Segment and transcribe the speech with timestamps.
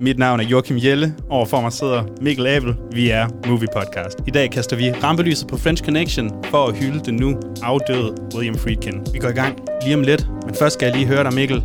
[0.00, 1.14] Mit navn er Joachim Jelle.
[1.30, 2.74] Overfor mig sidder Mikkel Abel.
[2.92, 4.18] Vi er Movie Podcast.
[4.26, 8.58] I dag kaster vi rampelyset på French Connection for at hylde den nu afdøde William
[8.58, 9.06] Friedkin.
[9.12, 11.62] Vi går i gang lige om lidt, men først skal jeg lige høre dig, Mikkel.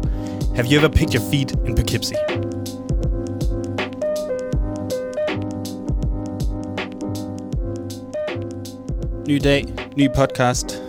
[0.56, 2.18] Have you ever picked your feet in Poughkeepsie?
[9.28, 9.66] Ny dag,
[9.98, 10.82] ny podcast,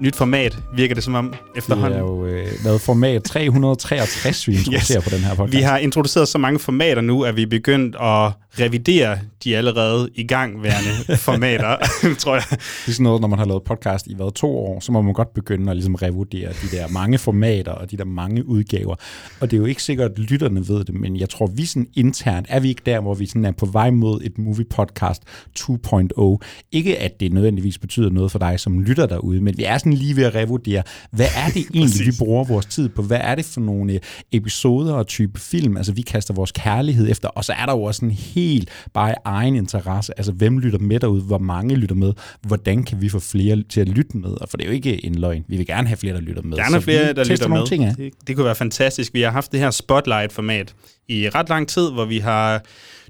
[0.00, 1.92] nyt format, virker det som om efterhånden.
[1.92, 5.04] Det er jo øh, været format 363, vi introducerer yes.
[5.04, 5.56] på den her podcast.
[5.56, 10.08] Vi har introduceret så mange formater nu, at vi er begyndt at revidere de allerede
[10.14, 11.76] i gangværende formater,
[12.18, 12.44] tror jeg.
[12.50, 15.02] Det er sådan noget, når man har lavet podcast i hvad, to år, så må
[15.02, 18.94] man godt begynde at ligesom revurdere de der mange formater og de der mange udgaver.
[19.40, 21.86] Og det er jo ikke sikkert, at lytterne ved det, men jeg tror, vi sådan
[21.94, 25.22] internt er vi ikke der, hvor vi sådan er på vej mod et movie podcast
[25.58, 26.66] 2.0.
[26.72, 29.98] Ikke at det nødvendigvis betyder noget for dig som lytter derude, men vi er sådan
[29.98, 33.02] lige ved at revurdere, hvad er det egentlig, vi bruger vores tid på?
[33.02, 34.00] Hvad er det for nogle øh,
[34.32, 35.76] episoder og type film?
[35.76, 39.14] Altså, vi kaster vores kærlighed efter, og så er der jo også en helt bare
[39.24, 40.12] egen interesse.
[40.16, 41.22] Altså, hvem lytter med derude?
[41.22, 42.12] Hvor mange lytter med?
[42.42, 44.30] Hvordan kan vi få flere til at lytte med?
[44.50, 45.44] For det er jo ikke en løgn.
[45.48, 46.56] Vi vil gerne have flere, der lytter med.
[46.56, 47.66] Gerne flere, der lytter med.
[47.66, 47.94] Ting, ja.
[47.98, 49.14] det, det kunne være fantastisk.
[49.14, 50.74] Vi har haft det her Spotlight-format
[51.08, 52.62] i ret lang tid, hvor vi har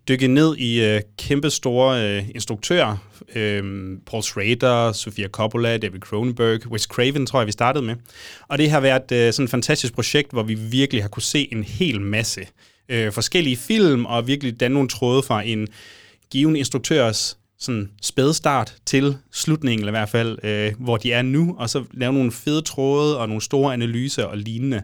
[0.09, 2.97] dykket ned i øh, kæmpe store øh, instruktører.
[3.35, 3.63] Øh,
[4.07, 7.95] Paul Schrader, Sofia Coppola, David Cronenberg, Wes Craven tror jeg, vi startede med.
[8.49, 11.49] Og det har været øh, sådan et fantastisk projekt, hvor vi virkelig har kunne se
[11.53, 12.41] en hel masse
[12.89, 15.69] øh, forskellige film, og virkelig danne nogle tråde fra en
[16.31, 21.55] given instruktørs sådan spædstart til slutningen, eller i hvert fald, øh, hvor de er nu,
[21.59, 24.83] og så lave nogle fede tråde og nogle store analyser og lignende.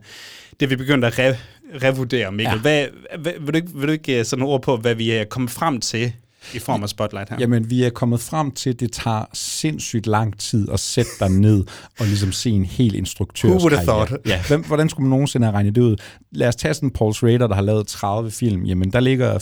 [0.60, 1.36] Det vi begyndt at re-
[1.82, 2.54] revurdere, Mikkel.
[2.54, 2.60] Ja.
[2.60, 2.86] Hvad,
[3.18, 5.50] hvad, vil, du ikke, vil du ikke øh, sådan ord på, hvad vi er kommet
[5.50, 6.12] frem til
[6.54, 7.36] i form af Spotlight her?
[7.40, 11.30] Jamen, vi er kommet frem til, at det tager sindssygt lang tid at sætte dig
[11.30, 11.64] ned
[11.98, 14.26] og ligesom se en hel instruktørs Who would have thought?
[14.26, 15.96] Ja, hvem, hvordan skulle man nogensinde have regnet det ud?
[16.32, 18.64] Lad os tage sådan Paul Schrader, der har lavet 30 film.
[18.64, 19.38] Jamen, der ligger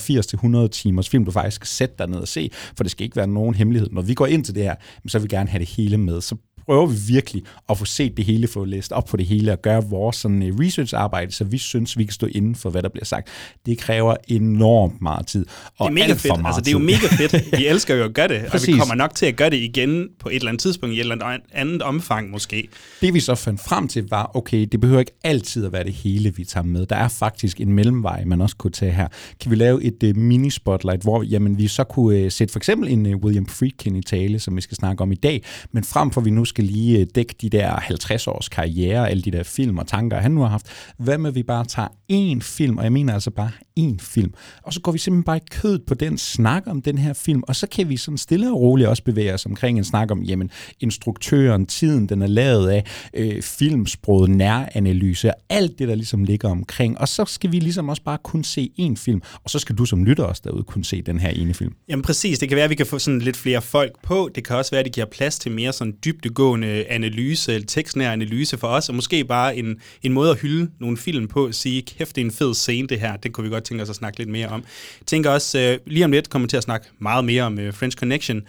[0.67, 3.17] 80-100 timers film, du faktisk skal sætte dig ned og se, for det skal ikke
[3.17, 3.89] være nogen hemmelighed.
[3.93, 4.75] Når vi går ind til det her,
[5.09, 6.21] så vil vi gerne have det hele med.
[6.21, 6.37] Så
[6.67, 9.63] prøver vi virkelig at få set det hele, få læst op på det hele og
[9.63, 12.89] gøre vores sådan, øh, research-arbejde, så vi synes, vi kan stå inden for, hvad der
[12.89, 13.29] bliver sagt.
[13.67, 15.47] Det kræver enormt meget tid.
[15.79, 16.47] Og det er mega fedt.
[16.47, 17.45] Altså, det er jo mega fedt.
[17.59, 18.69] Vi elsker jo at gøre det, Præcis.
[18.69, 20.97] og vi kommer nok til at gøre det igen på et eller andet tidspunkt, i
[20.97, 22.69] et eller andet omfang måske.
[23.01, 25.93] Det vi så fandt frem til var, okay, det behøver ikke altid at være det
[25.93, 26.87] hele, vi tager med.
[26.87, 29.09] Der er faktisk en mellemvej, man også kunne tage her.
[29.41, 32.89] Kan vi lave et uh, mini-spotlight, hvor jamen, vi så kunne uh, sætte for eksempel
[32.89, 36.11] en uh, William Friedkin i tale, som vi skal snakke om i dag, men frem
[36.11, 39.43] for vi nu skal lige øh, dække de der 50 års karriere, alle de der
[39.43, 40.67] film og tanker, han nu har haft.
[40.97, 44.33] Hvad med, vi bare tager én film, og jeg mener altså bare én film,
[44.63, 47.43] og så går vi simpelthen bare i kødet på den snak om den her film,
[47.49, 50.23] og så kan vi sådan stille og roligt også bevæge os omkring en snak om,
[50.23, 56.49] jamen, instruktøren, tiden, den er lavet af, øh, filmsproget, næranalyse, alt det, der ligesom ligger
[56.49, 59.77] omkring, og så skal vi ligesom også bare kun se én film, og så skal
[59.77, 61.73] du som lytter også derude kunne se den her ene film.
[61.89, 64.45] Jamen præcis, det kan være, at vi kan få sådan lidt flere folk på, det
[64.45, 68.13] kan også være, at det giver plads til mere sådan dybdegående dybtegående analyse, eller tekstnær
[68.13, 71.55] analyse for os, og måske bare en, en måde at hylde nogle film på, at
[71.55, 73.91] sige, kæft, det er en fed scene det her, det kunne vi godt tænke os
[73.91, 74.61] at snakke lidt mere om.
[75.01, 77.75] Jeg tænker også, uh, lige om lidt kommer til at snakke meget mere om uh,
[77.75, 78.43] French Connection.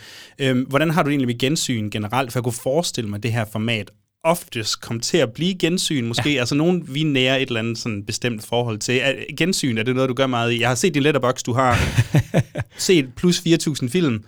[0.44, 2.32] Uh, hvordan har du egentlig med gensyn generelt?
[2.32, 3.92] For jeg kunne forestille mig, at det her format
[4.24, 6.34] oftest komme til at blive gensyn, måske.
[6.34, 6.40] Ja.
[6.40, 9.00] Altså nogen, vi nærer et eller andet sådan bestemt forhold til.
[9.02, 10.60] Er, gensyn, er det noget, du gør meget i?
[10.60, 11.80] Jeg har set din letterbox, du har
[12.78, 14.24] set plus 4.000 film.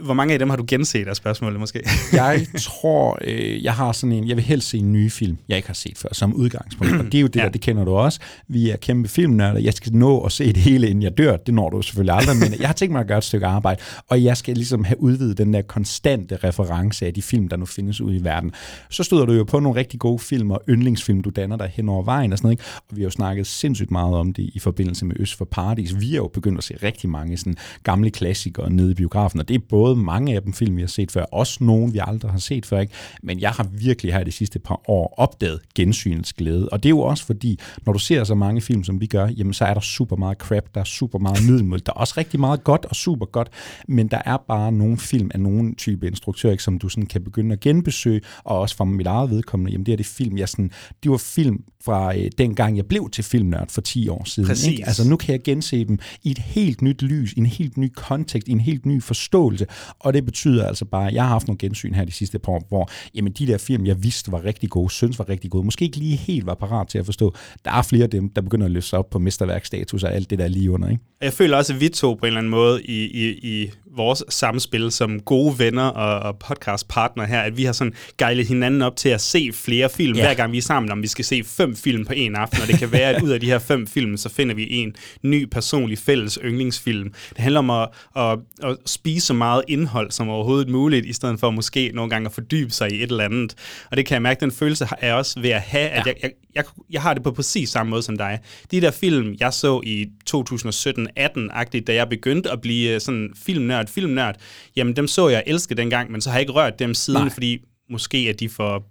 [0.00, 1.82] Hvor mange af dem har du genset, af spørgsmålet måske?
[2.12, 5.56] jeg tror, øh, jeg har sådan en, jeg vil helst se en ny film, jeg
[5.56, 6.92] ikke har set før, som udgangspunkt.
[6.92, 7.44] og det er jo det ja.
[7.44, 8.20] der, det kender du også.
[8.48, 9.60] Vi er kæmpe filmnørder.
[9.60, 11.36] Jeg skal nå at se det hele, inden jeg dør.
[11.36, 13.80] Det når du selvfølgelig aldrig, men jeg har tænkt mig at gøre et stykke arbejde,
[14.08, 17.66] og jeg skal ligesom have udvidet den der konstante reference af de film, der nu
[17.66, 18.52] findes ude i verden.
[18.90, 21.88] Så støder du jo på nogle rigtig gode film og yndlingsfilm, du danner dig hen
[21.88, 22.52] over vejen og sådan noget.
[22.52, 22.64] Ikke?
[22.90, 26.00] Og vi har jo snakket sindssygt meget om det i forbindelse med Øst for Paradis.
[26.00, 29.48] Vi har jo begyndt at se rigtig mange sådan gamle klassikere nede i biografen, og
[29.48, 32.00] det er både både mange af dem film, vi har set før, også nogle, vi
[32.02, 32.80] aldrig har set før.
[32.80, 32.92] Ikke?
[33.22, 36.68] Men jeg har virkelig her de sidste par år opdaget gensynets glæde.
[36.68, 39.26] Og det er jo også fordi, når du ser så mange film, som vi gør,
[39.26, 41.78] jamen så er der super meget crap, der er super meget middelmål.
[41.86, 43.48] Der er også rigtig meget godt og super godt,
[43.88, 47.24] men der er bare nogle film af nogle type instruktører, ikke, som du sådan kan
[47.24, 50.48] begynde at genbesøge, og også fra mit eget vedkommende, jamen det er det film, jeg
[50.48, 50.70] sådan,
[51.02, 54.70] det var film fra øh, dengang jeg blev til filmnørd for 10 år siden.
[54.70, 54.86] Ikke?
[54.86, 57.92] Altså nu kan jeg gense dem i et helt nyt lys, i en helt ny
[57.96, 59.66] kontekst, i en helt ny forståelse,
[59.98, 62.52] og det betyder altså bare, at jeg har haft nogle gensyn her de sidste par
[62.52, 65.64] år, hvor jamen, de der film, jeg vidste var rigtig gode, synes var rigtig gode,
[65.64, 67.34] måske ikke lige helt var parat til at forstå.
[67.64, 70.38] Der er flere af dem, der begynder at løse op på mesterværkstatus og alt det
[70.38, 70.88] der lige under.
[70.88, 71.02] Ikke?
[71.20, 74.24] Jeg føler også, at vi to på en eller anden måde i, i, i vores
[74.28, 78.96] samspil som gode venner og, og podcastpartner her, at vi har sådan gejlet hinanden op
[78.96, 80.22] til at se flere film, ja.
[80.22, 82.68] hver gang vi er sammen, om vi skal se fem film på en aften, og
[82.68, 85.44] det kan være, at ud af de her fem film, så finder vi en ny
[85.44, 87.12] personlig fælles yndlingsfilm.
[87.28, 91.40] Det handler om at, at, at spise så meget indhold som overhovedet muligt, i stedet
[91.40, 93.54] for måske nogle gange at fordybe sig i et eller andet.
[93.90, 96.12] Og det kan jeg mærke, den følelse er også ved at have, at ja.
[96.12, 98.38] jeg, jeg, jeg, jeg har det på præcis samme måde som dig.
[98.70, 104.36] De der film, jeg så i 2017-18-agtigt, da jeg begyndte at blive sådan filmnørd, filmnørd,
[104.76, 107.30] jamen dem så jeg elske dengang, men så har jeg ikke rørt dem siden, Nej.
[107.30, 107.58] fordi
[107.90, 108.84] måske er de for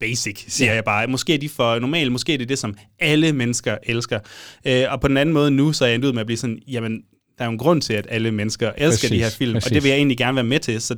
[0.00, 0.74] basic, siger ja.
[0.74, 1.06] jeg bare.
[1.06, 4.20] Måske er de for normale, måske er det det, som alle mennesker elsker.
[4.64, 6.36] Øh, og på den anden måde nu, så er jeg endt ud med at blive
[6.36, 7.02] sådan, jamen,
[7.38, 9.66] der er jo en grund til, at alle mennesker elsker præcis, de her film, præcis.
[9.66, 10.80] og det vil jeg egentlig gerne være med til.
[10.80, 10.96] Så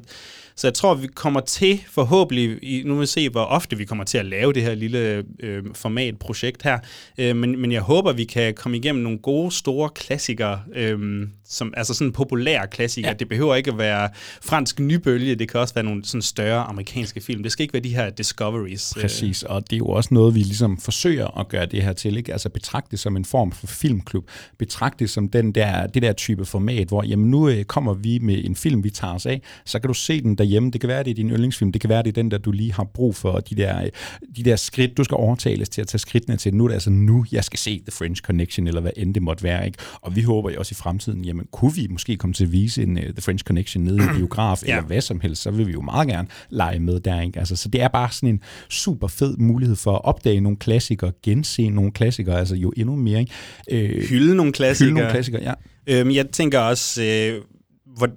[0.60, 4.04] så jeg tror, vi kommer til forhåbentlig, nu vil vi se, hvor ofte vi kommer
[4.04, 6.78] til at lave det her lille øh, formatprojekt her,
[7.18, 11.74] øh, men, men jeg håber, vi kan komme igennem nogle gode, store klassikere, øh, som,
[11.76, 13.10] altså sådan populære klassikere.
[13.10, 13.14] Ja.
[13.14, 14.08] Det behøver ikke at være
[14.42, 17.42] fransk nybølge, det kan også være nogle sådan større amerikanske film.
[17.42, 18.92] Det skal ikke være de her discoveries.
[18.96, 19.02] Øh.
[19.02, 22.16] Præcis, og det er jo også noget, vi ligesom forsøger at gøre det her til.
[22.16, 22.32] Ikke?
[22.32, 24.28] Altså betragte det som en form for filmklub.
[24.58, 28.18] Betragte det som den der, det der type format, hvor jamen, nu øh, kommer vi
[28.18, 30.70] med en film, vi tager os af, så kan du se den derhjemme.
[30.70, 31.72] Det kan være, det er din yndlingsfilm.
[31.72, 33.40] Det kan være, det er den, der du lige har brug for.
[33.40, 33.90] De der,
[34.36, 36.54] de der skridt, du skal overtales til at tage skridtene til.
[36.54, 39.22] Nu er det altså nu, jeg skal se The French Connection, eller hvad end det
[39.22, 39.66] måtte være.
[39.66, 39.78] Ikke?
[40.00, 42.82] Og vi håber jo også i fremtiden, jamen kunne vi måske komme til at vise
[42.82, 44.76] en uh, The French Connection nede i en biograf, ja.
[44.76, 47.20] eller hvad som helst, så vil vi jo meget gerne lege med der.
[47.20, 47.38] Ikke?
[47.38, 51.12] Altså, så det er bare sådan en super fed mulighed for at opdage nogle klassikere,
[51.22, 53.20] gense nogle klassikere, altså jo endnu mere.
[53.20, 53.32] Ikke?
[53.70, 54.88] Øh, hylde nogle klassikere.
[54.88, 55.54] Hylde nogle klassikere, ja.
[55.86, 57.42] Øhm, jeg tænker også, øh,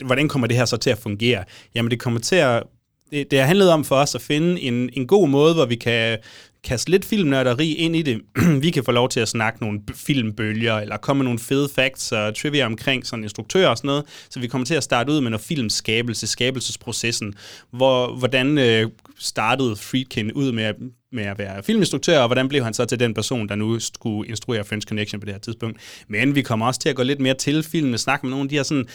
[0.05, 1.43] hvordan kommer det her så til at fungere?
[1.75, 2.63] Jamen det kommer til at
[3.11, 5.75] det, det har handlet om for os at finde en, en god måde, hvor vi
[5.75, 6.17] kan
[6.63, 8.21] kaste lidt filmnørderi ind i det.
[8.63, 12.11] vi kan få lov til at snakke nogle filmbølger, eller komme med nogle fede facts
[12.11, 14.05] og trivia omkring sådan instruktører og sådan noget.
[14.29, 17.33] Så vi kommer til at starte ud med noget filmskabelse, skabelsesprocessen.
[17.71, 18.89] Hvor, hvordan øh,
[19.19, 20.75] startede Friedkin ud med at,
[21.11, 24.29] med at være filminstruktør, og hvordan blev han så til den person, der nu skulle
[24.29, 25.77] instruere French Connection på det her tidspunkt.
[26.07, 28.49] Men vi kommer også til at gå lidt mere til film, snakke med nogle af
[28.49, 28.87] de her sådan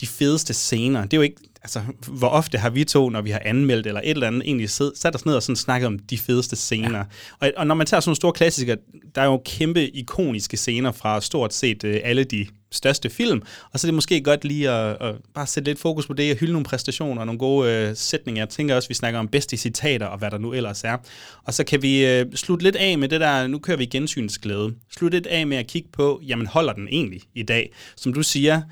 [0.00, 1.02] de fedeste scener.
[1.02, 4.00] Det er jo ikke, altså, hvor ofte har vi to, når vi har anmeldt eller
[4.00, 6.98] et eller andet, egentlig sat os ned og sådan snakket om de fedeste scener.
[6.98, 7.04] Ja.
[7.40, 8.76] Og, og når man tager sådan nogle store klassikere,
[9.14, 13.42] der er jo kæmpe ikoniske scener fra stort set uh, alle de største film,
[13.72, 16.32] og så er det måske godt lige at, at bare sætte lidt fokus på det,
[16.32, 18.40] og hylde nogle præstationer og nogle gode uh, sætninger.
[18.42, 20.96] Jeg tænker også, at vi snakker om bedste citater og hvad der nu ellers er.
[21.44, 24.74] Og så kan vi uh, slutte lidt af med det der, nu kører vi gensynsglæde.
[24.96, 27.72] Slutte lidt af med at kigge på, jamen holder den egentlig i dag?
[27.96, 28.62] Som du siger,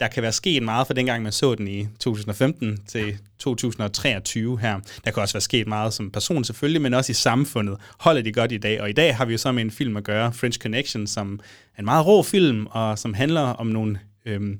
[0.00, 4.80] der kan være sket meget fra dengang, man så den i 2015 til 2023 her.
[5.04, 7.76] Der kan også være sket meget som person selvfølgelig, men også i samfundet.
[7.98, 8.80] Holder de godt i dag?
[8.80, 11.40] Og i dag har vi jo så med en film at gøre, French Connection, som
[11.76, 14.58] er en meget rå film, og som handler om nogle øhm,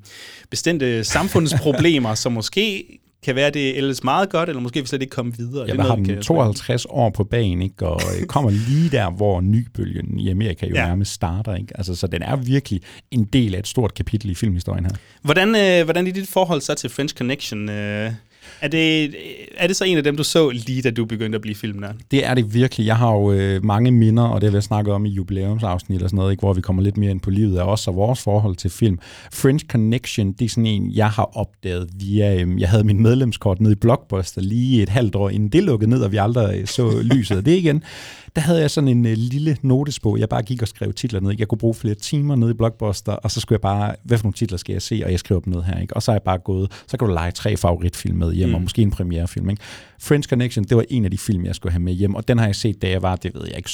[0.51, 2.85] bestemte samfundsproblemer, som måske
[3.25, 5.67] kan være, det ellers meget godt, eller måske vil slet ikke komme videre.
[5.69, 7.87] Ja, det har den 52 år på banen, ikke?
[7.87, 10.87] og øh, kommer lige der, hvor nybølgen i Amerika jo ja.
[10.87, 11.55] nærmest starter.
[11.55, 11.73] Ikke?
[11.75, 12.81] Altså, så den er virkelig
[13.11, 14.93] en del af et stort kapitel i filmhistorien her.
[15.23, 17.69] Hvordan, øh, hvordan er dit forhold så til French Connection?
[17.69, 18.13] Øh?
[18.61, 19.15] Er det,
[19.57, 21.95] er det så en af dem, du så lige da du begyndte at blive filmnørd?
[22.11, 22.87] Det er det virkelig.
[22.87, 26.09] Jeg har jo øh, mange minder, og det har vi snakket om i jubilæumsafsnit og
[26.11, 28.23] sådan noget, ikke, hvor vi kommer lidt mere ind på livet af os og vores
[28.23, 28.99] forhold til film.
[29.33, 33.61] French Connection, det er sådan en, jeg har opdaget via, øh, jeg havde min medlemskort
[33.61, 36.67] nede i Blockbuster lige et halvt år inden det lukkede ned, og vi aldrig øh,
[36.67, 37.83] så lyset af det igen
[38.39, 41.35] der havde jeg sådan en øh, lille notesbog, jeg bare gik og skrev titler ned.
[41.39, 44.25] Jeg kunne bruge flere timer nede i Blockbuster, og så skulle jeg bare, hvad for
[44.25, 45.81] nogle titler skal jeg se, og jeg skriver dem ned her.
[45.81, 45.97] Ikke?
[45.97, 48.55] Og så er jeg bare gået, så kan du lege tre favoritfilm med hjem, mm.
[48.55, 49.51] og måske en premierefilm.
[49.51, 49.63] Ikke?
[50.01, 52.39] French Connection, det var en af de film, jeg skulle have med hjem, og den
[52.39, 53.71] har jeg set, da jeg var, det ved jeg ikke,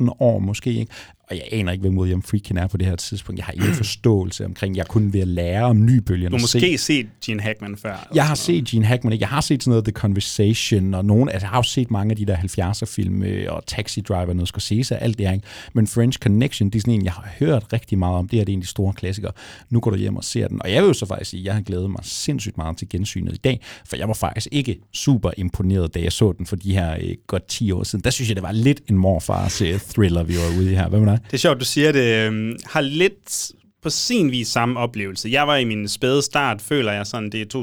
[0.00, 0.72] 18-19 år måske.
[0.72, 0.92] Ikke?
[1.30, 3.38] Og jeg aner ikke, hvem William Friedkin er på det her tidspunkt.
[3.38, 6.30] Jeg har ingen forståelse omkring, jeg kunne ved at lære om nybølgerne.
[6.30, 6.84] Du har måske se.
[6.84, 8.08] set Gene Hackman før?
[8.14, 9.22] Jeg har set Gene Hackman, ikke?
[9.22, 12.10] jeg har set sådan noget The Conversation, og nogen, altså, jeg har også set mange
[12.10, 15.34] af de der 70'er-film, og Taxi Driver, noget Scorsese, alt det her.
[15.34, 15.46] Ikke?
[15.72, 18.28] Men French Connection, det er sådan en, jeg har hørt rigtig meget om.
[18.28, 19.32] Det er det er en af de store klassikere.
[19.70, 20.62] Nu går du hjem og ser den.
[20.62, 22.88] Og jeg vil jo så faktisk sige, at jeg har glædet mig sindssygt meget til
[22.88, 26.56] gensynet i dag, for jeg var faktisk ikke super imponeret, da jeg så den for
[26.56, 28.04] de her eh, godt 10 år siden.
[28.04, 29.62] Der synes jeg, det var lidt en morfars
[29.94, 30.88] thriller, vi var ude i her.
[30.88, 31.17] Hvad med dig?
[31.26, 32.26] Det er sjovt, du siger det.
[32.26, 35.28] Øhm, har lidt på sin vis samme oplevelse.
[35.28, 37.58] Jeg var i min spæde start, føler jeg sådan, det er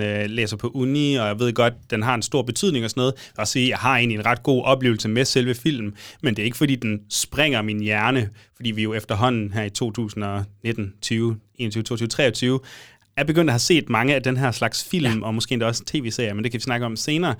[0.00, 2.90] 2018-19, øh, læser på uni, og jeg ved godt, den har en stor betydning og
[2.90, 3.32] sådan noget.
[3.38, 6.44] Og sige, jeg har egentlig en ret god oplevelse med selve filmen, men det er
[6.44, 11.82] ikke fordi, den springer min hjerne, fordi vi jo efterhånden her i 2019, 20, 21,
[11.82, 12.60] 22, 23
[13.16, 15.26] er begyndt at have set mange af den her slags film, ja.
[15.26, 17.34] og måske endda også tv-serier, men det kan vi snakke om senere.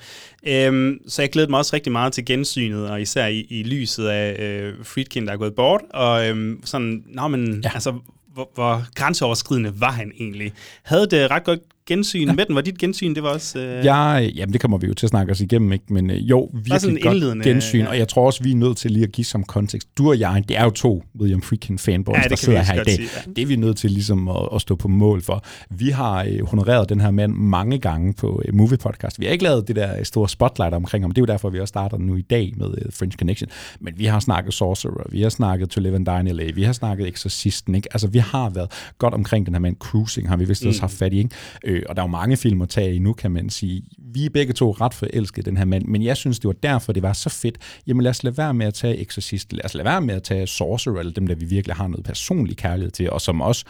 [0.47, 4.07] Øhm, så jeg glæder mig også rigtig meget til gensynet, og især i, i lyset
[4.07, 7.71] af øh, Friedkin, der er gået bort, og øhm, sådan, nå, men, ja.
[7.75, 7.95] altså,
[8.35, 10.52] hvor, hvor grænseoverskridende var han egentlig?
[10.83, 12.33] Havde det ret godt gensyn ja.
[12.33, 12.55] med den?
[12.55, 13.59] Var dit gensyn, det var også...
[13.59, 13.85] Øh...
[13.85, 15.85] Ja, jamen det kommer vi jo til at snakke os igennem, ikke?
[15.88, 17.88] men øh, jo, virkelig godt gensyn, ja.
[17.88, 19.99] og jeg tror også, vi er nødt til lige at give som kontekst.
[19.99, 22.85] Du og jeg, det er jo to William Friedkin fanboys, ja, der sidder her i
[22.85, 22.95] dag.
[22.95, 23.33] Sige, ja.
[23.37, 25.45] Det er vi nødt til ligesom at, at stå på mål for.
[25.71, 29.21] Vi har øh, honoreret den her mand mange gange på øh, Movie Podcast.
[29.21, 31.11] Vi har ikke lavet det der store spotlight omkring ham.
[31.11, 33.50] Det er jo derfor, vi også starter nu i dag med øh, French Connection.
[33.81, 36.62] Men vi har snakket Sorcerer, vi har snakket To Live and Die in LA, vi
[36.62, 37.75] har snakket Exorcisten.
[37.75, 37.88] Ikke?
[37.93, 39.76] Altså, vi har været godt omkring den her mand.
[39.76, 40.81] Cruising har vi vist også mm.
[40.81, 41.19] haft fat i.
[41.19, 41.31] Ikke?
[41.75, 43.83] Øh, og der er jo mange film at tage i nu, kan man sige.
[43.99, 46.93] Vi er begge to ret forelskede den her mand, men jeg synes, det var derfor,
[46.93, 47.59] det var så fedt.
[47.87, 50.23] Jamen lad os lade være med at tage Exorcist, lad os lade være med at
[50.23, 53.64] tage Sorcerer, eller dem, der vi virkelig har noget personlig kærlighed til, og som også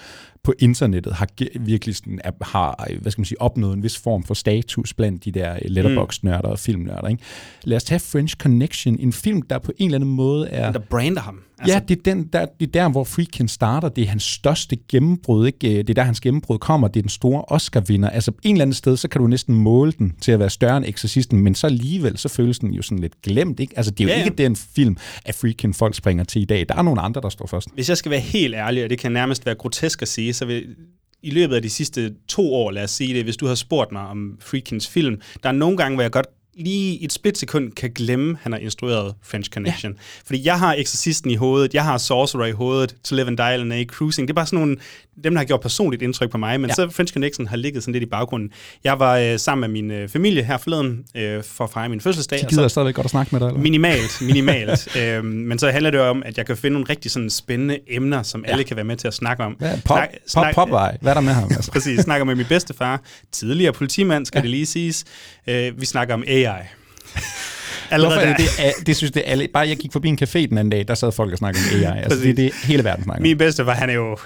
[0.45, 1.29] på internettet har
[1.61, 5.33] virkelig sådan, har hvad skal man sige, opnået en vis form for status blandt de
[5.33, 7.09] der letterbox-nørder og filmnørder.
[7.09, 7.23] Ikke?
[7.65, 10.73] Lad os tage French Connection, en film, der på en eller anden måde er...
[10.73, 11.41] Der brander ham.
[11.59, 11.75] Altså...
[11.75, 13.89] Ja, det er, den, der, det er der, hvor Freakin starter.
[13.89, 15.47] Det er hans største gennembrud.
[15.47, 15.59] Ikke?
[15.59, 16.89] Det er der, hans gennembrud kommer.
[16.89, 18.09] Det er den store Oscar-vinder.
[18.09, 20.77] Altså en eller anden sted, så kan du næsten måle den til at være større
[20.77, 23.61] end Exorcisten, men så alligevel, så føles den jo sådan lidt glemt.
[23.61, 23.73] Ikke?
[23.77, 24.25] Altså det er jo ja, ja.
[24.25, 26.67] ikke den film, at Freakin folk springer til i dag.
[26.69, 27.69] Der er nogle andre, der står først.
[27.75, 30.45] Hvis jeg skal være helt ærlig, og det kan nærmest være grotesk at sige, så
[30.45, 30.77] vil
[31.23, 33.93] i løbet af de sidste to år, lad os sige det, hvis du har spurgt
[33.93, 36.27] mig om Freakins film, der er nogle gange, hvor jeg godt
[36.57, 39.93] lige et splitsekund kan glemme, at han har instrueret French Connection.
[39.93, 39.99] Ja.
[40.27, 43.47] Fordi jeg har Exorcisten i hovedet, jeg har Sorcerer i hovedet, To Live and Die
[43.47, 44.29] and Cruising.
[44.29, 44.77] Det er bare sådan nogle,
[45.25, 46.75] dem der har gjort personligt indtryk på mig, men ja.
[46.75, 48.51] så French Connection har ligget sådan lidt i baggrunden.
[48.85, 52.01] Jeg var øh, sammen med min øh, familie her forleden øh, for at fejre min
[52.01, 52.41] fødselsdag.
[52.41, 53.61] De gider stadigvæk godt at snakke med dig, eller?
[53.61, 54.97] Minimalt, minimalt.
[54.97, 58.23] øh, men så handler det om, at jeg kan finde nogle rigtig sådan spændende emner,
[58.23, 58.53] som ja.
[58.53, 59.57] alle kan være med til at snakke om.
[59.61, 61.51] Ja, pop, snak, pop, snak, pop, pop, Hvad er der med ham?
[61.51, 61.71] Altså?
[61.75, 64.43] Præcis, snakker med min bedstefar, tidligere politimand, skal ja.
[64.43, 65.05] det lige siges.
[65.47, 66.44] Øh, vi snakker om AI.
[67.91, 70.39] Allerede Hvorfor er det, det, det synes det alle, bare jeg gik forbi en café
[70.39, 72.03] den anden dag, der sad folk og snakkede om AI.
[72.03, 74.19] Altså, det er det hele verden snakker Min bedste var, han er jo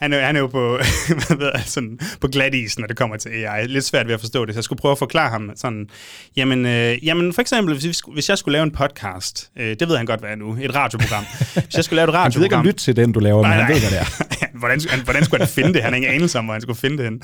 [0.00, 0.58] han er, han er jo på,
[1.40, 3.66] ved sådan, på glat is, når det kommer til AI.
[3.66, 5.86] Lidt svært ved at forstå det, så jeg skulle prøve at forklare ham sådan,
[6.36, 9.96] jamen, øh, jamen for eksempel, hvis, hvis jeg skulle lave en podcast, øh, det ved
[9.96, 11.24] han godt, hvad er nu, et radioprogram.
[11.54, 12.58] Hvis jeg skulle lave et radioprogram...
[12.58, 14.46] Han ved ikke lytte til den, du laver, nej, men han ved, hvad det er.
[14.58, 15.82] Hvordan, hvordan skulle han finde det?
[15.82, 17.22] Han har ingen anelse om, hvor han skulle finde det hen.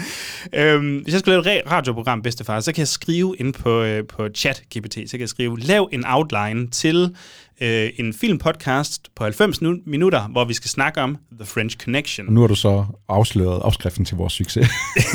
[0.55, 4.07] Øhm, hvis jeg skulle lave et radioprogram, bedstefar, så kan jeg skrive ind på, øh,
[4.07, 7.17] på chat-GPT, så kan jeg skrive, lav en outline til
[7.61, 12.27] øh, en filmpodcast på 90 minutter, hvor vi skal snakke om The French Connection.
[12.27, 14.69] Nu har du så afsløret opskriften til vores succes.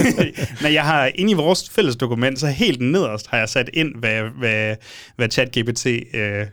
[0.63, 3.95] Men jeg har inde i vores fælles dokument, så helt nederst har jeg sat ind,
[3.95, 4.75] hvad, hvad,
[5.15, 6.45] hvad ChatGPT øh,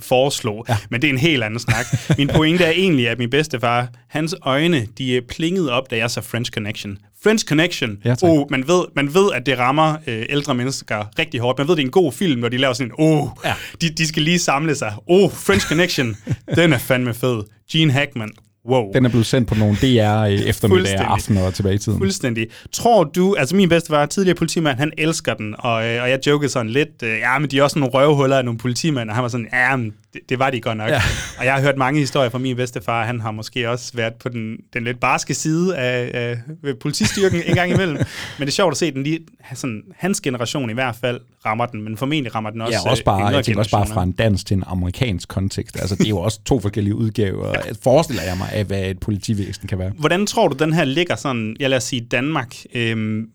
[0.00, 0.76] foreslog, ja.
[0.90, 1.86] men det er en helt anden snak.
[2.18, 6.20] Min pointe er egentlig, at min bedstefar, hans øjne, de plingede op, da jeg så
[6.20, 6.98] French Connection.
[7.22, 11.40] French Connection, ja, oh, man, ved, man ved, at det rammer øh, ældre mennesker rigtig
[11.40, 11.58] hårdt.
[11.58, 13.54] Man ved, det er en god film, når de laver sådan en, oh, ja.
[13.80, 14.92] de, de skal lige samle sig.
[15.06, 16.16] Oh, French Connection,
[16.56, 17.42] den er fandme fed.
[17.72, 18.30] Gene Hackman,
[18.68, 18.92] wow.
[18.92, 21.98] Den er blevet sendt på nogle DR eftermiddag aften og tilbage i tiden.
[21.98, 22.46] Fuldstændig.
[22.72, 26.18] Tror du, altså min bedste var tidligere politimand, han elsker den, og, øh, og jeg
[26.26, 29.14] jokede sådan lidt, øh, ja, men de er også nogle røvhuller af nogle politimænd, og
[29.14, 30.88] han var sådan, ja, men det, det var de godt nok.
[30.88, 31.02] Ja.
[31.38, 34.28] Og jeg har hørt mange historier fra min bedstefar, han har måske også været på
[34.28, 37.96] den, den lidt barske side af, af politistyrken en gang imellem.
[38.38, 39.20] Men det er sjovt at se den lige,
[39.54, 43.04] sådan, hans generation i hvert fald rammer den, men formentlig rammer den også Ja, også
[43.04, 45.80] bare, jeg tænker også bare fra en dansk til en amerikansk kontekst.
[45.80, 47.54] Altså, det er jo også to forskellige udgaver.
[47.82, 49.90] Forestiller jeg mig af, hvad et politivæsen kan være.
[49.98, 53.28] Hvordan tror du, den her ligger sådan, jeg lad os sige Danmark, øhm,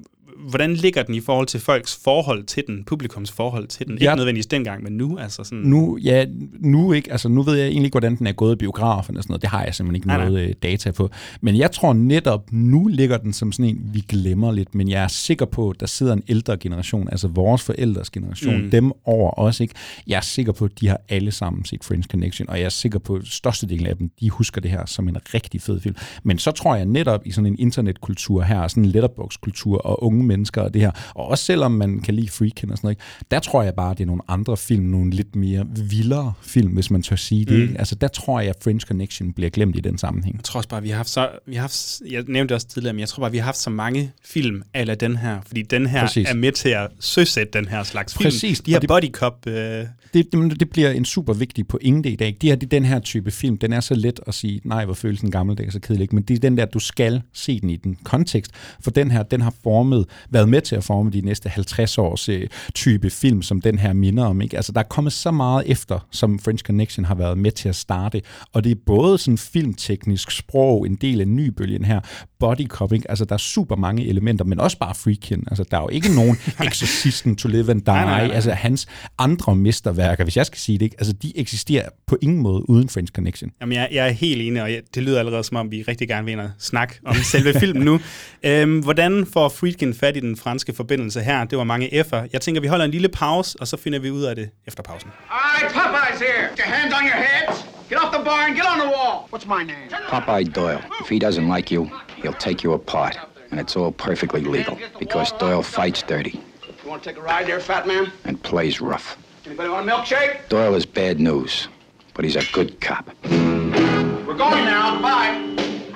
[0.49, 3.97] hvordan ligger den i forhold til folks forhold til den, publikums forhold til den?
[3.97, 4.03] Ja.
[4.03, 5.17] Ikke nødvendigvis dengang, men nu?
[5.17, 5.59] Altså sådan...
[5.59, 6.25] Nu, ja,
[6.59, 7.11] nu ikke.
[7.11, 9.41] Altså, nu ved jeg egentlig ikke, hvordan den er gået i biografen og sådan noget.
[9.41, 10.49] Det har jeg simpelthen ikke nej, noget nej.
[10.49, 11.09] Øh, data på.
[11.41, 14.75] Men jeg tror netop, nu ligger den som sådan en, vi glemmer lidt.
[14.75, 18.61] Men jeg er sikker på, at der sidder en ældre generation, altså vores forældres generation,
[18.61, 18.71] mm.
[18.71, 19.59] dem over os.
[19.59, 19.73] Ikke?
[20.07, 22.69] Jeg er sikker på, at de har alle sammen set Friends Connection, og jeg er
[22.69, 25.95] sikker på, at størstedelen af dem, de husker det her som en rigtig fed film.
[26.23, 30.23] Men så tror jeg netop i sådan en internetkultur her, sådan en letterbox-kultur og unge
[30.31, 30.91] mennesker og det her.
[31.15, 32.97] Og også selvom man kan lide Freakin og sådan noget,
[33.31, 36.91] der tror jeg bare, det er nogle andre film, nogle lidt mere vildere film, hvis
[36.91, 37.69] man tør sige det.
[37.69, 37.75] Mm.
[37.79, 40.35] Altså der tror jeg, at French Connection bliver glemt i den sammenhæng.
[40.35, 42.67] Jeg tror også bare, vi har haft så, vi har haft, jeg nævnte det også
[42.67, 45.61] tidligere, men jeg tror bare, vi har haft så mange film eller den her, fordi
[45.61, 46.29] den her Præcis.
[46.29, 48.25] er med til at søsætte den her slags film.
[48.25, 48.59] Præcis.
[48.59, 49.47] De her det, body cop.
[49.47, 49.85] Øh...
[50.13, 52.37] Det, det, det, bliver en super vigtig pointe i dag.
[52.41, 54.93] De her, det, den her type film, den er så let at sige, nej, hvor
[54.93, 57.75] føles den gammeldags så kedelig, men det er den der, du skal se den i
[57.75, 58.51] den kontekst,
[58.81, 62.29] for den her, den har formet været med til at forme de næste 50 års
[62.29, 64.41] øh, type film, som den her minder om.
[64.41, 64.55] Ikke?
[64.55, 67.75] Altså, der er kommet så meget efter, som French Connection har været med til at
[67.75, 68.21] starte,
[68.53, 71.99] og det er både sådan filmteknisk sprog, en del af nybølgen her,
[72.39, 73.09] body cop, ikke?
[73.09, 75.43] altså der er super mange elementer, men også bare Freakin.
[75.47, 76.37] Altså, der er jo ikke nogen
[76.67, 78.35] Exorcisten to live and die, nej, nej, nej.
[78.35, 78.87] altså hans
[79.17, 80.85] andre mesterværker mesterværker, hvis jeg skal sige det.
[80.85, 80.95] Ikke?
[80.99, 83.51] Altså, de eksisterer på ingen måde uden French Connection.
[83.61, 86.07] Jamen, jeg, jeg er helt enig, og jeg, det lyder allerede som om, vi rigtig
[86.07, 87.99] gerne vil snakke om selve filmen nu.
[88.43, 91.45] Øhm, hvordan får Friedkin fat i den franske forbindelse her?
[91.45, 92.27] Det var mange F'er.
[92.33, 94.83] Jeg tænker, vi holder en lille pause, og så finder vi ud af det efter
[94.83, 95.09] pausen.
[95.29, 96.49] All right, Popeye's here.
[96.49, 97.65] Get your hands on your heads.
[97.89, 99.27] Get off the bar and get on the wall.
[99.33, 99.89] What's my name?
[100.09, 100.81] Popeye Doyle.
[101.01, 101.81] If he doesn't like you,
[102.21, 103.17] he'll take you apart.
[103.51, 106.35] And it's all perfectly legal, because Doyle fights dirty.
[106.83, 108.05] You want to take a ride there, fat man?
[108.25, 109.07] And plays rough.
[109.43, 110.47] Anybody want a milkshake?
[110.49, 111.67] Doyle is bad news,
[112.13, 113.09] but he's a good cop.
[113.23, 115.01] We're going now.
[115.01, 115.33] Bye.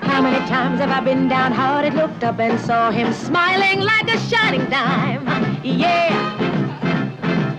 [0.01, 4.17] How many times have I been downhearted, looked up and saw him smiling like a
[4.17, 5.27] shining dime?
[5.63, 6.41] Yeah.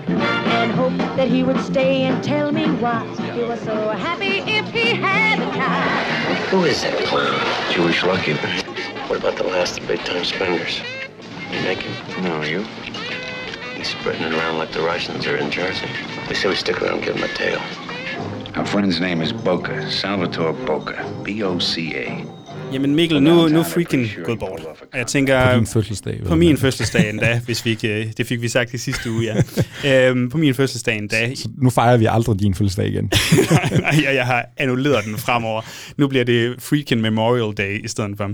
[0.09, 4.67] And hoped that he would stay and tell me why he was so happy if
[4.71, 6.35] he had the time.
[6.49, 7.39] Who is that clown?
[7.71, 8.33] Jewish lucky.
[9.07, 10.81] What about the last of big time spenders?
[11.53, 12.23] You make him?
[12.25, 12.65] No, you?
[13.77, 15.87] He's spreading it around like the Russians are in Jersey.
[16.27, 17.59] They say we stick around and give him a tail.
[18.55, 22.25] Our friend's name is Boca, Salvatore Boca, B-O-C-A.
[22.73, 24.61] Jamen Mikkel, nu, nu er freaking gået bort.
[24.93, 25.51] Og jeg tænker...
[25.51, 26.21] På din fødselsdag.
[26.25, 28.13] På min fødselsdag endda, hvis vi ikke...
[28.17, 29.23] Det fik vi sagt i sidste uge,
[29.83, 30.09] ja.
[30.09, 31.35] øhm, på min fødselsdag endda.
[31.35, 33.03] Så nu fejrer vi aldrig din fødselsdag igen.
[33.79, 35.61] Nej, jeg, jeg har annulleret den fremover.
[35.97, 38.31] Nu bliver det Freaking Memorial Day i stedet for.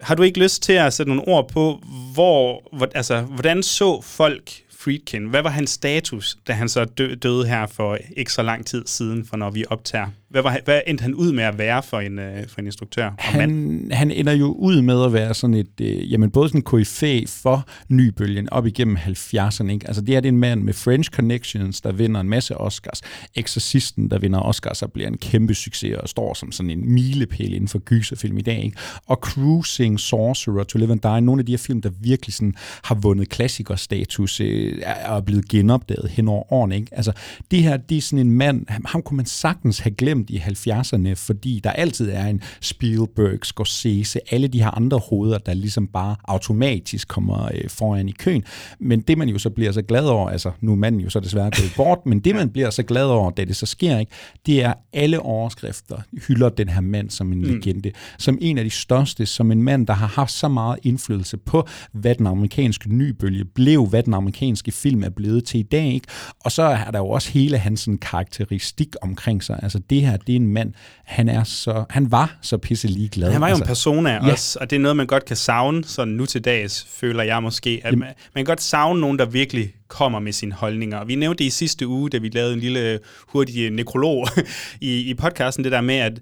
[0.00, 1.82] Har du ikke lyst til at sætte nogle ord på,
[2.14, 5.24] hvor, hvor altså, hvordan så folk Friedkin?
[5.24, 6.84] Hvad var hans status, da han så
[7.22, 10.08] døde her for ikke så lang tid siden, for når vi optager?
[10.36, 13.10] Hvad, var, hvad endte han ud med at være for en, øh, for en instruktør?
[13.18, 16.62] Han, han ender jo ud med at være sådan et, øh, jamen både sådan en
[16.62, 19.70] koryfæ for nybølgen op igennem 70'erne.
[19.70, 19.86] Ikke?
[19.86, 23.00] Altså det er det en mand med French Connections, der vinder en masse Oscars.
[23.34, 27.52] Exorcisten, der vinder Oscars og bliver en kæmpe succes og står som sådan en milepæl
[27.52, 28.64] inden for gyserfilm i dag.
[28.64, 28.76] Ikke?
[29.06, 32.54] Og Cruising, Sorcerer, To Live and Die, nogle af de her film, der virkelig sådan
[32.84, 36.76] har vundet klassikerstatus, øh, er blevet genopdaget hen over årene.
[36.76, 36.88] Ikke?
[36.92, 37.12] Altså
[37.50, 41.14] det her, det er sådan en mand, ham kunne man sagtens have glemt i 70'erne,
[41.14, 46.16] fordi der altid er en Spielberg, Scorsese, alle de her andre hoveder, der ligesom bare
[46.24, 48.44] automatisk kommer øh, foran i køen.
[48.80, 51.20] Men det man jo så bliver så glad over, altså nu er manden jo så
[51.20, 54.12] desværre gået bort, men det man bliver så glad over, da det så sker, ikke,
[54.46, 55.96] det er alle overskrifter
[56.28, 57.44] hylder den her mand som en mm.
[57.44, 61.36] legende, som en af de største, som en mand, der har haft så meget indflydelse
[61.36, 65.86] på, hvad den amerikanske nybølge blev, hvad den amerikanske film er blevet til i dag.
[65.86, 66.06] Ikke?
[66.40, 69.60] Og så er der jo også hele hans sådan, karakteristik omkring sig.
[69.62, 70.72] Altså det her, det er en mand,
[71.04, 73.32] han, er så, han var så pisse ligeglad.
[73.32, 74.32] Han var jo altså, en persona ja.
[74.32, 77.42] også, og det er noget, man godt kan savne, sådan nu til dags, føler jeg
[77.42, 77.80] måske.
[77.84, 81.04] At man, man kan godt savne nogen, der virkelig kommer med sine holdninger.
[81.04, 84.28] Vi nævnte det i sidste uge, da vi lavede en lille hurtig nekrolog
[84.80, 86.20] i, i podcasten, det der med, at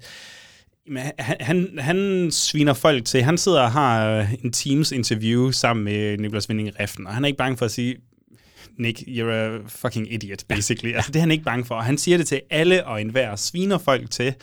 [1.19, 3.23] han, han, han sviner folk til.
[3.23, 7.27] Han sidder og har en Teams interview sammen med Niklas Winding Refn, og han er
[7.27, 7.97] ikke bange for at sige,
[8.79, 10.91] Nick, you're a fucking idiot, basically.
[10.91, 10.97] Ja.
[10.97, 11.81] Altså, det er han ikke bange for.
[11.81, 14.35] Han siger det til alle og enhver, sviner folk til.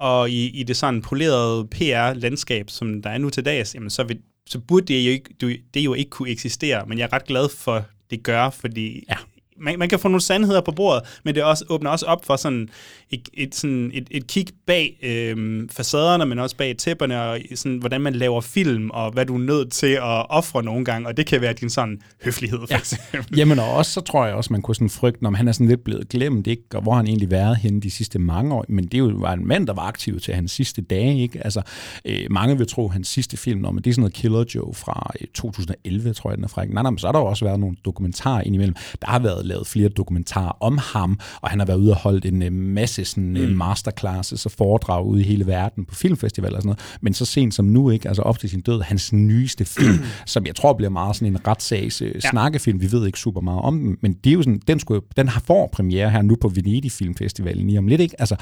[0.00, 4.04] Og i, i det sådan polerede PR-landskab, som der er nu til dags, jamen, så,
[4.04, 6.86] vil, så burde det jo, ikke, det jo ikke kunne eksistere.
[6.86, 9.16] Men jeg er ret glad for, det gør, fordi ja
[9.60, 12.36] man, man kan få nogle sandheder på bordet, men det også, åbner også op for
[12.36, 12.68] sådan
[13.10, 17.78] et, et, sådan et, et kig bag øhm, facaderne, men også bag tæpperne, og sådan,
[17.78, 21.16] hvordan man laver film, og hvad du er nødt til at ofre nogle gange, og
[21.16, 22.78] det kan være din sådan høflighed, for ja.
[22.78, 23.38] eksempel.
[23.38, 25.68] Jamen, og også så tror jeg også, man kunne sådan frygte, om han er sådan
[25.68, 26.62] lidt blevet glemt, ikke?
[26.74, 29.46] og hvor han egentlig været henne de sidste mange år, men det jo var en
[29.48, 31.44] mand, der var aktiv til hans sidste dage, ikke?
[31.44, 31.62] Altså,
[32.04, 34.44] øh, mange vil tro, at hans sidste film, når, men det er sådan noget Killer
[34.54, 36.64] Joe fra øh, 2011, tror jeg, den er fra.
[36.64, 38.74] Nej, nej, men så har der jo også været nogle dokumentarer indimellem.
[39.00, 42.24] Der har været lavet flere dokumentarer om ham, og han har været ude og holdt
[42.24, 43.56] en øh, masse sådan, øh, mm.
[43.56, 46.98] masterclasses og foredrag ude i hele verden på filmfestivaler og sådan noget.
[47.00, 50.46] Men så sent som nu, ikke, altså op til sin død, hans nyeste film, som
[50.46, 52.30] jeg tror bliver meget sådan en retssags øh, ja.
[52.30, 52.80] snakkefilm.
[52.80, 55.28] Vi ved ikke super meget om den, men det er jo sådan, den, skulle, den
[55.28, 58.00] har får premiere her nu på Venedig Filmfestivalen lige om lidt.
[58.00, 58.20] Ikke?
[58.20, 58.36] Altså,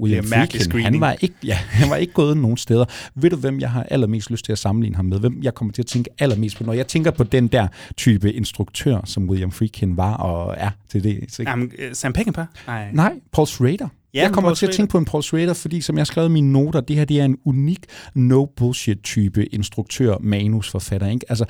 [0.00, 2.84] William Friedkin, han var, ikke, ja, han var ikke gået nogen steder.
[3.14, 5.20] Ved du, hvem jeg har allermest lyst til at sammenligne ham med?
[5.20, 6.64] Hvem jeg kommer til at tænke allermest på?
[6.64, 11.04] Når jeg tænker på den der type instruktør, som William Friedkin var og er til
[11.04, 11.24] det.
[11.28, 12.46] Så Jamen, uh, Sam Peckinpah?
[12.66, 12.92] Nej.
[12.92, 13.88] Nej, Paul Schrader.
[14.14, 16.04] Ja, jeg kommer Paul til at tænke på en Paul Schrader, fordi som jeg har
[16.04, 21.08] skrevet i mine noter, det her det er en unik no-bullshit-type instruktør, manusforfatter.
[21.08, 21.26] Ikke?
[21.28, 21.44] Altså,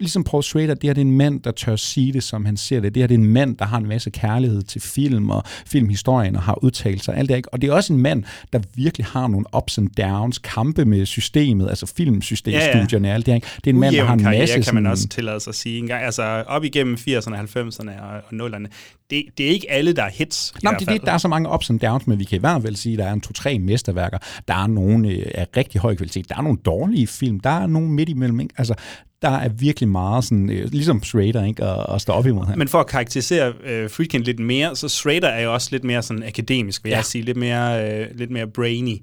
[0.00, 2.56] ligesom Paul Schrader, det her det er en mand, der tør sige det, som han
[2.56, 2.94] ser det.
[2.94, 6.36] Det her det er en mand, der har en masse kærlighed til film og filmhistorien
[6.36, 7.16] og har udtalt sig.
[7.16, 7.54] Alt det, ikke?
[7.54, 11.06] Og det er også en mand, der virkelig har nogle ups and downs, kampe med
[11.06, 13.14] systemet, altså filmsystemstudierne ja, ja.
[13.14, 13.34] alt det.
[13.34, 13.46] Ikke?
[13.56, 14.62] Det er en mand, der har en masse...
[14.62, 15.78] kan man også tillade sig at sige.
[15.78, 18.66] En gang, altså op igennem 80'erne, 90'erne og, og 0'erne.
[19.10, 20.54] Det, det er ikke alle, der er hits.
[20.62, 22.62] Nej, det, det, der er så mange ups and downs, men vi kan i hvert
[22.62, 24.18] fald sige, at der er en to-tre mesterværker.
[24.48, 26.28] Der er nogle øh, af rigtig høj kvalitet.
[26.28, 27.40] Der er nogle dårlige film.
[27.40, 28.40] Der er nogle midt imellem.
[28.40, 28.54] Ikke?
[28.58, 28.74] Altså,
[29.22, 32.58] der er virkelig meget sådan, øh, ligesom Schrader, ikke, at, at stå op imod ham.
[32.58, 36.02] Men for at karakterisere øh, Friedkin lidt mere, så Schrader er jo også lidt mere
[36.02, 36.96] sådan akademisk, vil ja.
[36.96, 38.96] jeg sige, lidt mere, øh, lidt mere brainy.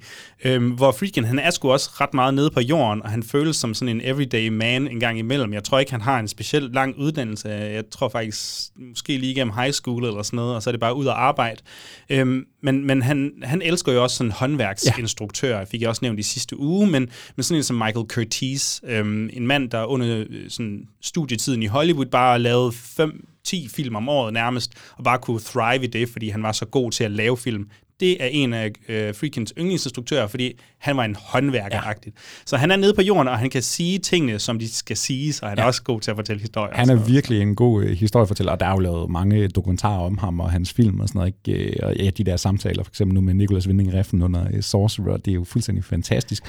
[0.45, 3.55] Øhm, hvor Friedkin, han er sgu også ret meget nede på jorden, og han føles
[3.55, 5.53] som sådan en everyday man en gang imellem.
[5.53, 7.49] Jeg tror ikke, han har en specielt lang uddannelse.
[7.49, 10.79] Jeg tror faktisk, måske lige igennem high school eller sådan noget, og så er det
[10.79, 11.61] bare ud at arbejde.
[12.09, 15.63] Øhm, men men han, han elsker jo også sådan håndværksinstruktør, ja.
[15.63, 19.29] fik jeg også nævnt i sidste uge, men, men sådan en som Michael Curtiz, øhm,
[19.33, 24.09] en mand, der under under øh, sådan studietiden i Hollywood bare lavet 5-10 film om
[24.09, 27.11] året nærmest, og bare kunne thrive i det, fordi han var så god til at
[27.11, 32.11] lave film det er en af øh, Freakins yndlingsinstruktører, fordi han var en håndværker Ja.
[32.45, 35.33] Så han er nede på jorden, og han kan sige tingene, som de skal sige,
[35.41, 35.63] og han ja.
[35.63, 36.75] er også god til at fortælle historier.
[36.75, 37.03] Han er så.
[37.03, 40.51] virkelig en god øh, historiefortæller, og der er jo lavet mange dokumentarer om ham og
[40.51, 41.33] hans film og sådan noget.
[41.47, 41.69] Ikke?
[41.69, 44.63] Øh, og ja, de der samtaler, for eksempel nu med Nicholas Winding Refn under øh,
[44.63, 46.43] Sorcerer, det er jo fuldstændig fantastisk.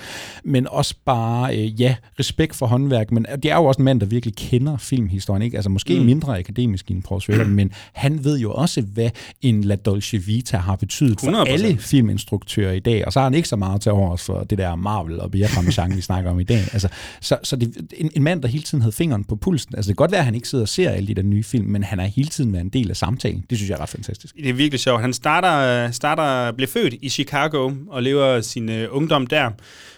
[0.44, 4.00] Men også bare, øh, ja, respekt for håndværk, men det er jo også en mand,
[4.00, 5.42] der virkelig kender filmhistorien.
[5.42, 5.57] Ikke?
[5.57, 6.04] Altså måske mm.
[6.04, 9.11] mindre akademisk end Paul Schrader, men han ved jo også, hvad
[9.42, 11.49] en La Dolce Vita har betydet for 100%.
[11.49, 14.59] alle filminstruktører i dag, og så har han ikke så meget til overs for det
[14.59, 15.49] der Marvel og Bia
[15.94, 16.59] vi snakker om i dag.
[16.59, 16.88] Altså,
[17.20, 19.75] så så det, en, en mand, der hele tiden havde fingeren på pulsen.
[19.77, 21.42] Altså det kan godt være, at han ikke sidder og ser alle de der nye
[21.42, 23.44] film, men han har hele tiden været en del af samtalen.
[23.51, 24.37] Det synes jeg er ret fantastisk.
[24.37, 25.01] Det er virkelig sjovt.
[25.01, 29.51] Han starter, starter bliver født i Chicago og lever sin uh, ungdom der.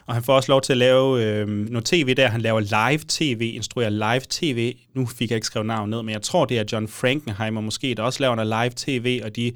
[0.07, 2.29] Og han får også lov til at lave øh, noget tv der.
[2.29, 4.75] Han laver live-tv, instruerer live-tv.
[4.95, 7.95] Nu fik jeg ikke skrevet navn ned, men jeg tror, det er John Frankenheimer måske,
[7.95, 9.53] der også laver noget live-tv, og de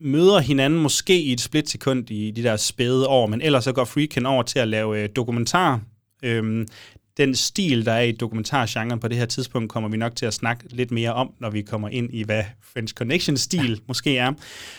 [0.00, 3.84] møder hinanden måske i et splitsekund i de der spæde år, men ellers så går
[3.84, 5.80] Freakin over til at lave øh, dokumentar.
[6.22, 6.66] Øhm,
[7.18, 10.34] den stil, der er i dokumentargenren på det her tidspunkt, kommer vi nok til at
[10.34, 14.32] snakke lidt mere om, når vi kommer ind i, hvad French Connection-stil måske er.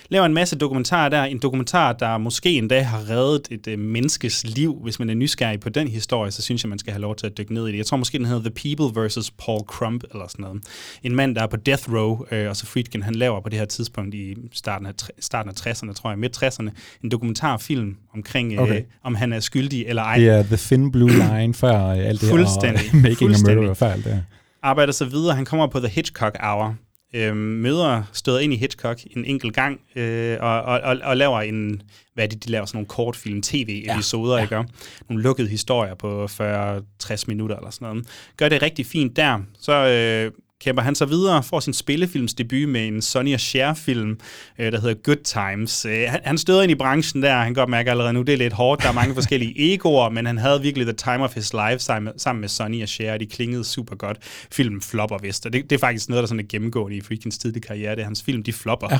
[0.10, 1.24] Laver en masse dokumentarer der.
[1.24, 4.80] En dokumentar, der måske endda har reddet et øh, menneskes liv.
[4.84, 7.28] Hvis man er nysgerrig på den historie, så synes jeg, man skal have lov til
[7.28, 7.78] at dykke ned i det.
[7.78, 9.32] Jeg tror måske, den hedder The People vs.
[9.32, 10.64] Paul Crump, eller sådan noget.
[11.04, 13.60] En mand, der er på death row, øh, og så Friedkin, han laver på det
[13.60, 16.70] her tidspunkt i starten af, starten af 60'erne, tror jeg, midt 60'erne,
[17.04, 18.76] en dokumentarfilm omkring, øh, okay.
[18.76, 20.18] øh, om han er skyldig eller ej.
[20.18, 22.90] Det er The Thin Blue Line før alt det Fuldstændig.
[22.92, 23.52] og Making Fuldstændig.
[23.52, 24.26] a Murderer før alt det
[24.64, 25.36] Arbejder så videre.
[25.36, 26.76] Han kommer på The Hitchcock Hour,
[27.14, 31.42] øh, møder, støder ind i Hitchcock en enkelt gang, øh, og, og, og, og laver
[31.42, 31.82] en,
[32.14, 34.62] hvad er det, de laver, sådan nogle kortfilm, tv-episoder, ja, ja.
[34.62, 34.72] ikke?
[35.10, 38.08] Nogle lukkede historier på 40-60 minutter eller sådan noget.
[38.38, 39.40] Gør det rigtig fint der.
[39.60, 44.20] Så øh, kæmper han så videre, får sin spillefilmsdebut med en Sonny Cher-film,
[44.60, 45.86] øh, der hedder Good Times.
[45.86, 48.34] Øh, han, han støder ind i branchen der, han kan godt mærke allerede nu, det
[48.34, 51.36] er lidt hårdt, der er mange forskellige egoer, men han havde virkelig the time of
[51.36, 54.18] his life sammen, sammen med Sonny og Cher, og de klingede super godt.
[54.52, 57.38] Filmen flopper vist, og det, det er faktisk noget, der sådan er gennemgående i Freakins
[57.38, 59.00] tidlige karriere, det er hans film, de flopper.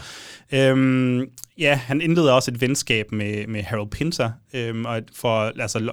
[0.52, 1.26] Ja, øhm,
[1.58, 5.92] ja han indleder også et venskab med, med Harold Pinter, øhm, og for, altså,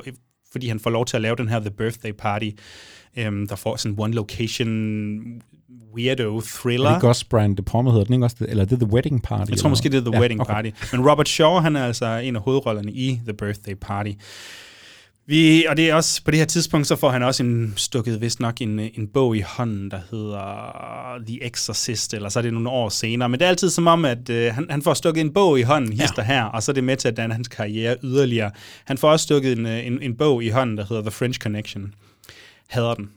[0.52, 2.50] fordi han får lov til at lave den her The Birthday Party,
[3.16, 5.42] øhm, der får sådan one location
[5.94, 6.90] weirdo thriller.
[6.90, 8.36] Er det også Brian De Palma hedder den ikke også?
[8.48, 9.50] Eller det er The Wedding Party?
[9.50, 10.52] Jeg tror måske, det er The ja, Wedding okay.
[10.52, 10.70] Party.
[10.92, 14.10] Men Robert Shaw, han er altså en af hovedrollerne i The Birthday Party.
[15.28, 18.20] Vi, og det er også, på det her tidspunkt, så får han også en, stukket
[18.20, 22.52] vist nok en, en bog i hånden, der hedder The Exorcist, eller så er det
[22.52, 23.28] nogle år senere.
[23.28, 25.62] Men det er altid som om, at øh, han, han får stukket en bog i
[25.62, 26.26] hånden, hister ja.
[26.26, 28.50] her, og så er det med til at danne hans karriere yderligere.
[28.84, 31.94] Han får også stukket en, en, en bog i hånden, der hedder The French Connection.
[32.68, 33.10] Hader den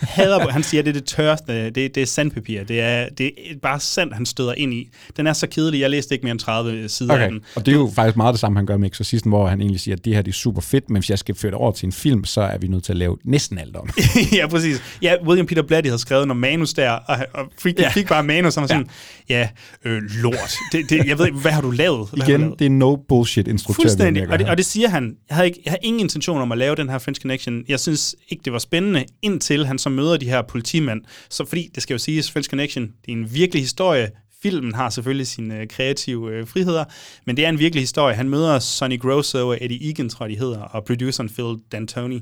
[0.00, 2.64] hader, han siger, at det er det tørste, det, det er sandpapir.
[2.64, 4.88] Det er, det er bare sand, han støder ind i.
[5.16, 7.22] Den er så kedelig, jeg læste ikke mere end 30 sider okay.
[7.22, 7.40] af den.
[7.54, 9.80] Og det er jo faktisk meget det samme, han gør med Exorcisten, hvor han egentlig
[9.80, 11.72] siger, at det her det er super fedt, men hvis jeg skal føre det over
[11.72, 13.90] til en film, så er vi nødt til at lave næsten alt om.
[14.38, 14.82] ja, præcis.
[15.02, 17.88] Ja, William Peter Blatty havde skrevet noget manus der, og, og fik, ja.
[17.88, 18.86] fik bare manus, og sådan,
[19.28, 19.48] ja, ja
[19.90, 20.56] øh, lort.
[20.72, 22.08] Det, det, jeg ved ikke, hvad har du lavet?
[22.12, 22.58] Hvad Igen, lavet?
[22.58, 23.82] det er no bullshit instruktør.
[23.82, 25.16] Fuldstændig, og det, og det siger han.
[25.28, 27.62] Jeg havde, ikke, jeg havde ingen intention om at lave den her French Connection.
[27.68, 31.00] Jeg synes ikke, det var spændende, indtil han så møder de her politimænd.
[31.28, 34.10] Så fordi, det skal jo siges, French Connection, det er en virkelig historie.
[34.42, 36.84] Filmen har selvfølgelig sine øh, kreative øh, friheder,
[37.24, 38.14] men det er en virkelig historie.
[38.14, 42.20] Han møder Sonny Grosso og Eddie Egan, tror jeg, de hedder, og produceren Phil D'Antoni.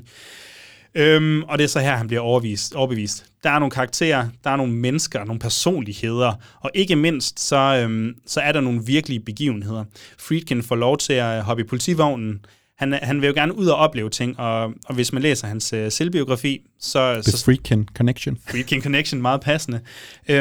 [0.95, 3.25] Øhm, og det er så her, han bliver overvist, overbevist.
[3.43, 8.15] Der er nogle karakterer, der er nogle mennesker, nogle personligheder, og ikke mindst, så, øhm,
[8.25, 9.83] så er der nogle virkelige begivenheder.
[10.17, 12.45] Friedkin får lov til at hoppe i politivognen,
[12.79, 15.73] han, han vil jo gerne ud og opleve ting, og, og hvis man læser hans
[15.73, 17.13] uh, selvbiografi, så...
[17.13, 18.37] The så, Friedkin Connection.
[18.49, 19.79] Friedkin Connection, meget passende.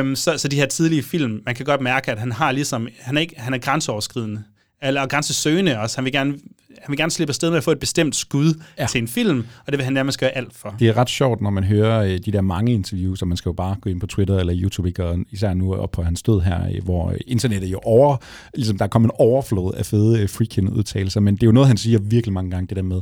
[0.00, 2.88] Um, så, så de her tidlige film, man kan godt mærke, at han har ligesom,
[3.00, 4.42] han er, ikke, han er grænseoverskridende,
[4.82, 5.96] eller grænsesøgende også.
[5.96, 6.34] Han vil gerne
[6.68, 8.86] han vil gerne slippe afsted med at få et bestemt skud ja.
[8.86, 10.74] til en film, og det vil han nærmest gøre alt for.
[10.78, 13.48] Det er ret sjovt, når man hører øh, de der mange interviews, og man skal
[13.50, 15.04] jo bare gå ind på Twitter eller YouTube, ikke?
[15.04, 18.16] og især nu op på hans stød her, øh, hvor internettet jo over,
[18.54, 21.52] ligesom der er kommet en overflod af fede øh, freaking udtalelser, men det er jo
[21.52, 23.00] noget, han siger virkelig mange gange, det der med,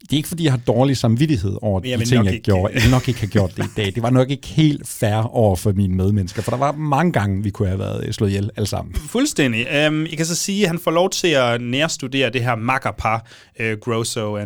[0.00, 2.44] det er ikke, fordi jeg har dårlig samvittighed over de ting, jeg ikke.
[2.44, 2.74] gjorde.
[2.74, 3.94] Jeg nok ikke have gjort det i dag.
[3.94, 7.42] Det var nok ikke helt fair over for mine medmennesker, for der var mange gange,
[7.42, 8.94] vi kunne have været slået ihjel alle sammen.
[8.94, 9.86] Fuldstændig.
[9.88, 13.26] Um, jeg kan så sige, at han får lov til at nærstudere det her makkerpar,
[13.60, 14.42] uh, Grosso og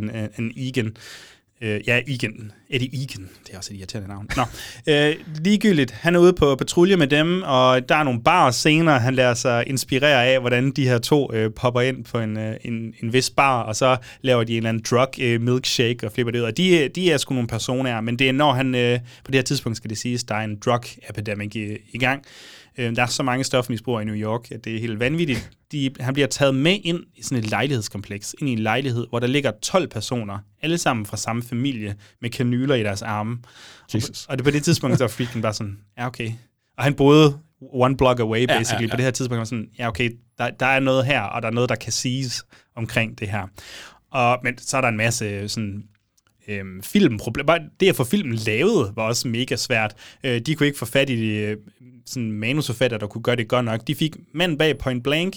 [0.56, 0.96] Egan.
[1.64, 2.52] Øh, ja, Egan.
[2.70, 3.28] Eddie Egan.
[3.46, 4.28] Det er også et irriterende navn.
[4.36, 4.42] Nå,
[4.88, 5.90] øh, ligegyldigt.
[5.90, 8.98] Han er ude på patrulje med dem, og der er nogle bar senere.
[8.98, 12.56] Han lader sig inspirere af, hvordan de her to øh, popper ind på en, øh,
[12.64, 16.12] en, en vis bar, og så laver de en eller anden drug øh, milkshake og
[16.12, 16.44] flipper det ud.
[16.44, 19.34] Og de, de er sgu nogle personer, men det er når han, øh, på det
[19.34, 22.24] her tidspunkt skal det siges, der er en drug epidemic i, i gang.
[22.78, 25.50] Øh, der er så mange stofmisbrugere i New York, at det er helt vanvittigt.
[25.72, 29.18] De, han bliver taget med ind i sådan et lejlighedskompleks, ind i en lejlighed, hvor
[29.18, 33.38] der ligger 12 personer, alle sammen fra samme familie, med kanyler i deres arme.
[33.94, 34.24] Jesus.
[34.24, 36.32] Og, og det på det tidspunkt, så var Friedkin bare sådan, ja okay.
[36.76, 38.72] Og han boede one block away, basically.
[38.72, 38.90] Ja, ja, ja.
[38.90, 41.48] På det her tidspunkt var sådan, ja okay, der, der er noget her, og der
[41.48, 42.44] er noget, der kan siges
[42.76, 43.46] omkring det her.
[44.10, 45.84] Og, men så er der en masse sådan
[46.48, 47.58] øhm, filmproblemer.
[47.80, 49.94] Det at få filmen lavet var også mega svært.
[50.24, 51.56] Øh, de kunne ikke få fat i de, øh,
[52.06, 53.80] sådan manusforfatter, der kunne gøre det godt nok.
[53.86, 55.36] De fik mand bag Point Blank.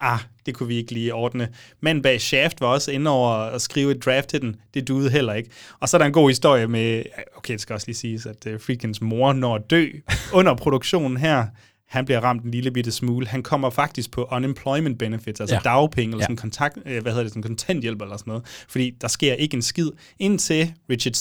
[0.00, 1.48] Ah, det kunne vi ikke lige ordne.
[1.80, 4.56] Mand bag Shaft var også inde over at skrive et draft til den.
[4.74, 5.50] Det duede heller ikke.
[5.80, 7.02] Og så er der en god historie med,
[7.36, 9.88] okay, det skal også lige siges, at øh, uh, Freakens mor når at dø
[10.38, 11.46] under produktionen her
[11.92, 13.26] han bliver ramt en lille bitte smule.
[13.26, 15.60] Han kommer faktisk på unemployment benefits, altså ja.
[15.60, 16.24] dagpenge, eller ja.
[16.24, 19.54] sådan kontakt, øh, hvad hedder det, sådan kontanthjælp eller sådan noget, fordi der sker ikke
[19.54, 21.14] en skid, indtil Richard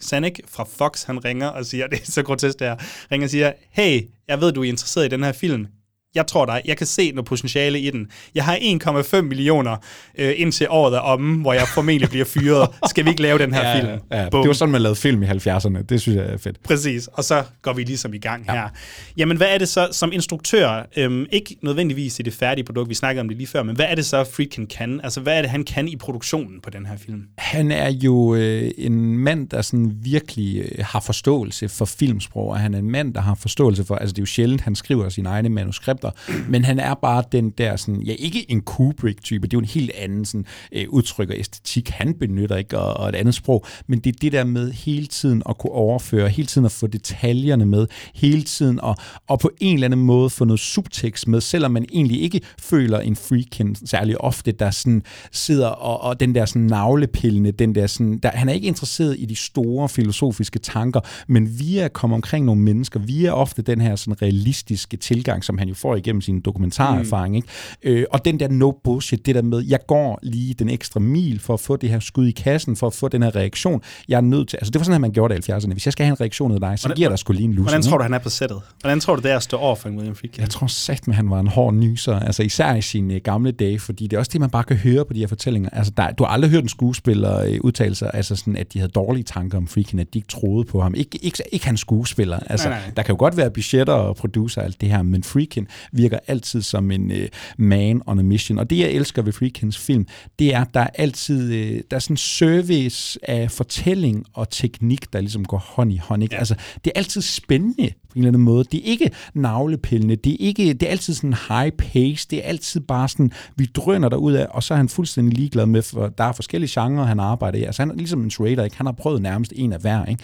[0.00, 2.76] Sanek fra Fox, han ringer og siger, det er så grotesk der,
[3.12, 5.66] ringer og siger, hey, jeg ved, du er interesseret i den her film
[6.14, 8.06] jeg tror dig, jeg kan se noget potentiale i den.
[8.34, 9.76] Jeg har 1,5 millioner
[10.18, 12.68] øh, indtil året er omme, hvor jeg formentlig bliver fyret.
[12.88, 13.88] Skal vi ikke lave den her ja, film?
[13.88, 14.24] Ja, ja.
[14.24, 15.82] Det var sådan, man lavede film i 70'erne.
[15.82, 16.62] Det synes jeg er fedt.
[16.62, 18.52] Præcis, og så går vi ligesom i gang ja.
[18.52, 18.68] her.
[19.16, 20.86] Jamen, hvad er det så som instruktør?
[20.96, 23.86] Øhm, ikke nødvendigvis i det færdige produkt, vi snakkede om det lige før, men hvad
[23.88, 25.00] er det så, Friedkin kan?
[25.04, 27.22] Altså, hvad er det, han kan i produktionen på den her film?
[27.38, 32.58] Han er jo øh, en mand, der sådan virkelig øh, har forståelse for filmsprog, og
[32.58, 35.08] han er en mand, der har forståelse for, altså det er jo sjældent, han skriver
[35.08, 39.46] sine egne manuskripter, kræfter, men han er bare den der, sådan, ja, ikke en Kubrick-type,
[39.46, 42.94] det er jo en helt anden sådan, øh, udtryk og æstetik, han benytter ikke, og,
[42.94, 46.28] og et andet sprog, men det er det der med hele tiden at kunne overføre,
[46.28, 50.30] hele tiden at få detaljerne med, hele tiden at, og på en eller anden måde
[50.30, 55.02] få noget subtekst med, selvom man egentlig ikke føler en freakin særlig ofte, der sådan
[55.32, 59.16] sidder og, og den der sådan navlepillende, den der sådan, der, han er ikke interesseret
[59.18, 63.80] i de store filosofiske tanker, men via at komme omkring nogle mennesker, via ofte den
[63.80, 67.32] her sådan realistiske tilgang, som han jo får igennem sin dokumentarerfaring.
[67.32, 67.36] Mm.
[67.36, 68.00] Ikke?
[68.00, 71.40] Øh, og den der no bullshit, det der med, jeg går lige den ekstra mil
[71.40, 73.82] for at få det her skud i kassen, for at få den her reaktion.
[74.08, 75.72] Jeg er nødt til, altså det var sådan, at man gjorde det i 70'erne.
[75.72, 77.52] Hvis jeg skal have en reaktion af dig, så hvordan, giver der sgu lige en
[77.52, 77.64] lus.
[77.64, 78.60] Hvordan tror du, han er på sættet?
[78.80, 80.40] Hvordan tror du, det er at stå over for en William Friedkin?
[80.40, 83.52] Jeg tror sagt, at han var en hård nyser, altså især i sine uh, gamle
[83.52, 85.70] dage, fordi det er også det, man bare kan høre på de her fortællinger.
[85.72, 88.78] Altså, der, du har aldrig hørt en skuespiller uh, udtale sig, altså sådan, at de
[88.78, 90.94] havde dårlige tanker om Friedkin, at de ikke troede på ham.
[90.94, 92.38] Ikke, ikke, ikke hans skuespiller.
[92.46, 92.90] Altså, nej, nej.
[92.96, 96.18] Der kan jo godt være budgetter og producer og alt det her, men Friedkin virker
[96.26, 97.16] altid som en uh,
[97.58, 98.58] man on a mission.
[98.58, 100.06] Og det, jeg elsker ved Freakins film,
[100.38, 104.50] det er, at der er altid uh, der er sådan en service af fortælling og
[104.50, 106.22] teknik, der ligesom går hånd i hånd.
[106.22, 106.34] Ikke?
[106.34, 106.38] Ja.
[106.38, 108.64] Altså, det er altid spændende en eller anden måde.
[108.64, 112.42] Det er ikke navlepillende, det er, ikke, det er altid sådan high pace, det er
[112.42, 116.08] altid bare sådan, vi drøner ud af, og så er han fuldstændig ligeglad med, for
[116.08, 117.62] der er forskellige genrer, han arbejder i.
[117.62, 118.76] Altså han er ligesom en trader, ikke?
[118.76, 120.22] han har prøvet nærmest en af hver, ikke?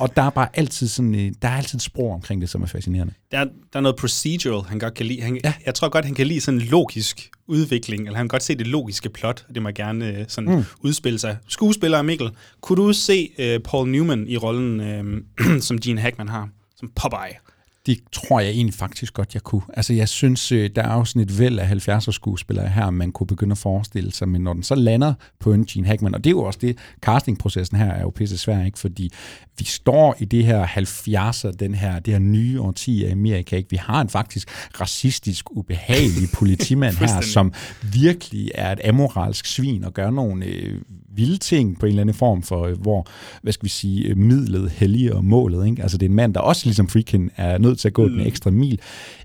[0.00, 2.62] og der er bare altid sådan, øh, der er altid et sprog omkring det, som
[2.62, 3.12] er fascinerende.
[3.32, 5.20] Der er, der er noget procedural, han godt kan lide.
[5.20, 5.52] Han, ja.
[5.66, 8.66] Jeg tror godt, han kan lide sådan logisk udvikling, eller han kan godt se det
[8.66, 10.64] logiske plot, og det må gerne øh, sådan mm.
[10.80, 11.36] udspille sig.
[11.48, 16.48] Skuespiller Mikkel, kunne du se uh, Paul Newman i rollen, uh, som Gene Hackman har?
[16.82, 17.36] Som Popeye.
[17.86, 19.62] Det tror jeg egentlig faktisk godt, jeg kunne.
[19.74, 23.12] Altså, jeg synes, øh, der er jo sådan et væld af 70'er skuespillere her, man
[23.12, 26.24] kunne begynde at forestille sig, men når den så lander på en Gene Hackman, og
[26.24, 28.78] det er jo også det, castingprocessen her er jo pisse svær, ikke?
[28.78, 29.10] Fordi
[29.58, 33.70] vi står i det her 70'er, den her, det her nye årti af Amerika, ikke?
[33.70, 34.48] Vi har en faktisk
[34.80, 40.80] racistisk, ubehagelig politimand her, som virkelig er et amoralsk svin og gør nogle øh,
[41.16, 43.06] vilde ting på en eller anden form for, øh, hvor,
[43.42, 45.66] hvad skal vi sige, øh, midlet helliger målet.
[45.66, 45.82] Ikke?
[45.82, 48.12] Altså det er en mand, der også ligesom Freakin er nødt til at gå mm.
[48.12, 48.80] den ekstra mil.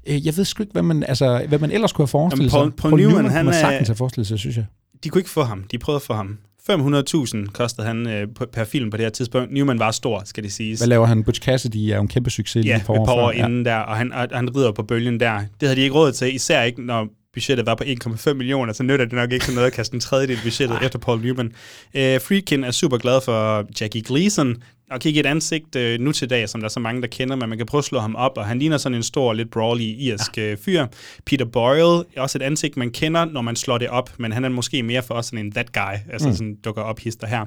[0.07, 2.59] Øh, jeg ved sgu ikke, hvad man, altså, hvad man ellers kunne have forestillet sig.
[2.59, 3.51] Paul, Paul, Paul Newman, Newman han er...
[3.51, 4.65] sagtens have forestillet sig, synes jeg.
[5.03, 5.63] De kunne ikke få ham.
[5.71, 6.37] De prøvede at få ham.
[6.69, 9.53] 500.000 kostede han øh, per film på det her tidspunkt.
[9.53, 10.79] Newman var stor, skal det siges.
[10.79, 11.23] Hvad laver han?
[11.23, 13.65] Butch Cassidy er jo en kæmpe succes ja, lige et par år, par år inden
[13.65, 13.71] ja.
[13.71, 15.39] der, og han, og han rider på bølgen der.
[15.39, 18.83] Det havde de ikke råd til, især ikke når budgettet var på 1,5 millioner, så
[18.83, 21.51] nytter det nok ikke sådan noget at kaste en tredjedel budgettet efter Paul Newman.
[21.93, 26.29] Øh, Friedkin er super glad for Jackie Gleason, og kigge et ansigt øh, nu til
[26.29, 28.15] dag, som der er så mange, der kender, men man kan prøve at slå ham
[28.15, 30.37] op, og han ligner sådan en stor, lidt brawly irsk.
[30.37, 30.85] Øh, fyr.
[31.25, 34.45] Peter Boyle er også et ansigt, man kender, når man slår det op, men han
[34.45, 36.35] er måske mere for os sådan en that guy, altså mm.
[36.35, 37.45] sådan dukker op hister her.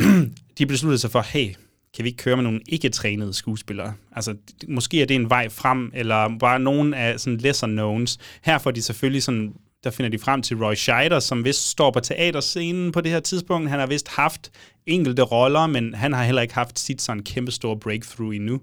[0.58, 1.54] De besluttede sig for, hey,
[1.94, 3.94] kan vi ikke køre med nogle ikke-trænede skuespillere?
[4.12, 4.34] Altså,
[4.68, 8.18] måske er det en vej frem, eller bare nogen af sådan lesser knowns.
[8.42, 9.52] Her får de selvfølgelig sådan
[9.84, 13.20] der finder de frem til Roy Scheider, som vist står på teaterscenen på det her
[13.20, 13.70] tidspunkt.
[13.70, 14.50] Han har vist haft
[14.86, 18.60] enkelte roller, men han har heller ikke haft sit sådan kæmpe store breakthrough endnu.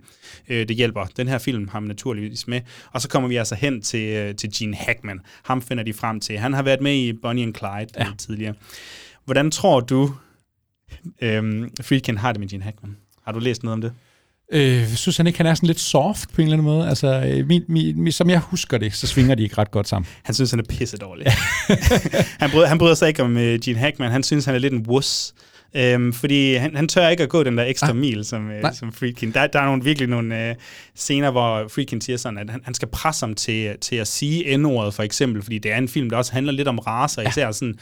[0.50, 1.06] Øh, det hjælper.
[1.06, 2.62] Den her film har man naturligvis med.
[2.92, 5.20] Og så kommer vi altså hen til, øh, til Gene Hackman.
[5.44, 6.38] Ham finder de frem til.
[6.38, 8.08] Han har været med i Bonnie and Clyde ja.
[8.18, 8.54] tidligere.
[9.26, 10.14] Hvordan tror du,
[11.22, 12.98] øh, Friedkin har det med Gene Hackman?
[13.32, 13.94] Har du læst noget om det?
[14.54, 16.90] Øh, synes han ikke, han er sådan lidt soft på en eller anden måde?
[16.90, 20.10] Altså, øh, min, min, som jeg husker det, så svinger de ikke ret godt sammen.
[20.24, 21.28] Han synes, han er pisse dårlig.
[22.42, 24.12] han, bryder, han bryder sig ikke om uh, Gene Hackman.
[24.12, 25.34] Han synes, han er lidt en wuss.
[25.76, 27.96] Øhm, fordi han, han tør ikke at gå den der ekstra ah.
[27.96, 29.32] mil, som, uh, som Friedkin.
[29.32, 30.56] Der, der er nogle, virkelig nogle uh,
[30.96, 34.58] scener, hvor Friedkin siger sådan, at han, han skal presse ham til, til at sige
[34.58, 37.30] N-ordet, for eksempel, fordi det er en film, der også handler lidt om raser, ja.
[37.30, 37.76] især sådan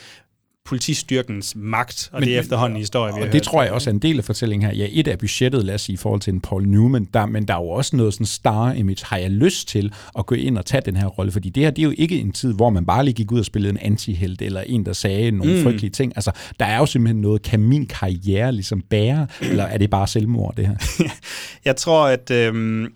[0.69, 3.43] politistyrkens magt, og men, det er efterhånden en historie, vi har Og det hørt.
[3.43, 4.77] tror jeg også er en del af fortællingen her.
[4.77, 7.47] Ja, et af budgettet, lad os sige, i forhold til en Paul Newman, der, men
[7.47, 9.05] der er jo også noget sådan star-image.
[9.05, 11.31] Har jeg lyst til at gå ind og tage den her rolle?
[11.31, 13.39] Fordi det her, det er jo ikke en tid, hvor man bare lige gik ud
[13.39, 15.63] og spillede en antihelt, eller en, der sagde nogle mm.
[15.63, 16.13] frygtelige ting.
[16.15, 20.07] Altså, der er jo simpelthen noget, kan min karriere ligesom bære, eller er det bare
[20.07, 20.75] selvmord, det her?
[21.65, 22.31] jeg tror, at...
[22.31, 22.87] Øhm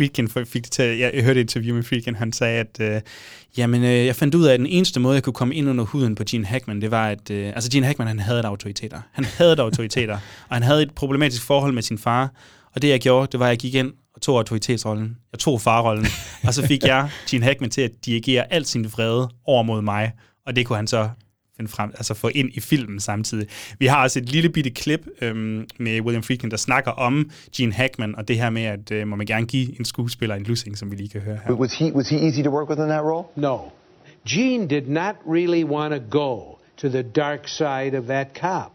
[0.00, 3.00] Friedkin fik det til, jeg hørte et interview med Friedkin, han sagde, at øh,
[3.56, 5.84] jamen, øh, jeg fandt ud af, at den eneste måde, jeg kunne komme ind under
[5.84, 9.00] huden på Gene Hackman, det var, at øh, altså Gene Hackman, han havde autoriteter.
[9.12, 10.14] Han havde autoriteter,
[10.48, 12.32] og han havde et problematisk forhold med sin far,
[12.74, 15.16] og det jeg gjorde, det var, at jeg gik ind og tog autoritetsrollen.
[15.32, 16.06] Jeg tog farrollen,
[16.46, 20.12] og så fik jeg Gene Hackman til at dirigere alt sin vrede over mod mig,
[20.46, 21.08] og det kunne han så
[21.60, 23.46] finde frem, altså få ind i filmen samtidig.
[23.78, 27.72] Vi har også et lille bitte klip øhm, med William Friedkin, der snakker om Gene
[27.72, 30.78] Hackman, og det her med, at øh, må man gerne give en skuespiller en lussing,
[30.78, 31.54] som vi lige kan høre her.
[31.54, 33.24] Was he, was he easy to work with in that role?
[33.36, 33.58] No.
[34.28, 38.72] Gene did not really want to go to the dark side of that cop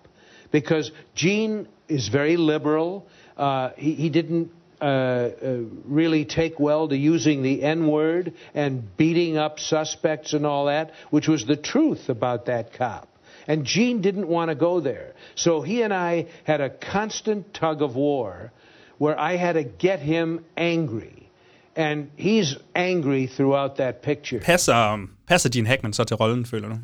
[0.51, 3.01] because Gene is very liberal.
[3.37, 4.47] Uh, he, he didn't
[4.81, 10.45] uh, uh, really take well to using the N word and beating up suspects and
[10.45, 13.07] all that, which was the truth about that cop.
[13.47, 15.13] And Gene didn't want to go there.
[15.35, 18.51] So he and I had a constant tug of war
[18.97, 21.29] where I had to get him angry.
[21.75, 24.39] And he's angry throughout that picture.
[24.39, 26.75] Passer, passer Gene Hackman så til rollen, føler du?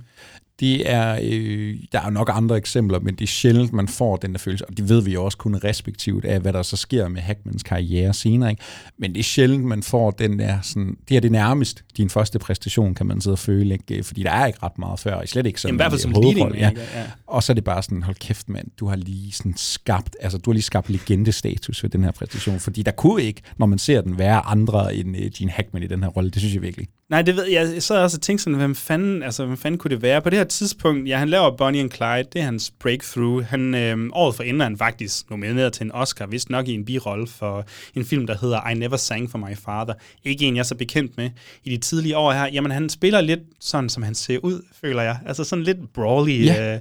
[0.61, 4.31] Det er, øh, der er nok andre eksempler, men det er sjældent, man får den
[4.31, 7.07] der følelse, og det ved vi jo også kun respektivt af, hvad der så sker
[7.07, 8.63] med Hackmans karriere senere, ikke?
[8.97, 12.39] men det er sjældent, man får den der, sådan, det er det nærmest din første
[12.39, 14.03] præstation, kan man sidde og føle, ikke?
[14.03, 16.01] fordi der er ikke ret meget før, og slet ikke sådan Jamen, i hvert fald
[16.01, 16.71] som leading, ja.
[16.95, 17.03] ja.
[17.27, 20.37] Og så er det bare sådan, hold kæft mand, du har lige sådan skabt, altså
[20.37, 23.79] du har lige skabt legendestatus ved den her præstation, fordi der kunne ikke, når man
[23.79, 26.61] ser den, være andre end uh, Gene Hackman i den her rolle, det synes jeg
[26.61, 26.87] virkelig.
[27.11, 27.73] Nej, det ved jeg.
[27.73, 30.21] Jeg sad også og tænkte sådan, hvem fanden, altså, hvem fanden kunne det være?
[30.21, 33.45] På det her tidspunkt, ja, han laver Bonnie and Clyde, det er hans breakthrough.
[33.45, 36.85] Han, øh, året for inden han faktisk nomineret til en Oscar, vist nok i en
[36.85, 39.93] birolle for en film, der hedder I Never Sang for My Father.
[40.23, 41.29] Ikke en, jeg er så bekendt med
[41.63, 42.45] i de tidlige år her.
[42.45, 45.17] Jamen, han spiller lidt sådan, som han ser ud, føler jeg.
[45.25, 46.45] Altså sådan lidt brawly.
[46.45, 46.73] Ja.
[46.73, 46.79] Øh,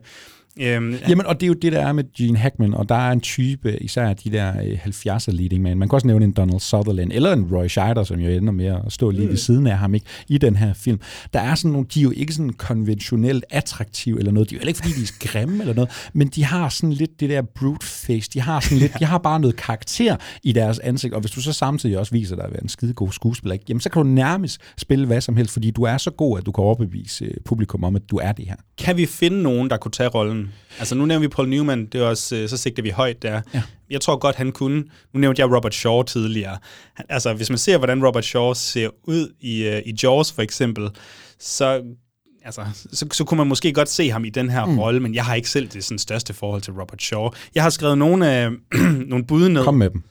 [0.61, 3.13] Øhm, Jamen, og det er jo det, der er med Gene Hackman, og der er
[3.13, 5.79] en type, især de der 70'er leading man.
[5.79, 8.67] Man kan også nævne en Donald Sutherland, eller en Roy Scheider, som jo ender med
[8.67, 9.31] at stå lige mm.
[9.31, 11.01] ved siden af ham ikke, i den her film.
[11.33, 14.51] Der er sådan nogle, de er jo ikke sådan konventionelt attraktive eller noget.
[14.51, 17.21] De er jo ikke, fordi de er grimme eller noget, men de har sådan lidt
[17.21, 18.31] det der brute face.
[18.35, 21.41] De har sådan lidt, de har bare noget karakter i deres ansigt, og hvis du
[21.41, 24.03] så samtidig også viser dig at være en skide god skuespiller, ikke, jamen så kan
[24.03, 27.25] du nærmest spille hvad som helst, fordi du er så god, at du kan overbevise
[27.25, 28.57] øh, publikum om, at du er det her.
[28.79, 32.01] Kan vi finde nogen, der kunne tage rollen Altså nu nævner vi Paul Newman, det
[32.01, 33.41] er også, øh, så sigter vi højt der.
[33.55, 33.63] Ja.
[33.91, 34.85] Jeg tror godt, han kunne.
[35.13, 36.59] Nu nævnte jeg Robert Shaw tidligere.
[36.95, 40.43] Han, altså hvis man ser, hvordan Robert Shaw ser ud i, uh, i Jaws for
[40.43, 40.91] eksempel,
[41.39, 41.83] så
[42.45, 44.79] altså, så, så kunne man måske godt se ham i den her mm.
[44.79, 47.29] rolle, men jeg har ikke selv det sådan, største forhold til Robert Shaw.
[47.55, 48.53] Jeg har skrevet nogle, øh,
[49.11, 49.65] nogle bud ned.
[49.65, 50.03] Kom med dem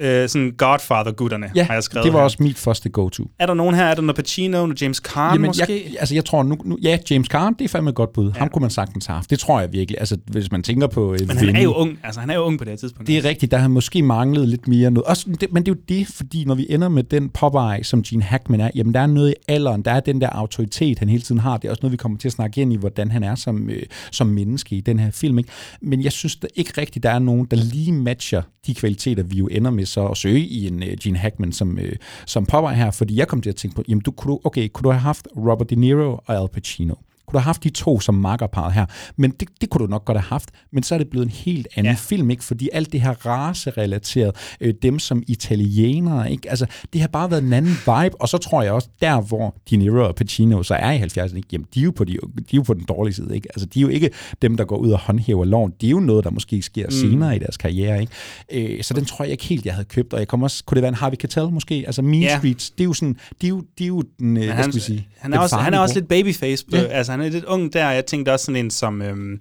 [0.00, 2.24] øh, sådan Godfather-gutterne, ja, har jeg skrevet det var her.
[2.24, 3.30] også mit første go-to.
[3.38, 3.84] Er der nogen her?
[3.84, 5.84] Er der noget Pacino, noget James Caan Jamen, måske?
[5.84, 8.32] Jeg, altså jeg tror, nu, nu, ja, James Caan, det er fandme et godt bud.
[8.32, 8.38] Ja.
[8.38, 9.30] Ham kunne man sagtens have haft.
[9.30, 10.00] Det tror jeg virkelig.
[10.00, 11.12] Altså, hvis man tænker på...
[11.12, 11.98] Øh, men han er jo ung.
[12.02, 13.06] Altså, han er jo ung på det her tidspunkt.
[13.06, 13.52] Det er rigtigt.
[13.52, 15.06] Der har måske manglet lidt mere noget.
[15.06, 18.02] Også, det, men det er jo det, fordi når vi ender med den Popeye, som
[18.02, 21.08] Gene Hackman er, jamen der er noget i alderen, der er den der autoritet, han
[21.08, 21.56] hele tiden har.
[21.56, 23.70] Det er også noget, vi kommer til at snakke ind i, hvordan han er som,
[23.70, 23.82] øh,
[24.12, 25.38] som menneske i den her film.
[25.38, 25.50] Ikke?
[25.80, 29.36] Men jeg synes der ikke rigtigt, der er nogen, der lige matcher de kvaliteter, vi
[29.36, 31.92] jo ender med så at søge i en uh, Gene Hackman som, uh,
[32.26, 34.68] som popper her, fordi jeg kom til at tænke på, jamen du, kunne du, okay,
[34.68, 36.94] kunne du have haft Robert De Niro og Al Pacino?
[37.28, 38.86] Kunne du have haft de to som makkerpar her?
[39.16, 41.30] Men det, det kunne du nok godt have haft, men så er det blevet en
[41.30, 41.96] helt anden ja.
[41.98, 42.44] film, ikke?
[42.44, 46.50] Fordi alt det her race-relateret, øh, dem som italienere, ikke?
[46.50, 49.56] Altså, det har bare været en anden vibe, og så tror jeg også, der hvor
[49.70, 51.48] De Niro og Pacino så er i 70'erne, ikke?
[51.52, 53.48] Jamen, de er, jo på de, de er jo på den dårlige side, ikke?
[53.54, 54.10] Altså, de er jo ikke
[54.42, 55.72] dem, der går ud og håndhæver loven.
[55.80, 56.90] Det er jo noget, der måske sker mm.
[56.90, 58.76] senere i deres karriere, ikke?
[58.76, 60.76] Øh, så den tror jeg ikke helt, jeg havde købt, og jeg kommer også, kunne
[60.76, 61.84] det være en Harvey Keitel måske?
[61.86, 62.38] Altså, Mean ja.
[62.38, 64.74] Streets, det er jo sådan, de er jo, de er jo den, øh, hvad skal
[64.74, 65.08] vi sige?
[65.18, 66.82] Han er, også, han er også lidt babyface, på, ja.
[66.82, 67.90] altså han er lidt ung der.
[67.90, 69.02] Jeg tænkte også sådan en som...
[69.02, 69.40] Øhm,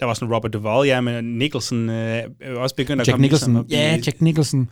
[0.00, 2.22] der var sådan Robert Duvall, ja, men Nicholson øh,
[2.56, 4.68] også begyndt at Jack komme Nicholson, ligesom ja, Jack Nicholson.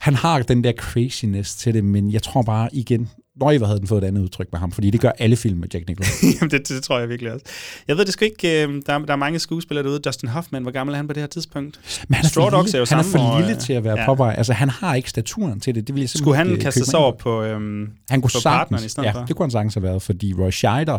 [0.00, 3.10] Han har den der craziness til det, men jeg tror bare igen,
[3.40, 5.58] Nøj, hvor havde den fået et andet udtryk med ham, fordi det gør alle film
[5.58, 6.28] med Jack Nicholson.
[6.40, 7.46] Jamen, det, det, tror jeg virkelig også.
[7.88, 9.98] Jeg ved det sgu ikke, øh, der, er, der er mange skuespillere derude.
[9.98, 11.80] Dustin Hoffman, hvor gammel er han på det her tidspunkt?
[12.08, 13.72] Men han er Straw for Dogs lille, er jo han er for lille øh, til
[13.72, 14.06] at være ja.
[14.06, 14.36] Popeye.
[14.36, 15.86] Altså, han har ikke staturen til det.
[15.86, 18.40] det vil jeg Skulle han simpelthen kaste øh, sig over på, øhm, han kunne på
[18.44, 19.26] partneren i sagtens, stedet ja, for?
[19.26, 20.98] det kunne han sagtens have været, fordi Roy Scheider,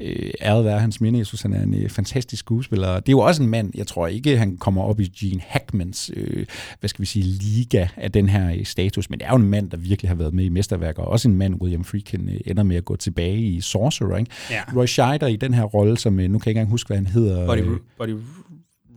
[0.00, 2.94] øh, æret være hans minde, jeg synes, han er en øh, fantastisk skuespiller.
[2.94, 6.10] Det er jo også en mand, jeg tror ikke, han kommer op i Gene Hackmans,
[6.16, 6.46] øh,
[6.80, 9.50] hvad skal vi sige, liga af den her øh, status, men det er jo en
[9.50, 12.40] mand, der virkelig har været med i mesterværker, og også en mand, William Friedkin øh,
[12.46, 14.30] ender med at gå tilbage i Sorcerer, ikke?
[14.50, 14.62] Ja.
[14.76, 16.96] Roy Scheider i den her rolle, som, øh, nu kan jeg ikke engang huske, hvad
[16.96, 17.46] han hedder.
[17.46, 18.14] Body, øh, Body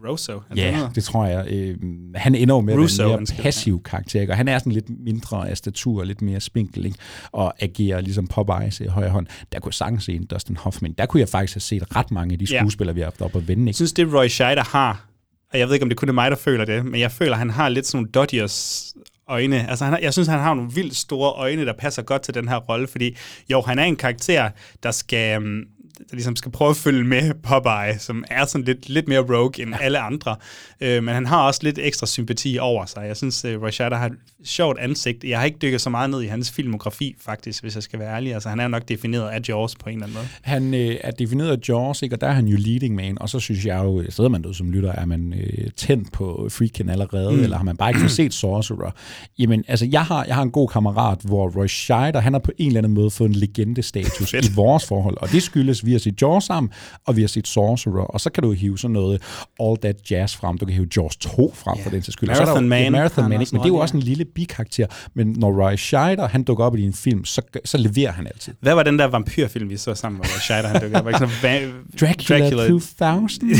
[0.07, 0.41] Rosso?
[0.55, 0.95] Ja, noget?
[0.95, 1.47] det tror jeg.
[1.51, 1.77] Øh,
[2.15, 4.33] han ender jo med Russo, at være en mere passiv karakter, ikke?
[4.33, 6.97] og han er sådan lidt mindre af statur, lidt mere spinkel, ikke?
[7.31, 9.27] og agerer ligesom Popeyes i højre hånd.
[9.51, 10.93] Der kunne jeg sagtens se en Dustin Hoffman.
[10.97, 13.35] Der kunne jeg faktisk have set ret mange af de skuespillere, vi har haft op
[13.35, 13.61] at vende.
[13.61, 13.75] Jeg Ikke?
[13.75, 15.07] synes, det Roy Scheider har,
[15.53, 17.31] og jeg ved ikke, om det kun er mig, der føler det, men jeg føler,
[17.31, 18.93] at han har lidt sådan nogle Dodgers
[19.27, 19.69] øjne.
[19.69, 22.33] Altså, han har, jeg synes, han har nogle vildt store øjne, der passer godt til
[22.33, 23.17] den her rolle, fordi
[23.49, 24.49] jo, han er en karakter,
[24.83, 25.61] der skal, mm,
[25.97, 29.61] der ligesom skal prøve at følge med Popeye, som er sådan lidt, lidt mere rogue
[29.61, 30.35] end alle andre.
[30.81, 33.03] Øh, men han har også lidt ekstra sympati over sig.
[33.07, 34.13] Jeg synes, uh, Roy Scheider har et
[34.43, 35.23] sjovt ansigt.
[35.23, 38.15] Jeg har ikke dykket så meget ned i hans filmografi, faktisk, hvis jeg skal være
[38.15, 38.33] ærlig.
[38.33, 40.27] Altså, han er nok defineret af Jaws på en eller anden måde.
[40.41, 42.15] Han øh, er defineret af Jaws, ikke?
[42.15, 44.57] og der er han jo leading man, og så synes jeg jo, sidder man derude
[44.57, 47.43] som lytter, er man øh, tændt på Freakin' allerede, mm.
[47.43, 48.91] eller har man bare ikke set Sorcerer?
[49.39, 52.51] Jamen, altså, jeg har, jeg har en god kammerat, hvor Roy Scheider, han har på
[52.57, 55.99] en eller anden måde fået en legendestatus i vores forhold, og det skyldes, vi har
[55.99, 56.71] set Jaws sammen,
[57.05, 59.21] og vi har set Sorcerer, og så kan du hive sådan noget
[59.59, 61.83] All That Jazz frem, du kan hive Jaws 2 frem yeah.
[61.83, 62.29] for den til skyld.
[62.29, 63.97] Og så er der Marathon ja, Man Marathon Man, men det er jo en også
[63.97, 67.77] en lille bikarakter, men når Roy Scheider, han dukker op i din film, så, så
[67.77, 68.53] leverer han altid.
[68.59, 71.05] Hvad var den der vampyrfilm, vi så sammen, hvor Roy Scheider han dukkede op?
[71.05, 73.23] Var sådan Dracula, Dracula 2000, måske.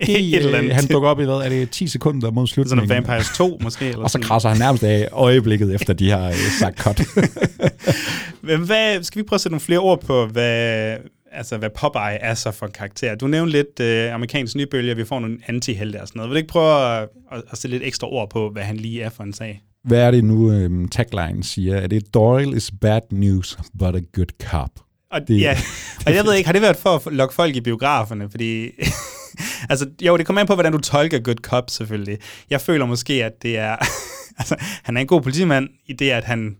[0.00, 0.70] Et eller andet.
[0.70, 2.88] Øh, Han dukker op i, hvad er det, 10 sekunder mod sådan slutningen.
[2.88, 3.88] noget Vampires 2, måske?
[3.88, 4.26] Eller og så sådan.
[4.26, 7.00] krasser han nærmest af øjeblikket efter, de har øh, sagt cut.
[8.48, 10.96] Men hvad, skal vi prøve at sætte nogle flere ord på, hvad,
[11.32, 13.14] altså, hvad Popeye er så for en karakter?
[13.14, 16.30] Du nævnte lidt øh, amerikansk nybølge, vi får nogle antihelte og sådan noget.
[16.30, 19.02] Vil du ikke prøve at, at, at sætte lidt ekstra ord på, hvad han lige
[19.02, 19.62] er for en sag?
[19.84, 21.76] Hvad er det nu, øhm, tagline siger?
[21.76, 24.70] Er det Doyle is bad news, but a good cop?
[25.10, 25.56] Og, Det- ja,
[26.06, 28.30] og jeg ved ikke, har det været for at lokke folk i biograferne?
[28.30, 28.70] Fordi,
[29.70, 32.18] altså, jo, det kommer an på, hvordan du tolker Good Cop, selvfølgelig.
[32.50, 33.76] Jeg føler måske, at det er...
[34.38, 36.56] altså, han er en god politimand i det, at han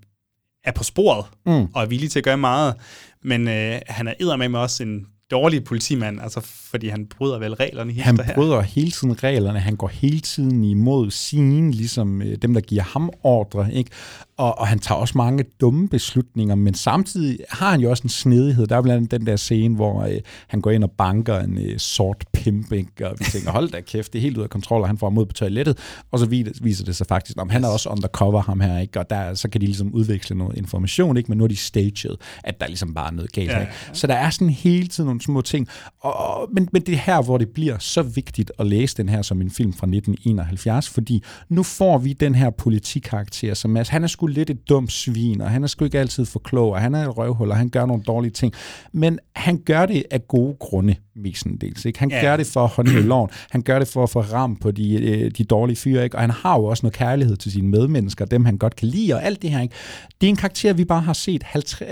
[0.69, 1.53] er på sporet Mm.
[1.75, 2.75] og er villig til at gøre meget.
[3.23, 6.41] Men øh, han er eddermame også en dårlig politimand, altså
[6.71, 8.35] fordi han bryder vel reglerne Han her.
[8.35, 12.83] bryder hele tiden reglerne, han går hele tiden imod sine, ligesom øh, dem, der giver
[12.83, 13.91] ham ordre, ikke?
[14.39, 18.09] Og, og han tager også mange dumme beslutninger, men samtidig har han jo også en
[18.09, 18.66] snedighed.
[18.66, 21.59] Der er blandt andet den der scene, hvor øh, han går ind og banker en
[21.59, 23.09] øh, sort pimp, ikke?
[23.09, 25.07] og vi tænker, hold da kæft, det er helt ud af kontrol, og han får
[25.11, 25.78] ham ud på toilettet,
[26.11, 26.26] og så
[26.62, 29.01] viser, det sig faktisk, om han er også undercover, ham her, ikke?
[29.01, 31.28] og der, så kan de ligesom udveksle noget information, ikke?
[31.28, 33.51] men nu er de staged, at der ligesom bare er noget galt.
[33.51, 33.66] Ja, ja.
[33.93, 35.68] Så der er sådan hele tiden nogle små ting,
[36.01, 39.09] og, og- men, men det er her, hvor det bliver så vigtigt at læse den
[39.09, 43.84] her som en film fra 1971, fordi nu får vi den her politikarakter, som er,
[43.89, 46.70] han er sgu lidt et dumt svin, og han er sgu ikke altid for klog,
[46.72, 48.53] og han er et røvhul, og han gør nogle dårlige ting,
[48.93, 51.85] men han gør det af gode grunde, mestendels.
[51.85, 51.99] Ikke?
[51.99, 52.20] Han Ja.
[52.20, 54.95] gør det for at håndhæve loven, han gør det for at få ram på de,
[55.05, 56.16] øh, de dårlige fyre, ikke?
[56.16, 59.14] og han har jo også noget kærlighed til sine medmennesker, dem han godt kan lide,
[59.14, 59.61] og alt det her.
[59.61, 59.74] Ikke?
[60.20, 61.83] Det er en karakter, vi bare har set 50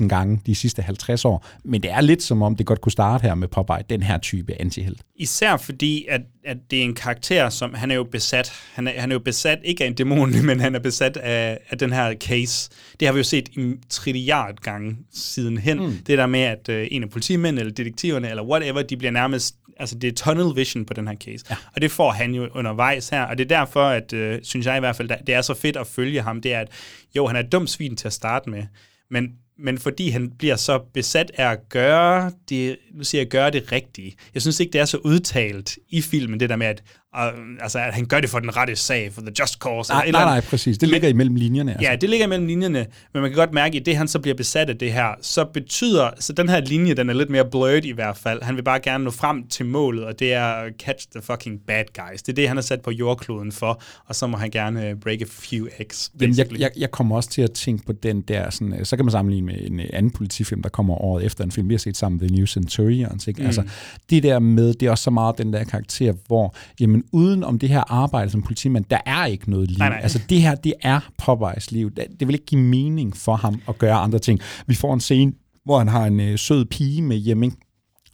[0.00, 2.92] 60.000 gange de sidste 50 år, men det er lidt som om, det godt kunne
[2.92, 5.00] starte her med Popeye, den her type antihelt.
[5.16, 8.52] Især fordi, at, at det er en karakter, som han er jo besat.
[8.74, 11.58] Han er, han er jo besat ikke af en dæmon, men han er besat af,
[11.70, 12.70] af den her case.
[13.00, 15.78] Det har vi jo set en trilliard gange siden hen.
[15.78, 15.92] Mm.
[16.06, 19.56] Det der med, at øh, en af politimændene, eller detektiverne, eller whatever, de bliver nærmest,
[19.76, 21.44] altså det er tunnel vision på den her case.
[21.50, 21.56] Ja.
[21.74, 24.76] Og det får han jo undervejs her, og det er derfor, at, øh, synes jeg
[24.76, 26.68] i hvert fald, det er så fedt at følge ham, det er, at
[27.16, 28.62] jo, han er et dumt svin til at starte med,
[29.10, 33.50] men men fordi han bliver så besat af at gøre det, nu siger jeg, gøre
[33.50, 34.16] det rigtige.
[34.34, 36.82] Jeg synes ikke, det er så udtalt i filmen, det der med, at
[37.14, 39.92] og, altså, at han gør det for den rette sag, for the just cause.
[39.92, 40.78] Nej, eller nej, nej, præcis.
[40.78, 41.70] Det ligger imellem linjerne.
[41.72, 41.90] Altså.
[41.90, 44.34] Ja, det ligger imellem linjerne, men man kan godt mærke, at det han så bliver
[44.34, 47.84] besat af det her, så betyder, så den her linje, den er lidt mere blurred
[47.84, 48.42] i hvert fald.
[48.42, 51.84] Han vil bare gerne nå frem til målet, og det er catch the fucking bad
[51.94, 52.22] guys.
[52.22, 55.00] Det er det, han er sat på jordkloden for, og så må han gerne uh,
[55.00, 56.12] break a few eggs.
[56.20, 58.96] Jamen, jeg, jeg, jeg kommer også til at tænke på den der, sådan, øh, så
[58.96, 61.74] kan man sammenligne med en øh, anden politifilm, der kommer året efter en film, vi
[61.74, 63.28] har set sammen, The New Centurions.
[63.28, 63.40] Ikke?
[63.40, 63.46] Mm.
[63.46, 63.62] Altså,
[64.10, 67.58] det der med, det er også så meget den der karakter, hvor, jamen, uden om
[67.58, 69.78] det her arbejde som politimand, der er ikke noget liv.
[69.78, 70.00] Nej, nej.
[70.02, 71.90] Altså, det her, det er Popeyes liv.
[71.90, 74.40] Det, det vil ikke give mening for ham at gøre andre ting.
[74.66, 75.32] Vi får en scene,
[75.64, 77.56] hvor han har en øh, sød pige med hjemme, ikke?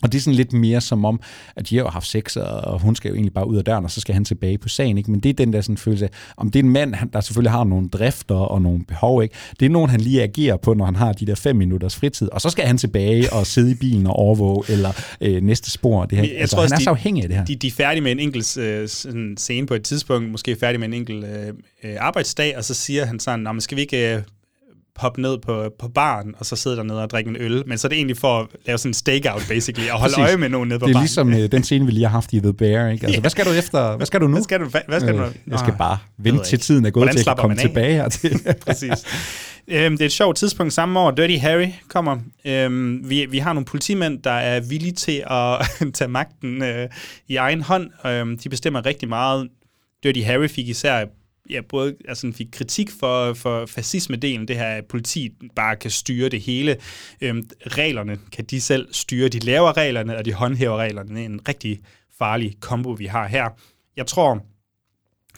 [0.07, 1.21] Og det er sådan lidt mere som om,
[1.57, 3.85] at de har jo haft sex, og hun skal jo egentlig bare ud af døren,
[3.85, 4.99] og så skal han tilbage på sagen.
[4.99, 5.11] Ikke?
[5.11, 7.51] Men det er den der sådan følelse af, om det er en mand, der selvfølgelig
[7.53, 9.23] har nogle drifter og nogle behov.
[9.23, 9.35] Ikke?
[9.61, 12.29] Det er nogen, han lige agerer på, når han har de der fem minutters fritid.
[12.33, 16.05] Og så skal han tilbage og sidde i bilen og overvåge, eller øh, næste spor.
[16.05, 16.25] Det her.
[16.25, 17.45] Jeg altså, tror han også, er de- så afhængig af det her.
[17.45, 18.89] De, de er færdige med en enkelt øh,
[19.37, 21.49] scene på et tidspunkt, måske færdig med en enkelt øh,
[21.85, 24.23] øh, arbejdsdag, og så siger han sådan, "Nå, men skal vi ikke øh,
[24.99, 27.87] poppe ned på, på baren, og så sidde dernede og drikke en øl, men så
[27.87, 30.29] er det egentlig for at lave sådan en stakeout, basically, og holde Præcis.
[30.29, 31.03] øje med nogen nede på Det er baren.
[31.05, 32.89] ligesom øh, den scene, vi lige har haft i The Bear.
[32.89, 33.07] Ikke?
[33.07, 33.21] Altså, Ja.
[33.21, 33.97] hvad skal du efter?
[33.97, 34.33] Hvad skal du nu?
[34.33, 37.03] Hvad skal du, hvad skal du Øh, jeg skal bare vente til tiden er gået
[37.05, 38.41] Hvordan til, at komme tilbage hertil.
[38.67, 38.93] Præcis.
[39.69, 41.11] Øhm, det er et sjovt tidspunkt samme år.
[41.11, 42.17] Dirty Harry kommer.
[42.45, 46.89] Øhm, vi, vi har nogle politimænd, der er villige til at tage magten øh,
[47.29, 47.91] i egen hånd.
[48.07, 49.49] Øhm, de bestemmer rigtig meget.
[50.03, 51.05] Dirty Harry fik især
[51.51, 56.29] ja, både altså, fik kritik for, for fascisme-delen, det her, at politiet bare kan styre
[56.29, 56.77] det hele.
[57.21, 59.29] Øhm, reglerne kan de selv styre.
[59.29, 61.15] De laver reglerne, og de håndhæver reglerne.
[61.15, 61.81] Det er en rigtig
[62.19, 63.49] farlig kombo, vi har her.
[63.97, 64.47] Jeg tror,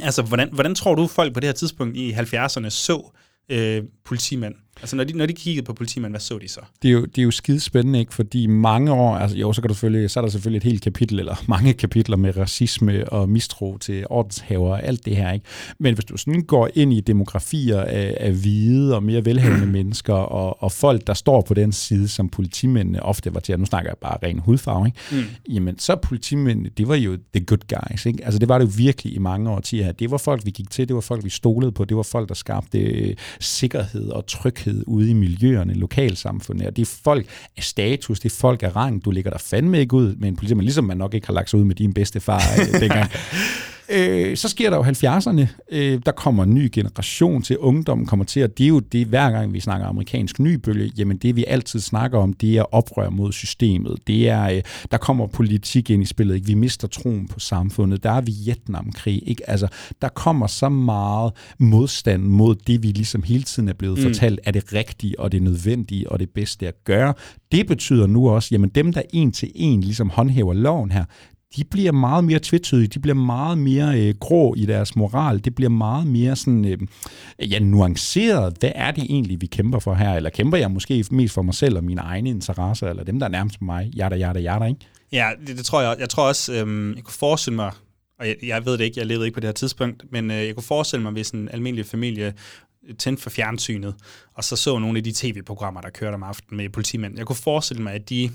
[0.00, 3.10] Altså, hvordan, hvordan tror du, folk på det her tidspunkt i 70'erne så
[3.48, 4.54] øh, politimænd?
[4.80, 6.60] Altså, når de, når de kiggede på politimænd, hvad så de så?
[6.82, 8.14] det er jo, det er jo skide spændende, ikke?
[8.14, 10.82] fordi mange år, altså jo, så, kan du selvfølgelig, så er der selvfølgelig et helt
[10.82, 15.32] kapitel, eller mange kapitler med racisme og mistro til ordenshaver og alt det her.
[15.32, 15.46] Ikke?
[15.78, 20.14] Men hvis du sådan går ind i demografier af, af hvide og mere velhavende mennesker,
[20.14, 23.66] og, og folk, der står på den side, som politimændene ofte var til, og nu
[23.66, 24.98] snakker jeg bare ren hudfarve, ikke?
[25.12, 25.54] Mm.
[25.54, 28.06] jamen så politimændene, det var jo the good guys.
[28.06, 28.24] Ikke?
[28.24, 29.92] Altså det var det jo virkelig i mange årtier her.
[29.92, 32.28] Det var folk, vi gik til, det var folk, vi stolede på, det var folk,
[32.28, 36.66] der skabte øh, sikkerhed og tryghed ude i miljøerne, lokalsamfundet.
[36.66, 39.04] Og det er folk af status, det er folk af rang.
[39.04, 41.50] Du ligger der fandme ikke ud med en politimand, ligesom man nok ikke har lagt
[41.50, 43.10] sig ud med din bedste far øh, dengang.
[43.90, 48.24] Øh, så sker der jo 70'erne, øh, der kommer en ny generation til, ungdommen kommer
[48.24, 51.44] til, og det er jo det, hver gang vi snakker amerikansk nybølge, jamen det vi
[51.48, 53.98] altid snakker om, det er oprør mod systemet.
[54.06, 56.46] Det er, øh, der kommer politik ind i spillet, ikke?
[56.46, 59.50] vi mister troen på samfundet, der er Vietnamkrig, ikke?
[59.50, 59.68] Altså,
[60.02, 64.02] der kommer så meget modstand mod det, vi ligesom hele tiden er blevet mm.
[64.04, 67.14] fortalt, er det rigtige, og det nødvendige, og det bedste at gøre.
[67.52, 71.04] Det betyder nu også, jamen dem, der en til en ligesom håndhæver loven her,
[71.56, 75.54] de bliver meget mere tvetydige, de bliver meget mere øh, grå i deres moral, det
[75.54, 76.78] bliver meget mere sådan, øh,
[77.50, 78.56] ja, nuanceret.
[78.60, 80.14] Hvad er det egentlig, vi kæmper for her?
[80.14, 83.26] Eller kæmper jeg måske mest for mig selv og mine egne interesser, eller dem, der
[83.26, 83.90] er nærmest mig?
[83.96, 84.80] Jada, jada, jada, ikke?
[85.12, 85.96] Ja, det, det tror jeg.
[85.98, 87.72] Jeg tror også, øh, jeg kunne forestille mig,
[88.18, 90.46] og jeg, jeg ved det ikke, jeg levede ikke på det her tidspunkt, men øh,
[90.46, 92.34] jeg kunne forestille mig, hvis en almindelig familie
[92.98, 93.94] tændte for fjernsynet,
[94.34, 97.16] og så så nogle af de tv-programmer, der kørte om aftenen med politimænd.
[97.16, 98.30] Jeg kunne forestille mig, at de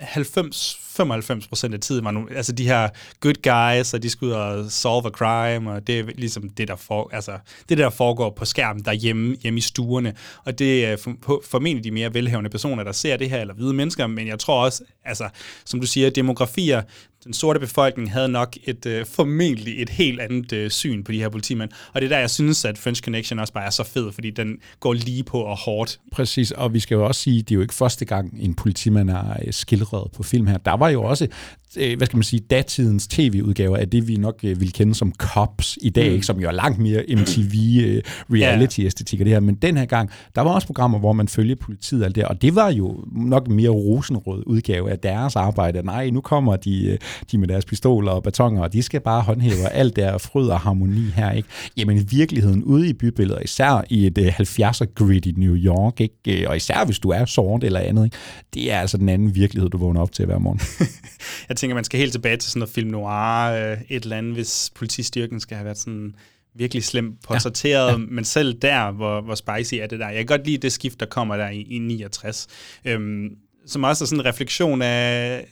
[0.00, 2.88] 90-95 procent af tiden var nu, altså de her
[3.20, 3.34] good
[3.78, 6.76] guys, og de skulle ud og solve a crime, og det er ligesom det, der,
[6.76, 7.32] for, altså,
[7.68, 10.14] det der foregår på skærmen derhjemme hjemme i stuerne.
[10.44, 13.54] Og det er øh, for- formentlig de mere velhavende personer, der ser det her, eller
[13.54, 15.28] hvide mennesker, men jeg tror også, altså,
[15.64, 16.82] som du siger, demografier,
[17.24, 21.18] den sorte befolkning havde nok et øh, formentlig et helt andet øh, syn på de
[21.18, 21.70] her politimænd.
[21.92, 24.30] Og det er der, jeg synes, at French Connection også bare er så fed, fordi
[24.30, 26.00] den går lige på og hårdt.
[26.12, 29.10] Præcis, og vi skal jo også sige, det er jo ikke første gang, en politimand
[29.10, 30.58] er øh, skilt skildret på film her.
[30.58, 31.28] Der var jo også,
[31.76, 35.12] øh, hvad skal man sige, datidens tv-udgaver af det, vi nok øh, ville kende som
[35.18, 36.14] Cops i dag, mm.
[36.14, 37.54] ikke, som jo er langt mere MTV
[37.84, 39.40] øh, og det her.
[39.40, 42.24] Men den her gang, der var også programmer, hvor man følger politiet og alt det,
[42.24, 45.82] og det var jo nok en mere rosenrød udgave af deres arbejde.
[45.82, 46.98] Nej, nu kommer de, øh,
[47.32, 50.60] de med deres pistoler og batonger, og de skal bare håndhæve alt der fryd og
[50.60, 51.48] harmoni her, ikke?
[51.76, 56.00] Jamen i virkeligheden ude i bybilledet, især i et øh, 70'er grid i New York,
[56.00, 56.42] ikke?
[56.42, 58.16] Øh, og især hvis du er sort eller andet, ikke?
[58.54, 60.60] det er altså den anden virkelighed, du vågner op til hver morgen.
[61.48, 64.34] Jeg tænker, man skal helt tilbage til sådan noget film noir, øh, et eller andet,
[64.34, 66.14] hvis politistyrken skal have været sådan
[66.54, 67.90] virkelig slemt portrætteret, ja.
[67.90, 67.96] Ja.
[67.96, 70.08] men selv der, hvor, hvor spicy er det der.
[70.08, 72.46] Jeg kan godt lide det skift, der kommer der i, i 69,
[72.84, 73.36] øhm,
[73.66, 75.46] som også er sådan en refleksion af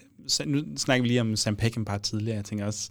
[0.47, 2.91] nu snakker vi lige om Sam Peckinpah tidligere, jeg tænker også,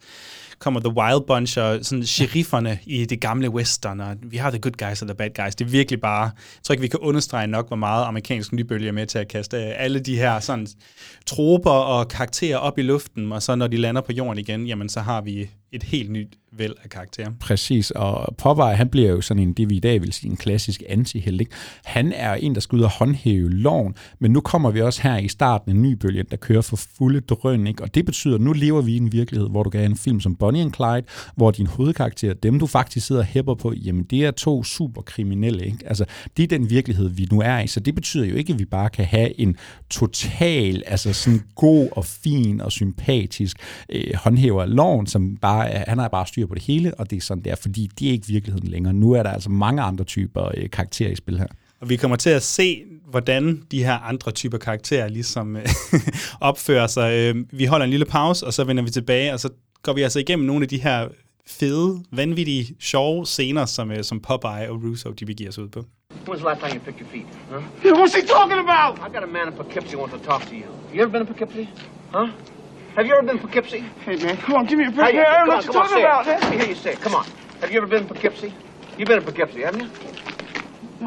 [0.60, 4.60] kommer The Wild Bunch og sådan sherifferne i det gamle western, og vi har the
[4.60, 5.56] good guys og the bad guys.
[5.56, 8.88] Det er virkelig bare, jeg tror ikke, vi kan understrege nok, hvor meget amerikansk nybølge
[8.88, 10.68] er med til at kaste øh, alle de her sådan
[11.26, 14.90] troper og karakterer op i luften, og så når de lander på jorden igen, jamen
[14.90, 17.32] så har vi et helt nyt væld af karakterer.
[17.40, 20.38] Præcis, og Popeye, han bliver jo sådan en, det vi i dag vil sige, en
[20.38, 21.46] klassisk anti ikke?
[21.86, 25.18] Han er en, der skal ud og håndhæve loven, men nu kommer vi også her
[25.18, 27.84] i starten en ny bølge, der kører for fulde drøn, ikke?
[27.84, 29.98] Og det betyder, at nu lever vi i en virkelighed, hvor du kan have en
[29.98, 31.04] film som Bonnie and Clyde,
[31.36, 35.66] hvor din hovedkarakter, dem du faktisk sidder og hæpper på, jamen det er to superkriminelle,
[35.66, 35.78] ikke?
[35.86, 36.06] Altså,
[36.38, 38.66] det er den virkelighed, vi nu er i, så det betyder jo ikke, at vi
[38.66, 39.58] bare kan have en
[39.90, 43.58] total, altså sådan god og fin og sympatisk
[43.90, 47.10] øh, håndhæver af loven, som bare er, han har bare styr på det hele, og
[47.10, 48.94] det er sådan der, fordi det er ikke virkeligheden længere.
[48.94, 51.48] Nu er der altså mange andre typer øh, karakterer i spil her.
[51.82, 55.66] Og vi kommer til at se, hvordan de her andre typer karakterer ligesom øh,
[56.50, 57.14] opfører sig.
[57.14, 59.50] Øh, vi holder en lille pause, og så vender vi tilbage, og så
[59.84, 61.08] går vi altså igennem nogle af de her
[61.48, 65.86] fede, vanvittige, sjove scener, som, øh, som Popeye og Russo de begiver sig ud på.
[66.28, 67.26] When's the last time you picked your feet?
[67.50, 67.62] Huh?
[68.00, 69.00] What's he talking about?
[69.00, 70.68] I got a man in Poughkeepsie who wants to talk to you.
[70.94, 71.68] You ever been to Poughkeepsie?
[72.12, 72.28] Huh?
[72.96, 73.86] Have you ever been to Poughkeepsie?
[74.04, 75.16] Hey, man, come on, give me a break.
[75.16, 76.26] Hey, I don't know what you're talking about.
[76.26, 77.00] Let me hear you say it.
[77.00, 77.26] Come on.
[77.62, 78.54] Have you ever been to Poughkeepsie?
[78.98, 79.90] You've been to Poughkeepsie, haven't you?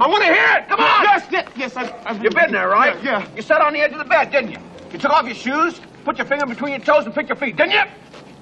[0.00, 0.68] I want to hear it.
[0.68, 1.02] Come on.
[1.02, 1.76] Yes, yes, yes.
[1.76, 2.96] I, I've You've been there, right?
[3.04, 3.36] Yeah, yeah.
[3.36, 4.58] You sat on the edge of the bed, didn't you?
[4.92, 7.56] You took off your shoes, put your finger between your toes, and picked your feet,
[7.56, 7.82] didn't you?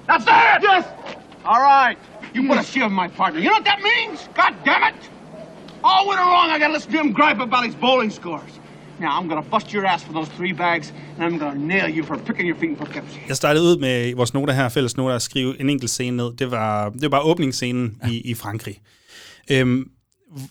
[0.07, 0.63] Now say it.
[0.63, 0.87] Yes.
[1.43, 1.97] All right.
[2.33, 2.47] You hmm.
[2.47, 3.41] put a shield in my partner.
[3.41, 4.29] You know what that means?
[4.33, 5.09] God damn it!
[5.83, 8.59] All winter long, I gotta listen to him gripe about his bowling scores.
[8.99, 12.05] Now I'm gonna bust your ass for those three bags, and I'm gonna nail you
[12.05, 13.21] for picking your feet in Poughkeepsie.
[13.27, 16.33] Jeg startede ud med vores noter her, fælles noter, at skrive en enkelt scene ned.
[16.37, 18.09] Det var, det var bare åbningsscenen ja.
[18.09, 18.79] i, i Frankrig.
[19.51, 19.89] Øhm,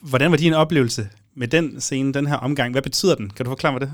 [0.02, 2.72] hvordan var din oplevelse med den scene, den her omgang?
[2.72, 3.30] Hvad betyder den?
[3.30, 3.90] Kan du forklare mig det?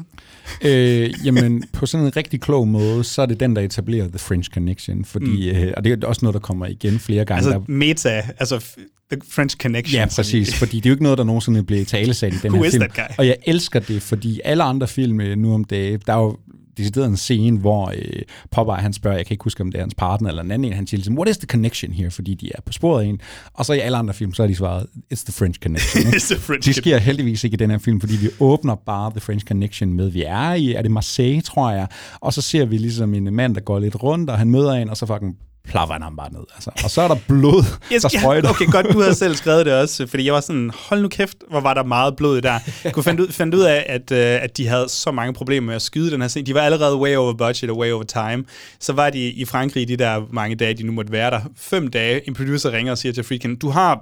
[0.64, 4.18] øh, jamen, på sådan en rigtig klog måde, så er det den, der etablerer The
[4.18, 5.58] French Connection, fordi, mm.
[5.58, 7.38] øh, og det er også noget, der kommer igen flere gange.
[7.38, 8.78] Altså der, meta, altså
[9.10, 10.00] The French Connection.
[10.00, 12.62] Ja, præcis, fordi det er jo ikke noget, der nogensinde bliver talesat i den Who
[12.62, 12.88] her is film.
[12.88, 13.14] that guy?
[13.18, 16.36] Og jeg elsker det, fordi alle andre film øh, nu om dagen, der er jo
[16.78, 19.82] decideret en scene, hvor øh, Popeye, han spørger, jeg kan ikke huske, om det er
[19.82, 22.34] hans partner eller en anden en, han siger ligesom, what is the connection here, fordi
[22.34, 23.20] de er på sporet af en.
[23.52, 26.06] Og så i alle andre film, så har de svaret, it's the French connection.
[26.06, 26.16] ikke?
[26.18, 29.10] It's the French det sker heldigvis ikke i den her film, fordi vi åbner bare
[29.10, 31.86] The French Connection med, vi er i, er det Marseille, tror jeg,
[32.20, 34.90] og så ser vi ligesom en mand, der går lidt rundt, og han møder en,
[34.90, 35.36] og så fucking
[35.68, 36.40] plaffer han ham bare ned.
[36.54, 36.70] Altså.
[36.84, 38.48] Og så er der blod, Yes, der sprøjter.
[38.48, 41.08] Ja, okay, godt, du havde selv skrevet det også, fordi jeg var sådan, hold nu
[41.08, 42.58] kæft, hvor var der meget blod der.
[42.84, 45.66] Jeg kunne fandt ud, fandt ud af, at, uh, at de havde så mange problemer
[45.66, 46.46] med at skyde den her scene.
[46.46, 48.44] De var allerede way over budget og way over time.
[48.80, 51.40] Så var de i Frankrig de der mange dage, de nu måtte være der.
[51.56, 54.00] Fem dage, en producer ringer og siger til Friedkin, du har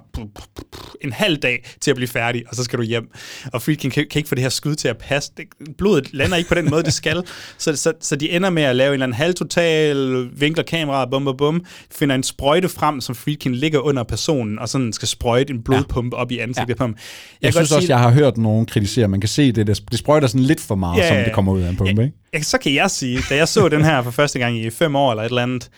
[1.01, 3.09] en halv dag til at blive færdig, og så skal du hjem.
[3.53, 5.31] Og Friedkin kan, kan ikke få det her skud til at passe.
[5.37, 5.45] Det,
[5.77, 7.23] blodet lander ikke på den måde, det skal.
[7.57, 11.25] Så, så, så de ender med at lave en eller anden halvtotal, vinkler kameraet, bum,
[11.25, 11.56] bum, bum,
[11.91, 16.15] finder en sprøjte frem, som Friedkin ligger under personen, og sådan skal sprøjte en blodpumpe
[16.15, 16.21] ja.
[16.21, 16.77] op i ansigtet ja.
[16.77, 16.95] på ham.
[17.41, 20.27] Jeg, jeg synes også, jeg har hørt nogen kritisere, man kan se det, det, sprøjter
[20.27, 22.15] sådan lidt for meget, Ja, som ja, det kommer ud af en pumpe, ikke?
[22.33, 24.95] Ja, så kan jeg sige, da jeg så den her for første gang i fem
[24.95, 25.69] år eller et eller andet,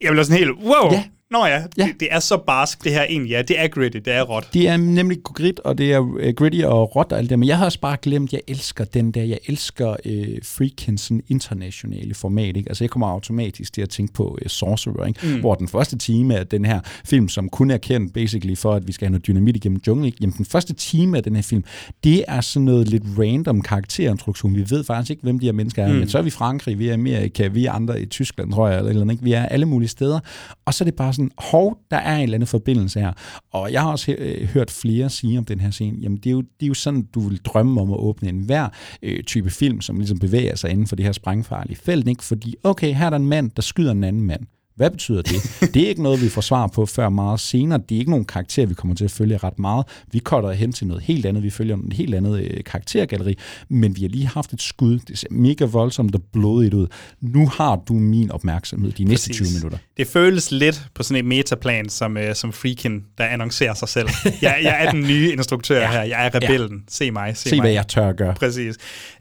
[0.00, 1.04] jeg blev sådan helt, wow, Ja.
[1.30, 1.86] Nå ja, Ja.
[1.86, 3.30] Det, det er så barsk, det her egentlig.
[3.30, 4.48] Ja, det er gritty, det er råt.
[4.54, 7.48] Det er nemlig grit, og det er uh, gritty og råt og alt det, men
[7.48, 12.56] jeg har også bare glemt, jeg elsker den der, jeg elsker uh, Freakinson internationale format,
[12.56, 12.70] ikke?
[12.70, 15.20] Altså jeg kommer automatisk til at tænke på uh, Sorcerer, ikke?
[15.26, 15.40] Mm.
[15.40, 18.86] hvor den første time af den her film, som kun er kendt basically for, at
[18.86, 20.18] vi skal have noget dynamit igennem junglen, ikke?
[20.20, 21.64] jamen den første time af den her film,
[22.04, 24.56] det er sådan noget lidt random karakterintroduktion.
[24.56, 25.98] Vi ved faktisk ikke, hvem de her mennesker er, mm.
[25.98, 28.52] men så er vi i Frankrig, vi er i Amerika, vi er andre i Tyskland,
[28.52, 29.24] tror jeg, eller, eller ikke?
[29.24, 30.20] Vi er alle mulige steder,
[30.64, 33.12] og så er det bare sådan, hov, der er en eller anden forbindelse her.
[33.52, 36.30] Og jeg har også øh, hørt flere sige om den her scene, jamen det er
[36.30, 38.68] jo, det er jo sådan, du vil drømme om at åbne en hver
[39.02, 42.24] øh, type film, som ligesom bevæger sig inden for det her sprængfarlige felt, ikke?
[42.24, 44.46] Fordi, okay, her er der en mand, der skyder en anden mand.
[44.76, 45.58] Hvad betyder det?
[45.74, 47.80] Det er ikke noget, vi får svar på før meget senere.
[47.88, 49.86] Det er ikke nogen karakter, vi kommer til at følge ret meget.
[50.12, 51.42] Vi cutter hen til noget helt andet.
[51.42, 53.38] Vi følger et helt andet øh, karaktergalleri.
[53.68, 54.98] Men vi har lige haft et skud.
[54.98, 56.86] Det ser mega voldsomt og blodigt ud.
[57.20, 59.46] Nu har du min opmærksomhed de næste Præcis.
[59.48, 59.78] 20 minutter.
[59.96, 64.08] Det føles lidt på sådan et metaplan, som, uh, som Freakin, der annoncerer sig selv.
[64.42, 65.90] Jeg, jeg er den nye instruktør ja.
[65.90, 66.02] her.
[66.02, 66.84] Jeg er rebellen.
[66.88, 67.36] Se mig.
[67.36, 67.60] Se, Se, mig.
[67.62, 68.34] hvad jeg tør at gøre.
[68.34, 68.74] Præcis.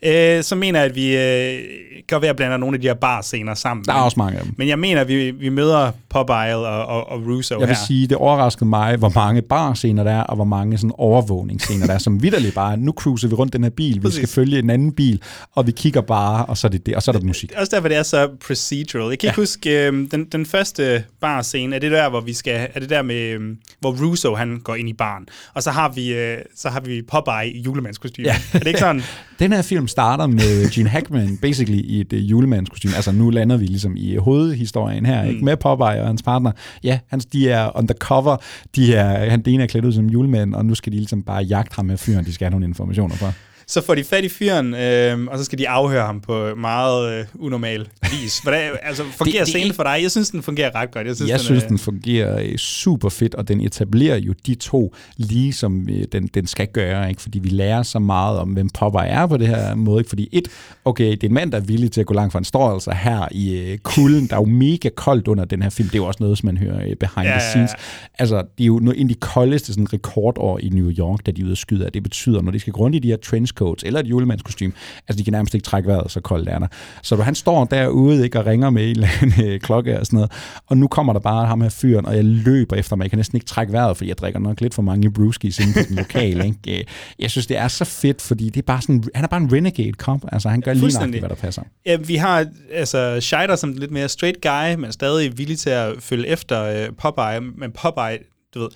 [0.05, 1.59] Øh, så mener jeg, at vi øh,
[2.07, 3.85] går ved at blande nogle af de her bar-scener sammen.
[3.85, 4.53] Der er også mange af dem.
[4.57, 7.83] Men jeg mener, at vi, vi møder Popeye og, og, og Russo Jeg vil her.
[7.87, 11.93] sige, det overraskede mig, hvor mange barscener der er, og hvor mange sådan overvågningsscener der
[11.93, 14.69] er, som vidderligt bare, nu cruiser vi rundt den her bil, vi skal følge en
[14.69, 15.21] anden bil,
[15.55, 17.51] og vi kigger bare, og så er det det, og så er der musik.
[17.57, 19.09] Også derfor, det er så procedural.
[19.09, 19.41] Jeg kan ikke Ja.
[19.41, 23.01] huske, øh, den, den første bar-scene, er det der, hvor vi skal, er det der
[23.01, 23.39] med, øh,
[23.79, 27.01] hvor Russo, han går ind i baren, og så har vi, øh, så har vi
[27.01, 28.27] Popeye i julemandskostyme.
[28.27, 28.35] Ja.
[28.53, 29.01] Er det ikke sådan?
[29.39, 32.95] Den her film starter med Gene Hackman, basically i et uh, julemandskostyme.
[32.95, 35.37] Altså nu lander vi ligesom i hovedhistorien her, mm.
[35.37, 35.45] ikke?
[35.45, 36.51] Med Popeye og hans partner.
[36.83, 38.37] Ja, hans, de er undercover.
[38.75, 41.23] De er, han, den ene er klædt ud som julemand, og nu skal de ligesom
[41.23, 43.31] bare jagte ham med fyren, de skal have nogle informationer fra.
[43.67, 47.19] Så får de fat i fyren, øh, og så skal de afhøre ham på meget
[47.19, 48.39] øh, unormal vis.
[48.39, 49.99] Hvordan, altså, fungerer Det- det- scenen for dig?
[50.01, 51.07] Jeg synes, den fungerer ret godt.
[51.07, 54.33] Jeg synes, Jeg den, synes, øh, den fungerer øh, super fedt, og den etablerer jo
[54.45, 57.21] de to, lige som øh, den, den skal gøre, ikke?
[57.21, 59.99] fordi vi lærer så meget om, hvem Popeye er på det her måde.
[59.99, 60.09] Ikke?
[60.09, 60.47] Fordi et,
[60.85, 62.73] okay, det er en mand, der er villig til at gå langt for en står
[62.73, 64.27] altså her i øh, kulden.
[64.27, 65.89] Der er jo mega koldt under den her film.
[65.89, 67.71] Det er jo også noget, som man hører øh, behind Ja, the ja, scenes.
[67.71, 67.75] ja.
[68.19, 71.41] Altså, det er jo en af de koldeste sådan, rekordår i New York, da de
[71.41, 71.89] er ude at skyde.
[71.93, 73.17] Det betyder, når de skal gå rundt i de her
[73.53, 74.73] trenchcoats eller et julemandskostyme,
[75.07, 76.67] altså de kan nærmest ikke trække vejret, så koldt er der.
[77.01, 80.17] Så han står derude ikke, og ringer med en eller anden øh, klokke og sådan
[80.17, 80.31] noget,
[80.67, 83.03] og nu kommer der bare ham her fyren, og jeg løber efter mig.
[83.03, 85.73] Jeg kan næsten ikke trække vejret, fordi jeg drikker nok lidt for mange brewskis inde
[85.73, 86.45] på den lokale.
[86.65, 86.79] Ikke?
[86.79, 86.85] Øh,
[87.19, 89.53] Jeg synes, det er så fedt, fordi det er bare sådan, han er bare en
[89.53, 90.19] renegade cop.
[90.31, 91.61] Altså, han gør lige nøjagtigt, hvad der passer.
[91.85, 95.93] Ja, vi har altså Scheider som lidt mere straight guy, men stadig villig til at
[95.99, 97.39] følge efter øh, Popeye.
[97.57, 98.17] Men Popeye,
[98.53, 98.69] du ved,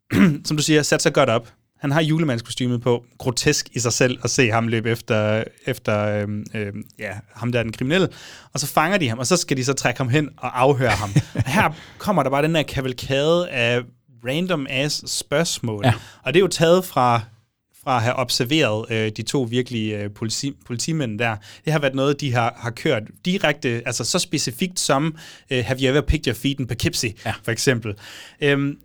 [0.46, 1.48] som du siger, sat sig godt op.
[1.82, 3.04] Han har julemandskostymet på.
[3.18, 7.58] Grotesk i sig selv at se ham løbe efter, efter øh, øh, ja, ham der
[7.58, 8.08] er den kriminelle.
[8.52, 10.90] Og så fanger de ham, og så skal de så trække ham hen og afhøre
[10.90, 11.10] ham.
[11.34, 13.80] Og her kommer der bare den her kavalkade af
[14.26, 15.84] random ass spørgsmål.
[15.84, 15.92] Ja.
[16.22, 17.20] Og det er jo taget fra
[17.84, 21.36] fra at have observeret øh, de to virkelige øh, politi, politimænd der.
[21.64, 25.16] Det har været noget, de har, har kørt direkte, altså så specifikt som
[25.50, 27.32] øh, Have you ever picked your feet in Poughkeepsie, ja.
[27.44, 27.94] for eksempel.
[28.40, 28.78] Øhm,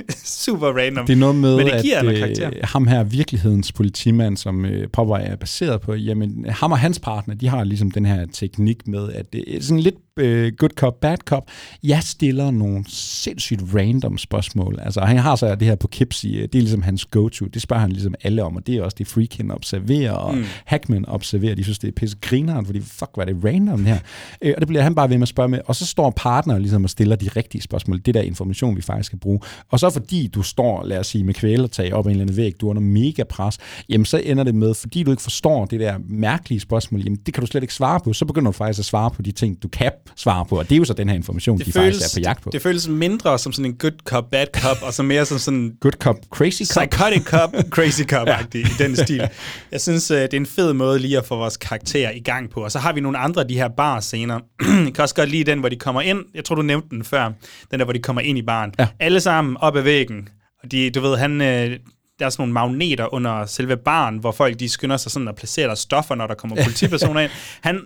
[0.44, 1.06] super random.
[1.06, 2.50] Det er noget med, Men det giver at noget karakter.
[2.50, 6.98] øh, ham her, virkelighedens politimand, som øh, Popeye er baseret på, jamen ham og hans
[6.98, 10.70] partner, de har ligesom den her teknik med, at det er sådan lidt øh, good
[10.70, 11.44] cop, bad cop.
[11.82, 14.78] Jeg stiller nogle sindssygt random spørgsmål.
[14.82, 17.46] Altså han har så det her på Kipsy, det er ligesom hans go-to.
[17.46, 20.44] Det spørger han ligesom alle om, og det er også det Freakin observerer, og mm.
[20.64, 21.54] Hackman observerer.
[21.54, 23.98] De synes, det er pisse grineren, fordi fuck, hvad er det random her?
[24.42, 25.58] Øh, og det bliver han bare ved med at spørge med.
[25.66, 28.00] Og så står partner ligesom og stiller de rigtige spørgsmål.
[28.06, 29.40] Det der information, vi faktisk skal bruge.
[29.70, 32.36] Og så fordi du står, lad os sige, med kvælertag op ad en eller anden
[32.36, 33.58] væg, du er under mega pres,
[33.88, 37.34] jamen så ender det med, fordi du ikke forstår det der mærkelige spørgsmål, jamen det
[37.34, 38.12] kan du slet ikke svare på.
[38.12, 40.58] Så begynder du faktisk at svare på de ting, du kan svare på.
[40.58, 42.46] Og det er jo så den her information, de faktisk er på jagt på.
[42.46, 45.38] Det, det føles mindre som sådan en good cop, bad cop, og så mere som
[45.38, 46.88] sådan en Good cop, crazy cop.
[46.90, 48.38] psychotic cop, crazy cop ja.
[48.54, 49.28] i den stil.
[49.72, 52.50] Jeg synes, øh, det er en fed måde lige at få vores karakter i gang
[52.50, 52.64] på.
[52.64, 54.40] Og så har vi nogle andre af de her bar-scener.
[54.84, 56.24] jeg kan også godt lide den, hvor de kommer ind.
[56.34, 57.32] Jeg tror, du nævnte den før.
[57.70, 58.72] Den der, hvor de kommer ind i baren.
[58.78, 58.88] Ja.
[59.00, 60.28] Alle sammen op ad væggen.
[60.62, 61.40] Og de, du ved, han...
[61.40, 61.78] Øh,
[62.18, 65.34] der er sådan nogle magneter under selve baren, hvor folk de skynder sig sådan at
[65.34, 67.30] placere der stoffer, når der kommer politipersoner ind.
[67.60, 67.80] Han,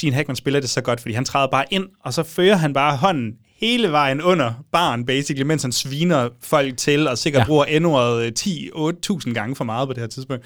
[0.00, 2.72] Gene Hackman spiller det så godt, fordi han træder bare ind, og så fører han
[2.72, 7.46] bare hånden hele vejen under baren, basically, mens han sviner folk til, og sikkert ja.
[7.46, 10.44] Bruger endordet 10-8.000 gange for meget på det her tidspunkt.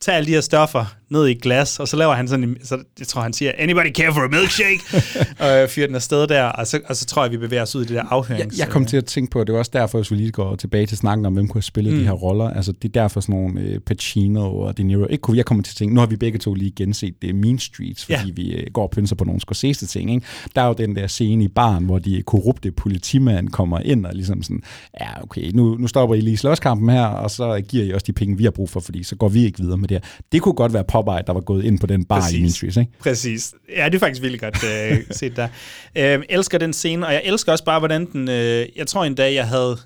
[0.00, 2.56] Tager alle de her stoffer ned i et glas, og så laver han sådan en,
[2.64, 4.80] så jeg tror, han siger, anybody care for a milkshake?
[5.44, 7.76] og øh, fyrer den afsted der, og så, og så tror jeg, vi bevæger os
[7.76, 8.58] ud i det der Jeg, afhørings...
[8.58, 10.56] jeg kom til at tænke på, at det var også derfor, hvis vi lige går
[10.56, 11.98] tilbage til snakken om, hvem kunne have spillet mm.
[11.98, 12.50] de her roller.
[12.50, 15.06] Altså, det er derfor sådan nogle øh, Pacino og De Niro.
[15.10, 17.34] Ikke kunne, jeg kommer til at tænke, nu har vi begge to lige genset det
[17.34, 18.32] Mean Streets, fordi Ja.
[18.34, 20.14] vi øh, går og pynser på nogle Scorsese-ting.
[20.14, 20.26] Ikke?
[20.56, 24.14] Der er jo den der scene i baren, hvor de korrupte politimand kommer ind og
[24.14, 24.62] ligesom sådan,
[25.00, 28.12] ja, okay, nu, nu stopper I lige slåskampen her, og så giver I også de
[28.12, 30.10] penge, vi har brug for, fordi så går vi ikke videre med det her.
[30.32, 32.36] Det kunne godt være Popeye, der var gået ind på den bar Præcis.
[32.38, 32.92] i Mean Streets, ikke?
[32.98, 33.54] Præcis.
[33.76, 35.48] Ja, det er faktisk virkelig godt øh, set der.
[35.96, 38.28] Øh, elsker den scene, og jeg elsker også bare, hvordan den...
[38.28, 39.76] Øh, jeg tror en dag, jeg havde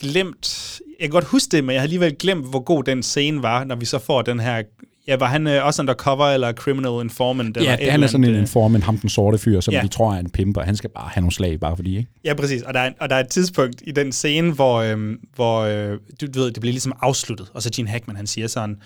[0.00, 0.80] glemt...
[1.00, 3.64] Jeg kan godt huske det, men jeg har alligevel glemt, hvor god den scene var,
[3.64, 4.62] når vi så får den her...
[5.08, 7.56] Ja, var han øh, også undercover eller criminal informant?
[7.56, 9.74] Eller Ja, et det, han er sådan en øh, informant, ham den sorte fyr, som
[9.74, 9.80] Ja.
[9.82, 10.62] de tror er en pimper.
[10.62, 12.10] Han skal bare have nogle slag, bare fordi, ikke?
[12.24, 12.62] Ja, præcis.
[12.62, 15.98] Og der, er, og der er et tidspunkt i den scene, hvor, øhm, hvor øh,
[16.20, 18.76] du, du ved, det bliver ligesom afsluttet, og så Gene Hackman, han siger sådan,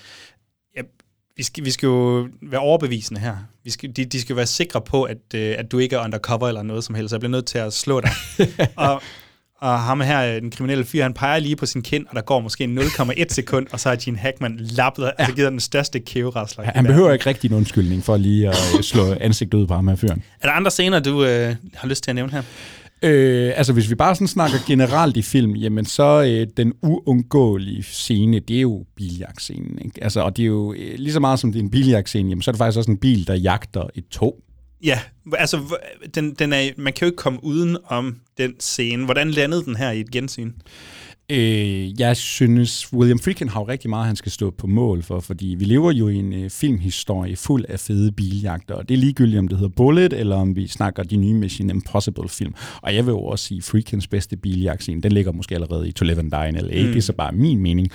[1.36, 3.36] vi, skal, vi skal jo være overbevisende her.
[3.64, 6.04] Vi skal, de, de skal jo være sikre på, at, øh, at du ikke er
[6.04, 8.10] undercover eller noget som helst, så jeg bliver nødt til at slå dig.
[8.76, 9.02] og,
[9.60, 12.22] og ham her, øh, den kriminelle fyr, han peger lige på sin kind, og der
[12.22, 15.10] går måske 0,1 sekund, og så har Gene Hackman lappet, ja.
[15.18, 16.64] altså givet den største kæverasler.
[16.64, 19.74] i Han behøver ikke rigtig en undskyldning for lige at øh, slå ansigtet ud på
[19.74, 20.22] ham her fyren.
[20.40, 22.42] Er der andre scener, du øh, har lyst til at nævne her?
[23.04, 27.82] Øh, altså hvis vi bare sådan snakker generelt i film, jamen så øh, den uundgåelige
[27.82, 29.78] scene, det er jo biljagtscenen.
[29.84, 30.04] Ikke?
[30.04, 32.42] Altså, og det er jo øh, lige så meget som det er en biljagtscene, jamen
[32.42, 34.36] så er det faktisk også en bil, der jagter et tog.
[34.84, 35.00] Ja,
[35.32, 35.78] altså,
[36.14, 39.04] den, den er, man kan jo ikke komme uden om den scene.
[39.04, 40.52] Hvordan landede den her i et gensyn?
[41.30, 45.20] Øh, jeg synes, William Friedkin har jo rigtig meget, han skal stå på mål for,
[45.20, 48.98] fordi vi lever jo i en øh, filmhistorie fuld af fede biljagter, og det er
[48.98, 52.54] ligegyldigt, om det hedder Bullet, eller om vi snakker de nye Mission Impossible-film.
[52.82, 56.04] Og jeg vil jo også sige, Friedkins bedste biljagtscene, den ligger måske allerede i To
[56.04, 56.88] Live and Die in LA, mm.
[56.88, 57.88] det er så bare min mening.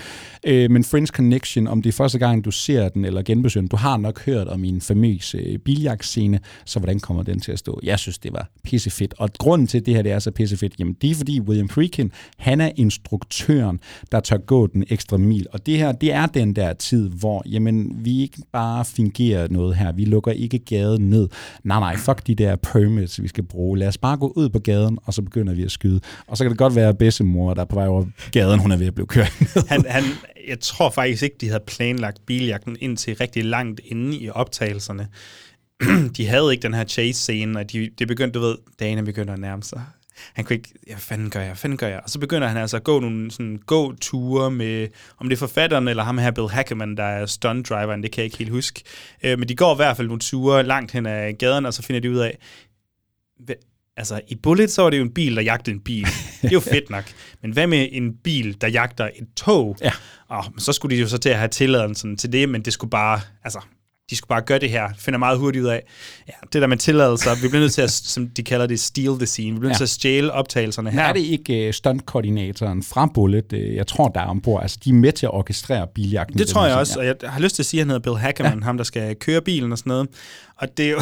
[0.46, 3.70] Øh, men Friends Connection, om det er første gang, du ser den, eller genbesøger den,
[3.70, 7.60] du har nok hørt om min famøse øh, biljagtscene, så hvordan kommer den til at
[7.60, 7.80] stå?
[7.84, 9.14] Jeg synes, det var pissefedt.
[9.18, 11.70] Og grunden til, at det her det er så pissefedt, jamen det er fordi William
[11.70, 13.80] Friedkin, han er instruktør instruktøren,
[14.12, 15.48] der tør gå den ekstra mil.
[15.54, 19.76] Og det her, det er den der tid, hvor jamen, vi ikke bare fingerer noget
[19.76, 19.92] her.
[19.92, 21.30] Vi lukker ikke gaden ned.
[21.64, 23.80] Nej, nej, fuck de der permits, vi skal bruge.
[23.80, 26.00] Lad os bare gå ud på gaden, og så begynder vi at skyde.
[26.28, 28.78] Og så kan det godt være bedsemor, der er på vej over gaden, hun er
[28.78, 29.68] ved at blive kørt ned.
[29.68, 30.04] Han, han,
[30.48, 35.08] jeg tror faktisk ikke, de havde planlagt biljagten ind til rigtig langt inde i optagelserne.
[36.18, 39.40] de havde ikke den her chase-scene, og de, de begyndte, du ved, dagene begyndte at
[39.40, 39.82] nærme sig
[40.34, 42.00] han kunne ikke, ja, hvad fanden gør jeg, hvad fanden gør jeg?
[42.04, 45.88] Og så begynder han altså at gå nogle sådan gå-ture med, om det er forfatteren
[45.88, 48.84] eller ham her, Bill Hackerman, der er stunt-driveren, det kan jeg ikke helt huske.
[49.24, 51.82] Øh, men de går i hvert fald nogle ture langt hen ad gaden, og så
[51.82, 52.38] finder de ud af,
[53.98, 56.08] altså i Bullet, så var det jo en bil, der jagtede en bil.
[56.42, 57.04] Det er jo fedt nok.
[57.42, 59.78] Men hvad med en bil, der jagter et tog?
[59.82, 59.92] Ja.
[60.28, 62.92] Og så skulle de jo så til at have tilladelsen til det, men det skulle
[62.92, 63.60] bare, altså,
[64.10, 65.84] de skulle bare gøre det her, finder meget hurtigt ud af,
[66.28, 69.18] ja, det der med tilladelser, vi bliver nødt til at, som de kalder det, steal
[69.18, 69.78] the scene, vi bliver nødt ja.
[69.78, 71.02] til at stjæle optagelserne her.
[71.02, 74.90] er det ikke uh, stuntkoordinatoren fra Bullet, uh, jeg tror, der er ombord, altså de
[74.90, 76.40] er med til at orkestrere biljagten.
[76.40, 77.12] Det tror jeg også, ja.
[77.12, 78.64] og jeg har lyst til at sige, at han hedder Bill Hackerman, ja.
[78.64, 80.08] ham der skal køre bilen og sådan noget,
[80.58, 81.02] og det er jo,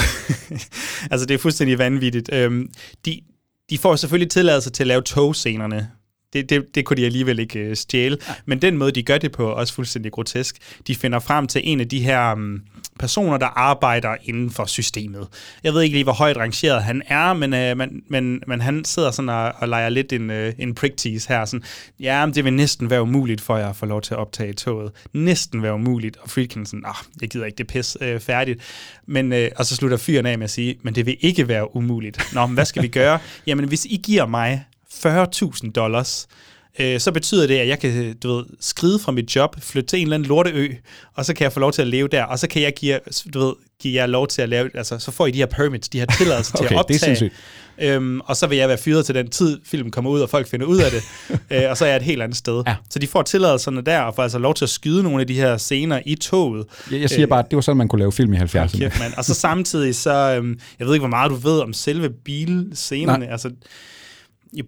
[1.12, 2.30] altså det er fuldstændig vanvittigt.
[2.34, 2.70] Øhm,
[3.06, 3.22] de,
[3.70, 5.90] de får selvfølgelig tilladelse til at lave togscenerne,
[6.34, 8.18] det, det, det kunne de alligevel ikke øh, stjæle.
[8.28, 8.34] Ja.
[8.46, 10.58] Men den måde, de gør det på, er også fuldstændig grotesk.
[10.88, 12.62] De finder frem til en af de her um,
[12.98, 15.28] personer, der arbejder inden for systemet.
[15.64, 18.86] Jeg ved ikke lige, hvor højt rangeret han er, men, øh, men, men, men han
[18.86, 21.46] sidder sådan og, og leger lidt en, øh, en prick tease her.
[21.46, 21.64] Sådan,
[22.00, 24.54] ja, men det vil næsten være umuligt for jer at få lov til at optage
[24.54, 24.92] toget.
[25.14, 26.18] Næsten være umuligt.
[26.18, 28.62] Og Friedkin sådan, ah, jeg gider ikke, det pis øh, færdigt.
[29.06, 31.76] Men, øh, og så slutter fyren af med at sige, men det vil ikke være
[31.76, 32.34] umuligt.
[32.34, 33.20] Nå, men hvad skal vi gøre?
[33.48, 36.28] Jamen, hvis I giver mig 40.000 dollars,
[36.80, 40.00] øh, så betyder det, at jeg kan du ved, skride fra mit job, flytte til
[40.00, 40.70] en eller anden lorteø,
[41.14, 43.00] og så kan jeg få lov til at leve der, og så kan jeg give,
[43.34, 45.90] du ved, give jer lov til at lave, altså så får I de her permits,
[45.90, 47.16] de her tilladelser okay, til at optage.
[47.16, 47.30] Det er
[47.82, 50.48] Øhm, og så vil jeg være fyret til den tid, filmen kommer ud, og folk
[50.48, 51.04] finder ud af det.
[51.52, 52.64] øh, og så er jeg et helt andet sted.
[52.68, 52.76] Ja.
[52.90, 55.34] Så de får tilladelserne der, og får altså lov til at skyde nogle af de
[55.34, 56.66] her scener i toget.
[56.92, 58.86] Jeg, jeg siger øh, bare, at det var sådan, man kunne lave film i 70'erne.
[58.86, 62.10] Okay, og så samtidig så, øhm, jeg ved ikke, hvor meget du ved om selve
[62.10, 63.26] bilscenerne.
[63.26, 63.32] Nej.
[63.32, 63.52] Altså,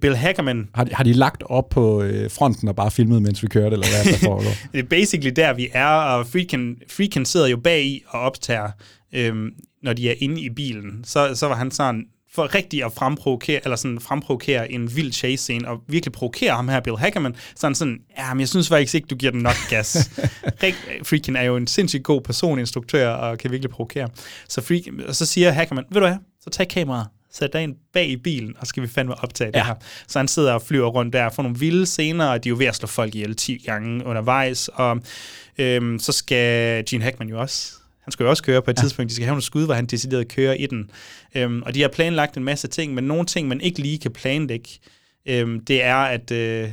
[0.01, 0.69] Bill Hackerman...
[0.73, 3.73] Har de, har de lagt op på øh, fronten og bare filmet, mens vi kørte,
[3.73, 4.51] eller hvad der foregår?
[4.73, 8.69] det er basically der, vi er, og Freakin, Freakin sidder jo bag i og optager,
[9.13, 9.49] øhm,
[9.83, 11.03] når de er inde i bilen.
[11.03, 15.43] Så, så var han sådan for rigtig at fremprovokere, eller sådan fremprovokere en vild chase
[15.43, 18.95] scene, og virkelig provokere ham her, Bill Hackerman, sådan sådan, ja, men jeg synes faktisk
[18.95, 20.11] ikke, du giver den nok gas.
[21.07, 24.09] Freakin er jo en sindssygt god personinstruktør, og kan virkelig provokere.
[24.47, 27.75] Så, Freakin, og så siger Hackerman, ved du hvad, så tag kameraet, sæt dig ind
[27.93, 29.59] bag i bilen, og skal vi fandme optage ja.
[29.59, 29.75] det her.
[30.07, 32.57] Så han sidder og flyver rundt der, får nogle vilde scener, og de er jo
[32.57, 35.01] ved at slå folk ihjel 10 gange undervejs, og
[35.57, 37.73] øhm, så skal Gene Hackman jo også
[38.09, 38.81] han skal jo også køre på et ja.
[38.81, 39.09] tidspunkt.
[39.09, 40.89] De skal have nogle skud, hvor han decideret kører i den.
[41.35, 44.11] Øhm, og de har planlagt en masse ting, men nogle ting, man ikke lige kan
[44.11, 44.69] planlægge,
[45.25, 46.31] øhm, det er, at...
[46.31, 46.69] Øh,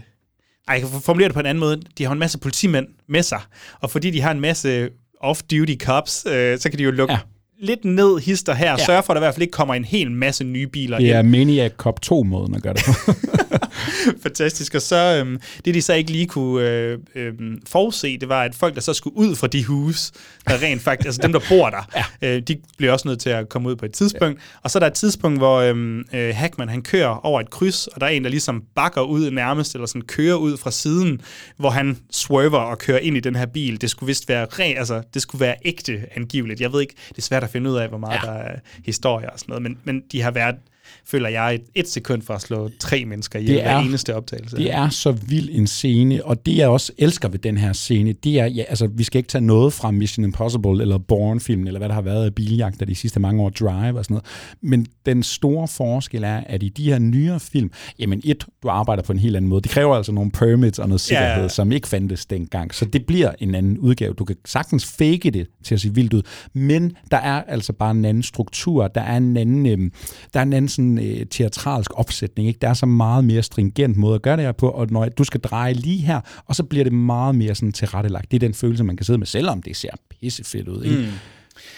[0.68, 1.82] ej, jeg kan formulere det på en anden måde.
[1.98, 3.40] De har en masse politimænd med sig,
[3.80, 4.88] og fordi de har en masse
[5.24, 7.20] off-duty cops, øh, så kan de jo lukke ja
[7.58, 8.84] lidt ned hister her, ja.
[8.84, 11.12] sørge for, at der i hvert fald ikke kommer en hel masse nye biler Det
[11.12, 11.28] er ind.
[11.28, 12.84] Maniac Cop 2-måden at gøre det.
[14.22, 14.74] Fantastisk.
[14.74, 17.32] Og så, øhm, det de så ikke lige kunne øh, øh,
[17.66, 20.12] forudse, det var, at folk, der så skulle ud fra de hus,
[20.48, 21.88] der rent faktisk, altså dem, der bor der,
[22.22, 22.36] ja.
[22.36, 24.38] øh, de bliver også nødt til at komme ud på et tidspunkt.
[24.38, 24.58] Ja.
[24.62, 27.86] Og så er der et tidspunkt, hvor øhm, øh, Hackman, han kører over et kryds,
[27.86, 31.20] og der er en, der ligesom bakker ud nærmest, eller sådan kører ud fra siden,
[31.56, 33.80] hvor han swerver og kører ind i den her bil.
[33.80, 36.60] Det skulle vist være re, altså, det skulle være ægte angiveligt.
[36.60, 38.28] Jeg ved ikke, det er svært at finde ud af, hvor meget ja.
[38.28, 40.56] der er historie og sådan noget, men, men de har været
[41.04, 44.56] føler jeg, et, et sekund for at slå tre mennesker i hver eneste optagelse.
[44.56, 48.12] Det er så vild en scene, og det jeg også elsker ved den her scene,
[48.12, 51.80] det er, ja, altså vi skal ikke tage noget fra Mission Impossible eller Bourne-filmen, eller
[51.80, 54.24] hvad der har været af biljagter de sidste mange år, Drive og sådan noget,
[54.60, 59.02] men den store forskel er, at i de her nyere film, jamen et, du arbejder
[59.02, 59.62] på en helt anden måde.
[59.62, 61.48] Det kræver altså nogle permits og noget sikkerhed, ja.
[61.48, 64.14] som ikke fandtes dengang, så det bliver en anden udgave.
[64.14, 66.22] Du kan sagtens fake det til at se vildt ud,
[66.52, 69.90] men der er altså bare en anden struktur, der er en anden, øh,
[70.34, 72.48] der er en anden sådan øh, teatralsk opsætning.
[72.48, 72.58] Ikke?
[72.60, 75.24] Der er så meget mere stringent måde at gøre det her på, og når du
[75.24, 78.30] skal dreje lige her, og så bliver det meget mere sådan tilrettelagt.
[78.30, 80.84] Det er den følelse, man kan sidde med, selvom det ser pissefedt ud.
[80.84, 80.96] Ikke?
[80.96, 81.06] Mm.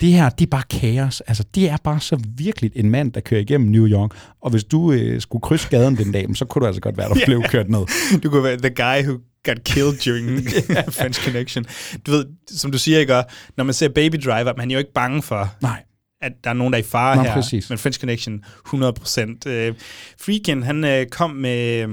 [0.01, 1.21] Det her, det er bare kaos.
[1.21, 4.11] Altså, det er bare så virkelig en mand, der kører igennem New York.
[4.43, 7.09] Og hvis du øh, skulle krydse gaden den dag, så kunne du altså godt være,
[7.09, 7.27] der yeah.
[7.29, 7.81] blev kørt ned.
[8.23, 10.49] Du kunne være the guy who got killed during
[10.99, 11.65] French Connection.
[12.07, 13.23] Du ved, som du siger, ikke?
[13.57, 15.83] når man ser Baby Driver, man er jo ikke bange for, Nej.
[16.21, 17.35] At der er nogen, der er i fare Nå, her.
[17.35, 17.71] præcis.
[17.71, 18.71] Men French Connection, 100%.
[18.71, 19.77] Uh,
[20.21, 21.89] Freakin, han uh, kom med øh,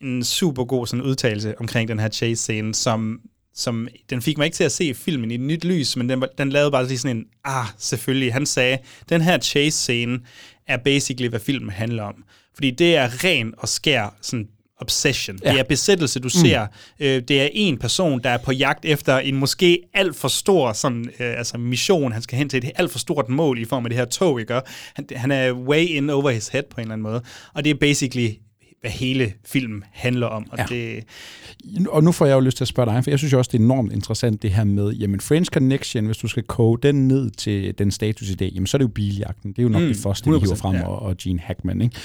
[0.00, 3.20] en super god sådan, udtalelse omkring den her chase-scene, som
[3.54, 6.24] som den fik mig ikke til at se filmen i et nyt lys, men den,
[6.38, 8.32] den lavede bare lige sådan en, ah, selvfølgelig.
[8.32, 8.78] Han sagde,
[9.08, 10.18] den her chase-scene
[10.66, 12.24] er basically, hvad filmen handler om.
[12.54, 14.48] Fordi det er ren og skær sådan
[14.80, 15.38] obsession.
[15.44, 15.52] Ja.
[15.52, 16.30] Det er besættelse, du mm.
[16.30, 16.66] ser.
[17.00, 20.72] Øh, det er en person, der er på jagt efter en måske alt for stor
[20.72, 22.12] sådan, øh, altså mission.
[22.12, 24.40] Han skal hen til et alt for stort mål i form af det her tog,
[24.40, 24.60] ikke?
[24.94, 27.22] Han, han er way in over his head på en eller anden måde.
[27.54, 28.30] Og det er basically
[28.80, 30.46] hvad hele filmen handler om.
[30.50, 30.64] Og, ja.
[30.68, 31.04] det...
[31.88, 33.48] og nu får jeg jo lyst til at spørge dig, for jeg synes jo også,
[33.52, 37.08] det er enormt interessant det her med, jamen French Connection, hvis du skal koge den
[37.08, 39.50] ned til den status i dag, jamen så er det jo biljagten.
[39.50, 40.86] Det er jo nok mm, det første, vi hiver frem, ja.
[40.86, 41.96] og, og Gene Hackman, ikke?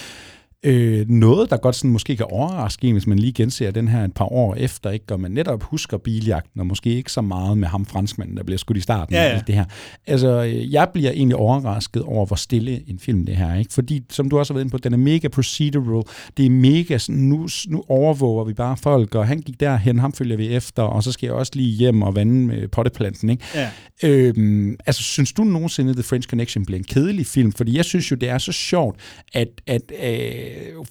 [0.63, 4.13] Øh, noget, der godt sådan måske kan overraske hvis man lige genser den her et
[4.13, 5.05] par år efter, ikke?
[5.11, 8.57] og man netop husker biljagten, og måske ikke så meget med ham franskmanden, der bliver
[8.57, 9.29] skudt i starten ja, ja.
[9.29, 9.65] af det her.
[10.07, 13.73] Altså, øh, jeg bliver egentlig overrasket over, hvor stille en film det her, ikke?
[13.73, 16.03] Fordi, som du også har været inde på, den er mega procedural,
[16.37, 20.13] det er mega sådan, nu, nu overvåger vi bare folk, og han gik derhen, ham
[20.13, 23.43] følger vi efter, og så skal jeg også lige hjem og vande med potteplanten, ikke?
[23.55, 23.69] Ja.
[24.03, 27.51] Øhm, altså, synes du nogensinde, The French Connection bliver en kedelig film?
[27.51, 28.99] Fordi jeg synes jo, det er så sjovt,
[29.33, 30.44] at, at øh,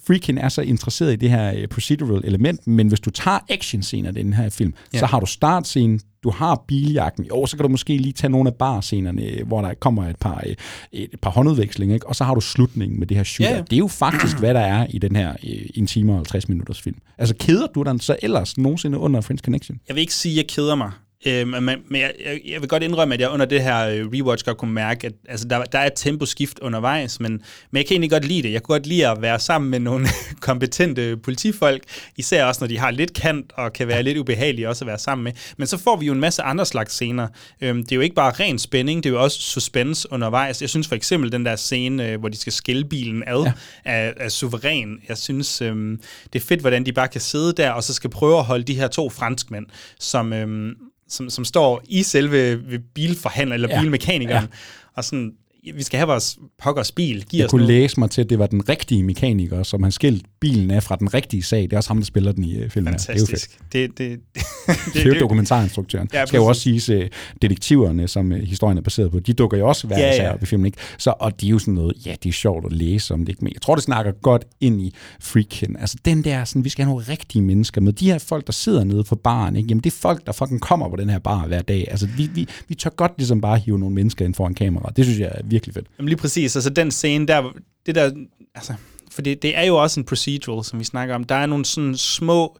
[0.07, 4.09] Freakin er så interesseret i det her øh, procedural element, men hvis du tager action-scener
[4.09, 4.99] i den her film, ja.
[4.99, 8.49] så har du startscenen, du har biljagten, jo, så kan du måske lige tage nogle
[8.49, 10.55] af barscenerne, hvor der kommer et par, øh,
[10.91, 12.07] et par håndudvekslinger, ikke?
[12.07, 13.51] og så har du slutningen med det her shooter.
[13.51, 13.63] Ja, ja.
[13.63, 16.49] Det er jo faktisk, hvad der er i den her øh, en time og 50
[16.49, 16.97] minutters film.
[17.17, 19.79] Altså, keder du den så ellers nogensinde under French Connection?
[19.87, 20.91] Jeg vil ikke sige, at jeg keder mig.
[21.25, 22.13] Øh, men men jeg,
[22.45, 25.13] jeg vil godt indrømme, at jeg under det her øh, rewatch godt kunne mærke, at
[25.29, 27.31] altså, der, der er et temposkift undervejs, men,
[27.71, 28.53] men jeg kan egentlig godt lide det.
[28.53, 30.07] Jeg kunne godt lide at være sammen med nogle
[30.39, 31.83] kompetente politifolk,
[32.17, 34.99] især også når de har lidt kant og kan være lidt ubehagelige også at være
[34.99, 35.31] sammen med.
[35.57, 37.27] Men så får vi jo en masse andre slags scener.
[37.61, 40.61] Øhm, det er jo ikke bare ren spænding, det er jo også suspense undervejs.
[40.61, 43.51] Jeg synes for eksempel den der scene, øh, hvor de skal skille bilen ad, ja.
[43.85, 44.99] er, er suveræn.
[45.09, 45.99] Jeg synes, øhm,
[46.33, 48.63] det er fedt, hvordan de bare kan sidde der, og så skal prøve at holde
[48.63, 49.65] de her to franskmænd,
[49.99, 50.33] som...
[50.33, 50.75] Øhm,
[51.07, 52.57] som, som står i selve
[52.95, 53.81] bilforhandler eller ja.
[53.81, 54.93] bilmekanikeren, ja.
[54.95, 55.33] og sådan
[55.73, 57.25] vi skal have vores pokkers bil.
[57.25, 57.81] Giv jeg os kunne noget.
[57.81, 60.95] læse mig til, at det var den rigtige mekaniker, som har skilt bilen af fra
[60.95, 61.61] den rigtige sag.
[61.61, 62.93] Det er også ham, der spiller den i uh, filmen.
[62.93, 63.59] Fantastisk.
[63.73, 63.97] Det er jo fedt.
[63.97, 66.09] Det, det, det, det, det er jo dokumentarinstruktøren.
[66.13, 67.11] Ja, skal jo også sige, at
[67.41, 70.33] detektiverne, som uh, historien er baseret på, de dukker jo også hver ja, ja.
[70.41, 70.65] i filmen.
[70.65, 70.77] Ikke?
[70.97, 73.29] Så, og det er jo sådan noget, ja, det er sjovt at læse om det.
[73.29, 73.43] Ikke?
[73.43, 75.75] Men jeg tror, det snakker godt ind i Freakin.
[75.79, 77.93] Altså den der, sådan, vi skal have nogle rigtige mennesker med.
[77.93, 79.67] De her folk, der sidder nede på baren, ikke?
[79.69, 81.87] Jamen, det er folk, der fucking kommer på den her bar hver dag.
[81.91, 84.91] Altså, vi, vi, vi tør godt ligesom bare hive nogle mennesker ind foran kamera.
[84.95, 85.87] Det synes jeg er virkelig fedt.
[85.97, 87.51] Jamen lige præcis, altså den scene der,
[87.85, 88.11] det der,
[88.55, 88.73] altså,
[89.11, 91.23] for det, det er jo også en procedural, som vi snakker om.
[91.23, 92.59] Der er nogle sådan små,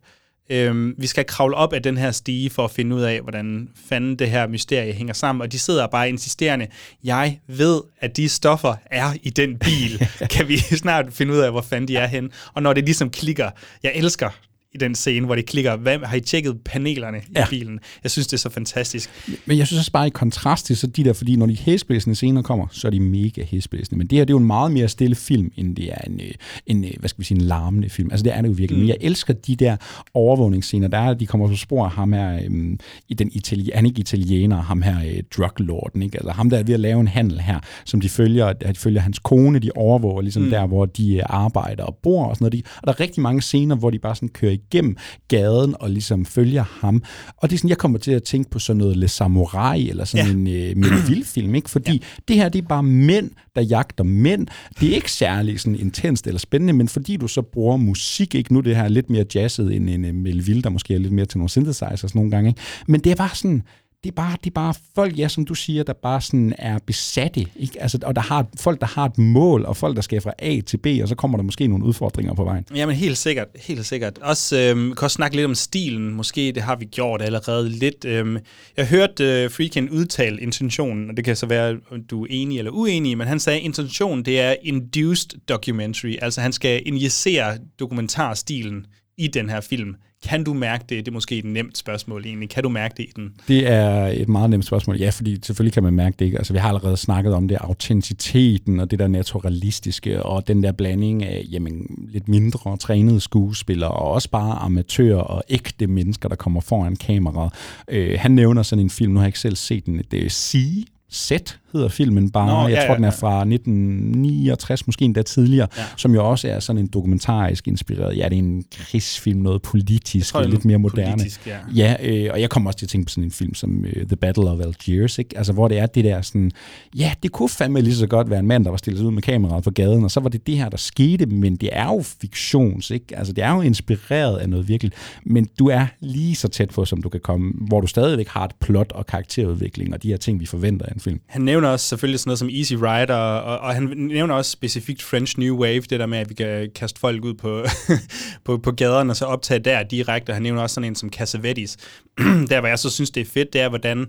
[0.49, 3.69] øhm, vi skal kravle op af den her stige for at finde ud af, hvordan
[3.89, 6.67] fanden det her mysterie hænger sammen, og de sidder bare insisterende,
[7.03, 10.07] jeg ved, at de stoffer er i den bil.
[10.35, 12.31] kan vi snart finde ud af, hvor fanden de er hen?
[12.53, 13.49] Og når det ligesom klikker,
[13.83, 14.29] jeg elsker
[14.75, 17.45] i den scene, hvor de klikker, hvad, har I tjekket panelerne ja.
[17.45, 17.79] i bilen?
[18.03, 19.09] Jeg synes, det er så fantastisk.
[19.45, 22.15] Men jeg synes også bare i kontrast til så de der, fordi når de hæsblæsende
[22.15, 23.97] scener kommer, så er de mega hæsblæsende.
[23.97, 26.19] Men det her, det er jo en meget mere stille film, end det er en,
[26.19, 26.31] øh,
[26.65, 28.11] en øh, hvad skal vi sige, en larmende film.
[28.11, 28.77] Altså det er det jo virkelig.
[28.77, 28.81] Mm.
[28.81, 29.77] Men jeg elsker de der
[30.13, 33.85] overvågningsscener, der er, de kommer på spor af ham her, øhm, i den itali- han
[33.85, 36.17] ikke italiener, ham her øh, druglorden, ikke?
[36.17, 39.01] Altså ham der er ved at lave en handel her, som de følger, de følger
[39.01, 40.49] hans kone, de overvåger ligesom mm.
[40.49, 42.65] der, hvor de arbejder og bor og sådan noget.
[42.77, 44.97] Og der er rigtig mange scener, hvor de bare sådan kører igennem
[45.27, 47.03] gaden og ligesom følger ham.
[47.37, 50.05] Og det er sådan, jeg kommer til at tænke på sådan noget Le Samurai, eller
[50.05, 50.71] sådan ja.
[50.71, 51.69] en øh, vildfilm, ikke?
[51.69, 51.97] Fordi ja.
[52.27, 54.47] det her, det er bare mænd, der jagter mænd.
[54.79, 58.53] Det er ikke særlig sådan intenst eller spændende, men fordi du så bruger musik, ikke?
[58.53, 61.25] Nu det her lidt mere jazzet end en uh, Melville, der måske er lidt mere
[61.25, 62.61] til nogle synthesizers nogle gange, ikke?
[62.87, 63.63] Men det er bare sådan,
[64.05, 66.79] det er bare, det er bare folk, ja, som du siger, der bare sådan er
[66.85, 67.81] besatte, ikke?
[67.81, 70.59] Altså, og der har folk, der har et mål, og folk, der skal fra A
[70.65, 72.65] til B, og så kommer der måske nogle udfordringer på vejen.
[72.75, 74.17] Jamen helt sikkert, helt sikkert.
[74.17, 78.05] Også, øhm, kan også snakke lidt om stilen, måske det har vi gjort allerede lidt.
[78.05, 78.37] Øhm,
[78.77, 82.57] jeg hørte øh, Freakin udtale intentionen, og det kan så være, om du er enig
[82.57, 87.57] eller uenig, men han sagde, at intentionen det er induced documentary, altså han skal injicere
[87.79, 88.85] dokumentarstilen
[89.17, 89.95] i den her film.
[90.25, 91.05] Kan du mærke det?
[91.05, 92.49] Det er måske et nemt spørgsmål egentlig.
[92.49, 93.33] Kan du mærke det i den?
[93.47, 94.97] Det er et meget nemt spørgsmål.
[94.97, 96.37] Ja, fordi selvfølgelig kan man mærke det ikke.
[96.37, 100.71] Altså, vi har allerede snakket om det, autenticiteten og det der naturalistiske, og den der
[100.71, 106.35] blanding af jamen, lidt mindre trænede skuespillere, og også bare amatører og ægte mennesker, der
[106.35, 107.53] kommer foran kameraet.
[107.87, 110.29] Øh, han nævner sådan en film, nu har jeg ikke selv set den, det er
[110.29, 112.47] Sea, Set hedder filmen bare.
[112.47, 115.83] Nå, jeg ja, tror, ja, den er fra 1969, måske endda tidligere, Ja.
[115.97, 118.17] som jo også er sådan en dokumentarisk inspireret.
[118.17, 121.11] Ja, det er en krigsfilm, noget politisk, tror, lidt mere moderne.
[121.11, 121.57] politisk, ja.
[121.75, 124.03] Ja, øh, og jeg kommer også til at tænke på sådan en film som uh,
[124.07, 125.37] The Battle of Algiers, ikke?
[125.37, 126.51] Altså, hvor det er det der sådan,
[126.97, 129.21] ja, det kunne fandme lige så godt være en mand, der var stillet ud med
[129.21, 132.01] kameraet på gaden, og så var det det her, der skete, men det er jo
[132.21, 133.17] fiktions, ikke?
[133.17, 134.91] Altså, det er jo inspireret af noget virkelig,
[135.25, 138.45] men du er lige så tæt på, som du kan komme, hvor du stadigvæk har
[138.45, 141.19] et plot og karakterudvikling, og de her ting, vi forventer af en film.
[141.27, 145.03] Han nævner også selvfølgelig sådan noget som Easy Rider, og, og han nævner også specifikt
[145.03, 147.65] French New Wave, det der med, at vi kan kaste folk ud på,
[148.45, 150.29] på, på gaderne og så optage der direkte.
[150.29, 151.77] Og han nævner også sådan en som Cassavetes.
[152.49, 154.05] der, hvor jeg så synes, det er fedt, det er, hvordan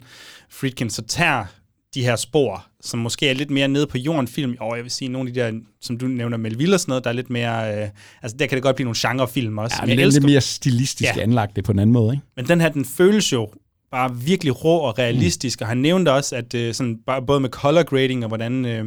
[0.51, 1.45] Friedkin så tager
[1.95, 4.91] de her spor, som måske er lidt mere nede på jorden film, og jeg vil
[4.91, 7.31] sige, nogle af de der, som du nævner, Melville og sådan noget, der er lidt
[7.31, 7.89] mere, øh,
[8.23, 9.77] altså der kan det godt blive nogle genrefilm også.
[9.81, 11.23] Ja, Men men jeg lidt mere stilistisk ja.
[11.23, 12.27] anlagt det på en anden måde, ikke?
[12.37, 13.49] men den her, den føles jo
[13.97, 15.63] bare virkelig rå og realistisk, mm.
[15.63, 18.85] og han nævnte også, at øh, sådan, både med color grading og hvordan øh,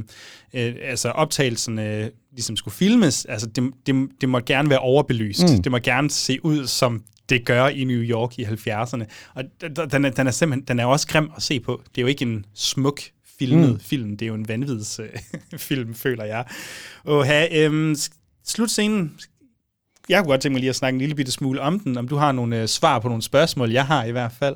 [0.54, 5.44] øh, altså optagelsen øh, ligesom skulle filmes, altså det, det, det må gerne være overbelyst.
[5.44, 5.64] Mm.
[5.64, 9.04] Det må gerne se ud, som det gør i New York i 70'erne.
[9.36, 9.44] Og
[9.92, 11.82] den er, den er simpelthen, den er også grim at se på.
[11.86, 13.02] Det er jo ikke en smuk
[13.40, 13.80] filmet mm.
[13.80, 15.10] film, det er jo en vanvids øh,
[15.70, 16.46] film, føler jeg.
[17.04, 17.96] Og have, øh,
[18.46, 19.20] slutscenen,
[20.10, 22.08] jeg kunne godt tænke mig lige at snakke en lille bitte smule om den, om
[22.08, 23.72] du har nogle øh, svar på nogle spørgsmål.
[23.72, 24.56] Jeg har i hvert fald.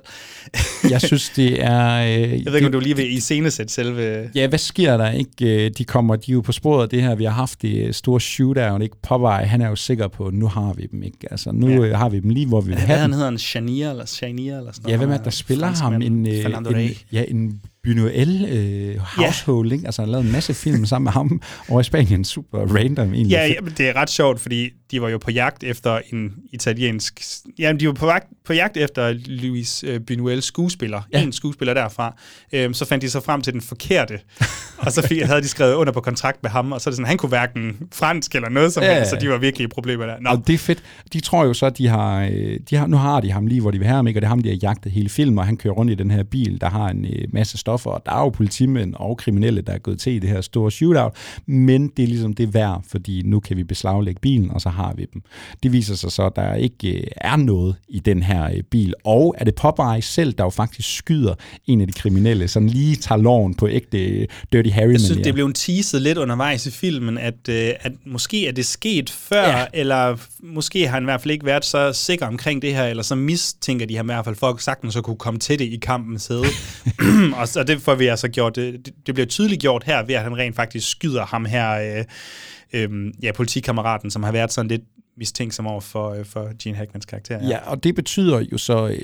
[0.91, 1.93] Jeg synes, det er...
[2.04, 4.30] Øh, Jeg ved ikke, om du lige vil iscenesætte selve...
[4.36, 5.66] Ja, hvad sker der ikke?
[5.66, 7.16] Øh, De kommer, de er jo på sporet af det her.
[7.16, 8.95] Vi har haft det øh, store shootout, ikke?
[9.04, 11.18] Popeye, han er jo sikker på, at nu har vi dem, ikke?
[11.32, 11.88] Altså, nu Ja.
[11.88, 11.97] ja.
[11.97, 13.14] har vi dem lige, hvor vi vil Hvad have han dem.
[13.14, 13.38] hedder han?
[13.38, 15.26] Shania eller Shania eller sådan Ja, hvem er noget?
[15.26, 15.93] der spiller ham?
[16.01, 19.86] En, øh, en, ja, en Buñuel øh, household, ikke?
[19.86, 22.24] Altså, han lavet en masse film sammen med ham over i Spanien.
[22.26, 23.32] Super random, egentlig.
[23.32, 26.34] Ja, ja, men det er ret sjovt, fordi de var jo på jagt efter en
[26.52, 27.22] italiensk...
[27.60, 31.02] Ja, de var på jagt, på jagt efter Luis øh, Buñuel skuespiller.
[31.14, 31.20] Ja.
[31.20, 31.26] Ja.
[31.26, 32.16] En skuespiller derfra.
[32.54, 34.20] Øhm, så fandt de så frem til den forkerte.
[34.78, 36.96] og så fik, havde de skrevet under på kontrakt med ham, og så er det
[36.96, 38.94] sådan, han kunne hverken fransk eller noget som Ja.
[38.96, 40.16] helst, så de var virkelig i problemer der.
[40.22, 40.84] Nå, Og det er fedt.
[41.14, 43.62] De tror jo så, at de har, øh, de har, nu har de ham lige,
[43.62, 44.18] hvor de vil have ham, ikke?
[44.18, 46.12] og det er ham, de har jagtet hele filmen, og han kører rundt i den
[46.12, 49.62] her bil, der har en øh, masse stoffer, og der er jo politimænd og kriminelle,
[49.62, 51.14] der er gået til i det her store shootout,
[51.46, 54.94] men det er ligesom det værd, fordi nu kan vi beslaglægge bilen, og så har
[54.98, 55.22] vi dem.
[55.64, 58.94] Det viser sig så, at der ikke øh, er noget i den her øh, bil,
[59.04, 61.36] og er det Popeye selv, der jo faktisk skyder
[61.68, 65.22] en af de kriminelle, sådan lige tager loven på ægte øh, Dirty Harry Jeg synes,
[65.24, 69.48] det blev en teaset lidt undervejs i filmen, at, at måske er det sket før,
[69.48, 69.66] ja.
[69.74, 73.04] Eller måske har han i hvert fald ikke været så sikker omkring det her, eller
[73.04, 75.66] så mistænker de ham i hvert fald for at sagtens at kunne komme til det
[75.66, 76.46] i kampens hede.
[77.40, 80.16] og så det får vi altså gjort, øh, det, det bliver tydeligt gjort her, ved
[80.16, 82.05] at han rent faktisk skyder ham her, øh,
[82.74, 84.82] øh, ja, politikammeraten, som har været sådan lidt
[85.18, 87.47] mistænksom over for, øh, for Gene Hackmans karakter.
[87.47, 88.97] Ja, og det betyder jo så øh,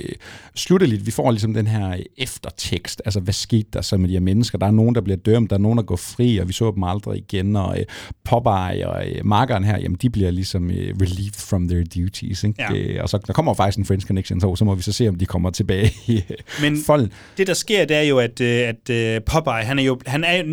[0.55, 4.13] slutteligt, vi får ligesom den her øh, eftertekst, altså hvad skete der så med de
[4.13, 4.57] her mennesker?
[4.57, 6.71] Der er nogen, der bliver dømt, der er nogen, der går fri, og vi så
[6.75, 7.85] dem aldrig igen, og øh,
[8.23, 12.55] Popeye og øh, markeren her, jamen de bliver ligesom øh, relieved from their duties, ikke?
[12.59, 12.73] Ja.
[12.73, 15.07] Øh, og så der kommer faktisk en Friends Connection 2, så må vi så se,
[15.07, 17.11] om de kommer tilbage i øh, Men folden.
[17.37, 20.23] det, der sker, det er jo, at, øh, at øh, Popeye, han er jo, han
[20.23, 20.43] er,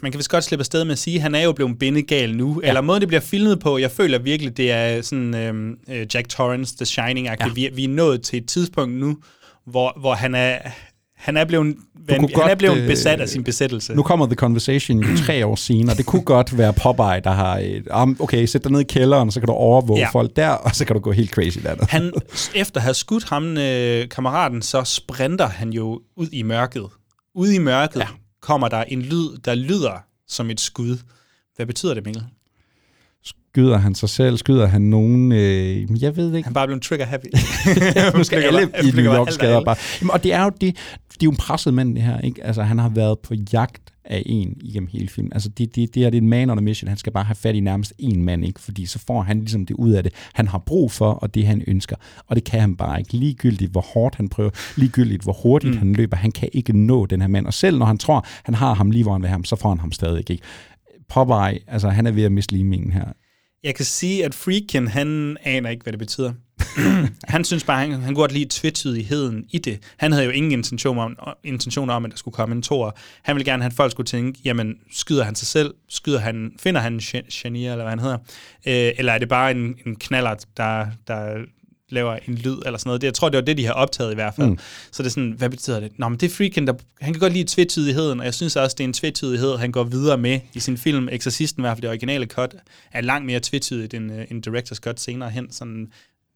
[0.00, 2.60] man kan vist godt slippe afsted med at sige, han er jo blevet bindegal nu.
[2.62, 2.68] Ja.
[2.68, 6.28] Eller måden, det bliver filmet på, jeg føler virkelig, det er sådan øh, øh, Jack
[6.28, 7.26] Torrance, The Shining.
[7.26, 7.48] Ja.
[7.54, 9.16] Vi, vi er nået til et tidspunkt nu,
[9.66, 10.58] hvor, hvor han er...
[11.16, 11.76] Han er blevet,
[12.08, 13.94] han godt, er blevet øh, besat af sin besættelse.
[13.94, 15.96] Nu kommer The Conversation jo tre år senere.
[15.96, 19.30] Det kunne godt være Popeye, der har, øh, um, okay, sæt dig ned i kælderen,
[19.30, 20.08] så kan du overvåge Ja.
[20.12, 21.86] folk der, og så kan du gå helt crazy dernede.
[21.88, 22.12] Han,
[22.54, 26.86] efter at have skudt ham, øh, kammeraten, så sprinter han jo ud i mørket.
[27.34, 28.06] Ude i mørket ja.
[28.42, 30.96] kommer der en lyd, der lyder som et skud.
[31.56, 32.24] Hvad betyder det, Mikkel?
[33.52, 34.38] Skyder han sig selv?
[34.38, 35.32] Skyder han nogen?
[35.32, 36.46] Øh, jeg ved ikke.
[36.46, 37.26] Han bare blevet trigger happy.
[38.16, 39.76] nu skal alle i New York skader bare.
[40.00, 42.20] Jamen, og det er jo det, det er jo en presset mand, det her.
[42.20, 42.44] Ikke?
[42.44, 45.32] Altså, han har været på jagt af en igennem hele filmen.
[45.32, 46.88] Altså, det, det, det er det er en man on a mission.
[46.88, 48.60] Han skal bare have fat i nærmest en mand, ikke?
[48.60, 51.46] fordi så får han ligesom det ud af det, han har brug for, og det
[51.46, 51.96] han ønsker.
[52.26, 53.16] Og det kan han bare ikke.
[53.16, 55.78] Ligegyldigt, hvor hårdt han prøver, ligegyldigt, hvor hurtigt mm.
[55.78, 57.46] han løber, han kan ikke nå den her mand.
[57.46, 59.56] Og selv når han tror, han har ham lige, hvor han vil have ham, så
[59.56, 60.42] får han ham stadig ikke.
[61.08, 63.04] Popeye, altså han er ved at miste limingen her.
[63.64, 66.32] Jeg kan sige, at Freakin, han aner ikke, hvad det betyder.
[67.34, 69.82] han synes bare, han, han kunne godt lide tvetydigheden i det.
[69.96, 72.96] Han havde jo ingen intention om, intentioner om, at der skulle komme en tor.
[73.22, 75.74] Han ville gerne have, at folk skulle tænke, jamen, skyder han sig selv?
[75.88, 78.18] Skyder han, finder han Shania, eller hvad han hedder?
[78.66, 81.44] Øh, eller er det bare en, en knaller, der, der
[81.90, 83.00] laver en lyd eller sådan noget.
[83.00, 84.48] Det, jeg tror, det var det, de har optaget i hvert fald.
[84.48, 84.58] Mm.
[84.92, 85.92] Så det er sådan, hvad betyder det?
[85.98, 88.74] Nå, men det er Freakin, der, han kan godt lide tvetydigheden, og jeg synes også,
[88.78, 91.08] det er en tvetydighed, han går videre med i sin film.
[91.12, 92.54] Exorcisten, i hvert fald det originale cut,
[92.92, 95.52] er langt mere tvetydigt end, uh, end Director's Cut senere hen.
[95.52, 95.88] Sådan,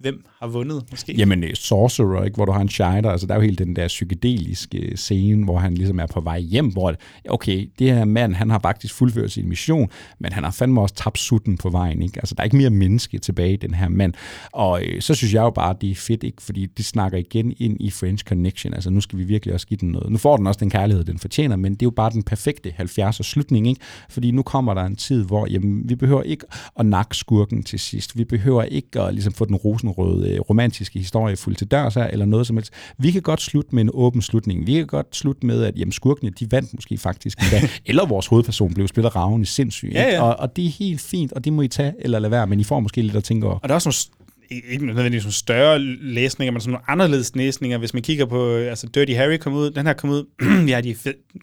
[0.04, 1.14] hvem har vundet, måske?
[1.18, 3.76] Jamen, øh, Sorcerer, ikke, hvor du har en shider, altså der er jo helt den
[3.76, 6.94] der psykedeliske øh, scene, hvor han ligesom er på vej hjem, hvor,
[7.28, 10.94] okay, det her mand, han har faktisk fuldført sin mission, men han har fandme også
[10.94, 12.18] tabt sutten på vejen, ikke?
[12.18, 14.14] Altså, der er ikke mere menneske tilbage i den her mand.
[14.52, 16.42] Og øh, så synes jeg jo bare, at det er fedt, ikke?
[16.42, 18.74] Fordi det snakker igen ind i French Connection.
[18.74, 20.10] Altså, nu skal vi virkelig også give den noget.
[20.10, 22.74] Nu får den også den kærlighed, den fortjener, men det er jo bare den perfekte
[22.80, 23.80] 70'er slutning, ikke?
[24.08, 26.46] Fordi nu kommer der en tid, hvor jamen, vi behøver ikke
[26.78, 28.18] at nakke skurken til sidst.
[28.18, 32.04] Vi behøver ikke at ligesom, få den rosen øh, romantiske historie fuldt til dørs her,
[32.04, 32.72] eller noget som helst.
[32.98, 34.66] Vi kan godt slutte med en åben slutning.
[34.66, 37.68] Vi kan godt slutte med, at jamen, skurkene, de vandt måske faktisk endda.
[37.86, 39.90] eller vores hovedperson blev spillet ravende sindssyg.
[39.92, 40.22] Ja, ja.
[40.22, 42.60] Og, og det er helt fint, og det må I tage eller lade være, men
[42.60, 43.58] I får måske lidt at tænke over.
[43.58, 47.78] Og der er også nogle ikke nødvendigvis nogle større læsninger, men sådan nogle anderledes læsninger.
[47.78, 50.24] Hvis man kigger på, altså Dirty Harry kom ud, den her kom ud,
[50.74, 50.96] har de,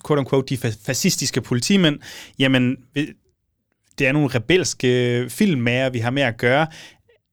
[0.07, 1.99] quote unquote, de fascistiske politimænd,
[2.39, 2.75] jamen,
[3.99, 6.67] det er nogle rebelske filmmager, vi har med at gøre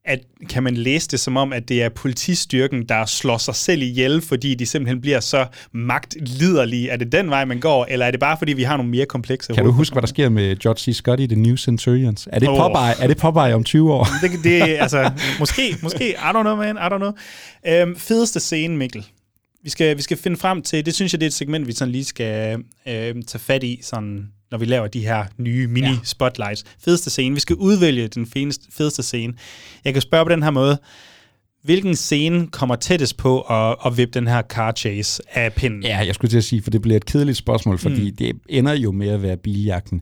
[0.05, 0.19] at,
[0.49, 4.21] kan man læse det som om, at det er politistyrken, der slår sig selv ihjel,
[4.21, 6.89] fordi de simpelthen bliver så magtliderlige?
[6.89, 9.05] Er det den vej, man går, eller er det bare, fordi vi har nogle mere
[9.05, 10.95] komplekse Kan du huske, hvad der sker med George C.
[10.97, 12.27] Scott i The New Centurions?
[12.31, 12.57] Er det, oh.
[12.57, 14.07] Popeye, er det Popeye om 20 år?
[14.21, 17.11] det, det, altså, måske, måske, I don't know, man, I don't know.
[17.67, 19.05] Øhm, fedeste scene, Mikkel.
[19.63, 21.73] Vi skal, vi skal finde frem til, det synes jeg, det er et segment, vi
[21.73, 26.63] sådan lige skal øh, tage fat i, sådan når vi laver de her nye mini-spotlights.
[26.65, 26.69] Ja.
[26.85, 27.33] Fedeste scene.
[27.35, 29.33] Vi skal udvælge den fedeste, fedeste scene.
[29.85, 30.77] Jeg kan spørge på den her måde.
[31.63, 35.83] Hvilken scene kommer tættest på at, at vippe den her car chase af pinden?
[35.83, 38.15] Ja, jeg skulle til at sige, for det bliver et kedeligt spørgsmål, fordi mm.
[38.15, 40.01] det ender jo med at være biljagten.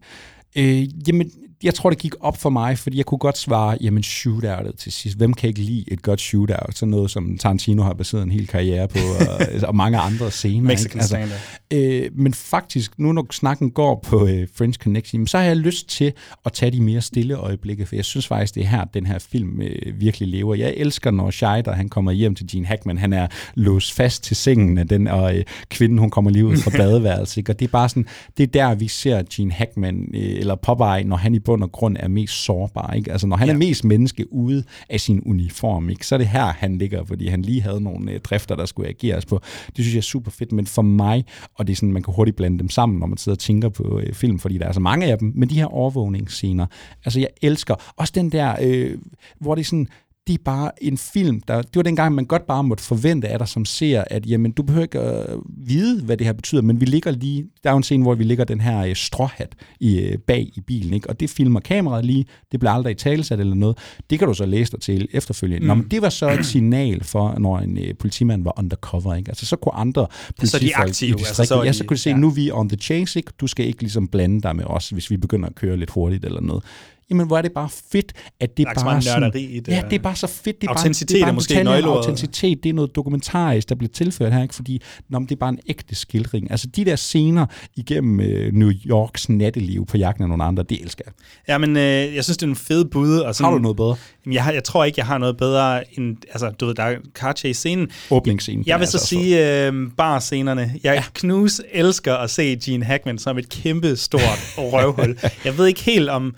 [0.57, 1.31] Øh, jamen,
[1.63, 4.91] jeg tror, det gik op for mig, fordi jeg kunne godt svare, jamen shootoutet til
[4.91, 5.17] sidst.
[5.17, 6.77] Hvem kan ikke lide et godt shootout?
[6.77, 10.61] Sådan noget, som Tarantino har baseret en hel karriere på, og, og mange andre scener.
[10.67, 11.33] Mexican ikke?
[11.33, 11.37] Altså,
[11.73, 15.89] øh, men faktisk, nu når snakken går på øh, French Connection, så har jeg lyst
[15.89, 16.13] til
[16.45, 19.19] at tage de mere stille øjeblikke, for jeg synes faktisk, det er her, den her
[19.19, 20.55] film øh, virkelig lever.
[20.55, 24.35] Jeg elsker, når Scheider, han kommer hjem til Gene Hackman, han er låst fast til
[24.35, 27.37] sengen af den, og øh, kvinden, hun kommer lige ud fra badeværelset.
[27.37, 27.51] Ikke?
[27.51, 28.05] Og det er bare sådan,
[28.37, 31.71] det er der, vi ser Gene Hackman, øh, eller Popeye, når han i bund og
[31.71, 32.93] grund er mest sårbar.
[32.93, 33.11] Ikke?
[33.11, 33.53] Altså, når han ja.
[33.53, 36.07] er mest menneske ude af sin uniform, ikke?
[36.07, 38.89] så er det her, han ligger, fordi han lige havde nogle øh, drifter, der skulle
[38.89, 39.41] ageres på.
[39.67, 41.25] Det synes jeg er super fedt, men for mig,
[41.55, 43.69] og det er sådan, man kan hurtigt blande dem sammen, når man sidder og tænker
[43.69, 46.65] på øh, film, fordi der er så mange af dem, men de her overvågningsscener,
[47.05, 48.97] altså jeg elsker også den der, øh,
[49.39, 49.87] hvor det er sådan,
[50.27, 53.39] det er bare en film, der, det var dengang, man godt bare måtte forvente af
[53.39, 56.81] dig som ser, at jamen, du behøver ikke at vide, hvad det her betyder, men
[56.81, 59.55] vi ligger lige, der er jo en scene, hvor vi ligger den her øh, stråhat
[59.79, 61.09] i, øh, bag i bilen, ikke?
[61.09, 63.77] og det filmer kameraet lige, det bliver aldrig i talesat eller noget,
[64.09, 65.63] det kan du så læse dig til efterfølgende.
[65.63, 65.67] Mm.
[65.67, 69.29] Nå, men det var så et signal for, når en øh, politimand var undercover, ikke?
[69.29, 71.95] altså så kunne andre politifolk så de aktive, i distriktet, altså, så ja, så kunne
[71.95, 72.15] de se, ja.
[72.15, 73.31] nu er vi on the chase, ikke?
[73.41, 76.25] du skal ikke ligesom blande dig med os, hvis vi begynder at køre lidt hurtigt
[76.25, 76.63] eller noget
[77.09, 79.95] jamen hvor er det bare fedt, at det er bare sådan, i det, ja, det
[79.95, 80.61] er bare så fedt.
[80.61, 81.97] Det er autenticitet bare, det er, bare er måske nøgleordet.
[81.97, 84.55] Autenticitet, det er noget dokumentarisk, der bliver tilført her, ikke?
[84.55, 86.51] fordi nå, det er bare en ægte skildring.
[86.51, 90.81] Altså de der scener igennem øh, New Yorks natteliv på jagten af nogle andre, det
[90.81, 91.13] elsker jeg.
[91.47, 93.17] Ja, men øh, jeg synes, det er en fed bud.
[93.17, 93.95] Og sådan, har du noget bedre?
[94.25, 96.83] Jamen, jeg, har, jeg tror ikke, jeg har noget bedre end, altså du ved, der
[96.83, 97.87] er car chase-scenen.
[98.11, 98.59] Åbningsscenen.
[98.59, 100.73] Jeg, jeg vil så altså sige øh, bar-scenerne.
[100.83, 101.03] Jeg ja.
[101.13, 105.17] knus elsker at se Gene Hackman som et kæmpe stort røvhul.
[105.45, 106.35] Jeg ved ikke helt om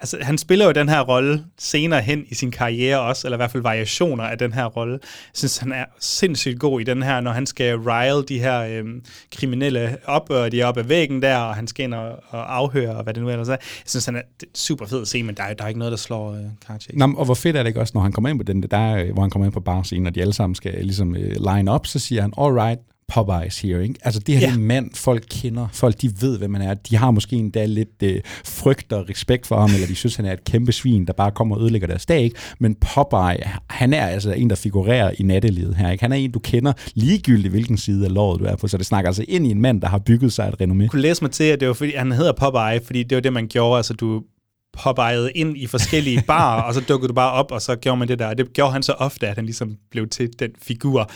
[0.00, 3.38] altså, han spiller jo den her rolle senere hen i sin karriere også, eller i
[3.38, 4.92] hvert fald variationer af den her rolle.
[4.92, 5.00] Jeg
[5.34, 8.84] synes, han er sindssygt god i den her, når han skal rile de her øh,
[9.32, 12.56] kriminelle op, og de er oppe af væggen der, og han skal ind og, og
[12.56, 13.52] afhøre, og hvad det nu ellers er.
[13.52, 14.22] Jeg synes, han er
[14.54, 16.90] super fed at se, men der er, der er ikke noget, der slår øh, karakter.
[16.94, 18.96] Nå, og hvor fedt er det ikke også, når han kommer ind på den der,
[18.96, 21.74] øh, hvor han kommer ind på barscenen, og de alle sammen skal ligesom øh, line
[21.74, 23.94] up, så siger han, all right, Popeyes her, ikke?
[24.02, 24.50] Altså det her ja.
[24.50, 26.74] er en mand, folk kender, folk de ved, hvem man er.
[26.74, 30.24] De har måske endda lidt øh, frygt og respekt for ham, eller de synes, han
[30.24, 32.36] er et kæmpe svin, der bare kommer og ødelægger deres dag, ikke?
[32.58, 36.04] Men Popeye, han er altså en, der figurerer i nattelivet her, ikke?
[36.04, 38.86] Han er en, du kender ligegyldigt, hvilken side af låret du er på, så det
[38.86, 40.82] snakker altså ind i en mand, der har bygget sig et renommé.
[40.82, 43.20] Jeg kunne læse mig til, at det var fordi, han hedder Popeye, fordi det var
[43.22, 44.22] det, man gjorde, altså du
[44.82, 48.08] påbejet ind i forskellige barer, og så dukkede du bare op, og så gjorde man
[48.08, 48.26] det der.
[48.26, 51.10] Og det gjorde han så ofte, at han ligesom blev til den figur.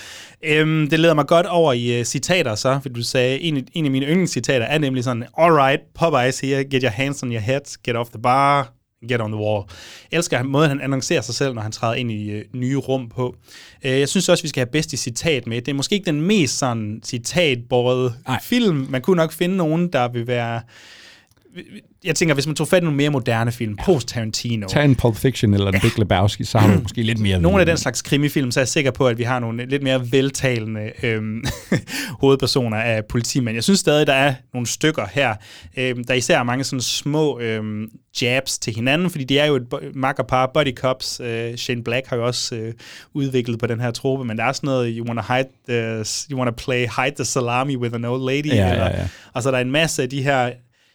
[0.45, 3.85] Øhm, det leder mig godt over i uh, citater så, for du sagde, en, en
[3.85, 7.61] af mine yndlingscitater er nemlig sådan, alright, Popeyes here, get your hands on your head,
[7.85, 8.73] get off the bar,
[9.09, 9.65] get on the wall.
[10.11, 13.09] Jeg elsker måden, han annoncerer sig selv, når han træder ind i uh, nye rum
[13.09, 13.37] på.
[13.85, 15.61] Uh, jeg synes også, vi skal have bedste citat med.
[15.61, 18.87] Det er måske ikke den mest sådan citatbordet film.
[18.91, 20.61] Man kunne nok finde nogen, der vil være
[22.05, 23.85] jeg tænker, hvis man tog fat i nogle mere moderne film, ja.
[23.85, 24.67] post-Tarantino.
[24.67, 25.81] Tag en Pulp Fiction eller en ja.
[25.81, 27.41] Big Lebowski, så har du måske lidt mere...
[27.41, 29.83] Nogle af den slags krimifilm, så er jeg sikker på, at vi har nogle lidt
[29.83, 31.45] mere veltalende øhm,
[32.21, 33.55] hovedpersoner af politimænd.
[33.55, 35.35] Jeg synes stadig, der er nogle stykker her.
[35.77, 37.89] Øhm, der er især mange sådan små øhm,
[38.23, 41.21] jabs til hinanden, fordi de er jo et makkerpar, buddy cops.
[41.21, 42.75] Øh, Shane Black har jo også øh,
[43.15, 46.39] udviklet på den her trope, men der er sådan noget, you wanna, hide the, you
[46.39, 48.47] wanna play hide the salami with an old lady.
[48.47, 49.09] Ja, eller, ja, ja.
[49.35, 50.51] Og så er der en masse af de her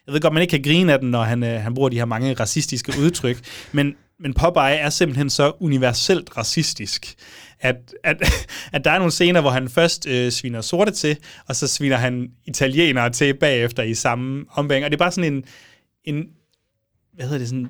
[0.08, 1.98] jeg ved godt, man ikke kan grine af den, når han, øh, han bruger de
[1.98, 3.40] her mange racistiske udtryk,
[3.72, 7.16] men, men Popeye er simpelthen så universelt racistisk,
[7.60, 8.18] at, at,
[8.74, 11.18] at der er nogle scener, hvor han først øh, sviner sorte til,
[11.48, 14.86] og så sviner han italienere til bagefter i samme ombæring.
[14.86, 15.44] Og det er bare sådan en,
[16.04, 16.26] en
[17.14, 17.70] hvad hedder det, sådan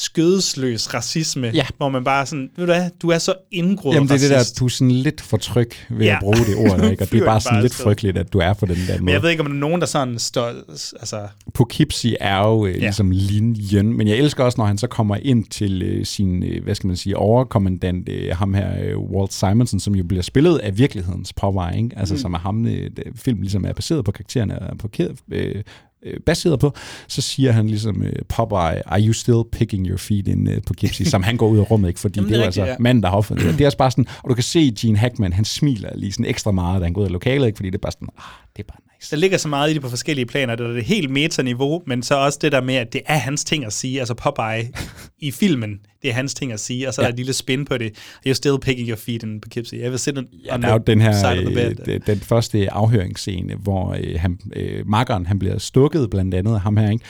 [0.00, 1.66] skødesløs racisme, ja.
[1.76, 4.54] hvor man bare sådan, ved du hvad, du er så indgroet Jamen det er racist.
[4.54, 6.14] det der, du er sådan lidt for tryg ved ja.
[6.14, 7.04] at bruge det ord, ikke?
[7.04, 9.02] og det er bare sådan bare lidt frygteligt, at du er på den der måde.
[9.02, 11.28] Men jeg ved ikke, om der er nogen, der sådan står, altså...
[11.54, 12.78] Poughkeepsie er jo øh, ja.
[12.78, 16.64] ligesom linjen, men jeg elsker også, når han så kommer ind til øh, sin, øh,
[16.64, 20.58] hvad skal man sige, overkommandant, øh, ham her, øh, Walt Simonson, som jo bliver spillet
[20.58, 21.90] af virkelighedens Popeye, ikke?
[21.96, 22.18] altså mm.
[22.18, 24.88] som er ham, øh, film ligesom er baseret på karaktererne, på
[25.30, 25.62] øh,
[26.02, 26.72] øh, baseret på,
[27.08, 30.74] så siger han ligesom, øh, Popeye, are you still picking your feet in uh, på
[30.74, 32.00] Gipsy, som han går ud af rummet, ikke?
[32.00, 32.76] fordi Jamen, det er jo altså ja.
[32.80, 33.54] manden, der har opfundet det.
[33.54, 36.26] Det er også bare sådan, og du kan se Gene Hackman, han smiler lige sådan
[36.26, 37.56] ekstra meget, da han går ud af lokalet, ikke?
[37.56, 38.24] fordi det er bare sådan, ah,
[38.56, 39.10] det er bare nice.
[39.10, 40.54] Der ligger så meget i det på forskellige planer.
[40.54, 43.44] Det er det helt meta-niveau, men så også det der med, at det er hans
[43.44, 43.98] ting at sige.
[44.00, 44.68] Altså Popeye
[45.28, 47.06] i filmen, det er hans ting at sige, og så ja.
[47.06, 47.92] er der et lille spin på det.
[48.28, 49.82] You're still picking your feet in Poughkeepsie.
[49.82, 53.96] Jeg vil sætte ja, der er jo den her, øh, den, den første afhøringsscene, hvor
[54.00, 57.04] øh, han, øh, makkeren, han bliver stukket blandt andet af ham her, ikke?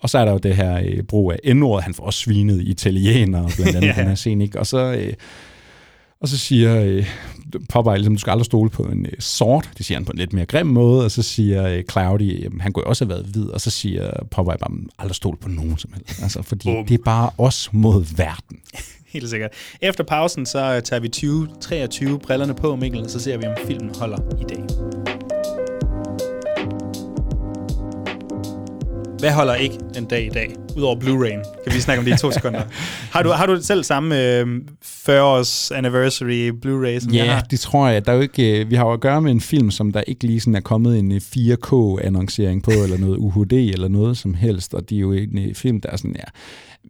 [0.00, 2.62] Og så er der jo det her øh, brug af n Han får også svinet
[2.62, 4.00] italiener, blandt andet ja.
[4.00, 4.58] den her scene, ikke?
[4.58, 4.92] Og så...
[4.92, 5.12] Øh,
[6.20, 7.06] og så siger øh,
[7.68, 9.70] Popeye, ligesom, du skal aldrig stole på en øh, sort.
[9.78, 11.04] Det siger han på en lidt mere grim måde.
[11.04, 13.46] Og så siger øh, Cloudy, jamen, han kunne også have været hvid.
[13.46, 16.22] Og så siger Popeye bare, aldrig stole på nogen som helst.
[16.22, 18.58] Altså, fordi det er bare os mod verden.
[19.14, 19.50] Helt sikkert.
[19.82, 23.94] Efter pausen, så tager vi 2023 brillerne på, Mikkel, og så ser vi, om filmen
[23.94, 24.64] holder i dag.
[29.18, 30.54] Hvad holder ikke den dag i dag?
[30.76, 31.62] Udover Blu-ray.
[31.64, 32.62] Kan vi snakke om det i to sekunder?
[33.14, 34.46] Har du, har du selv samme øh,
[35.08, 37.40] 40-års anniversary Blu-ray, ja, har?
[37.40, 38.06] det tror jeg.
[38.06, 40.00] Der er jo ikke, øh, vi har jo at gøre med en film, som der
[40.00, 44.74] ikke lige sådan er kommet en 4K-annoncering på, eller noget UHD, eller noget som helst.
[44.74, 46.24] Og det er jo en øh, film, der er sådan, ja,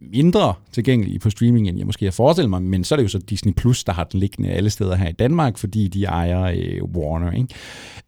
[0.01, 3.09] mindre tilgængelige på streaming, end jeg måske har forestillet mig, men så er det jo
[3.09, 6.43] så Disney Plus, der har den liggende alle steder her i Danmark, fordi de ejer
[6.43, 7.31] øh, Warner.
[7.31, 7.47] Ikke?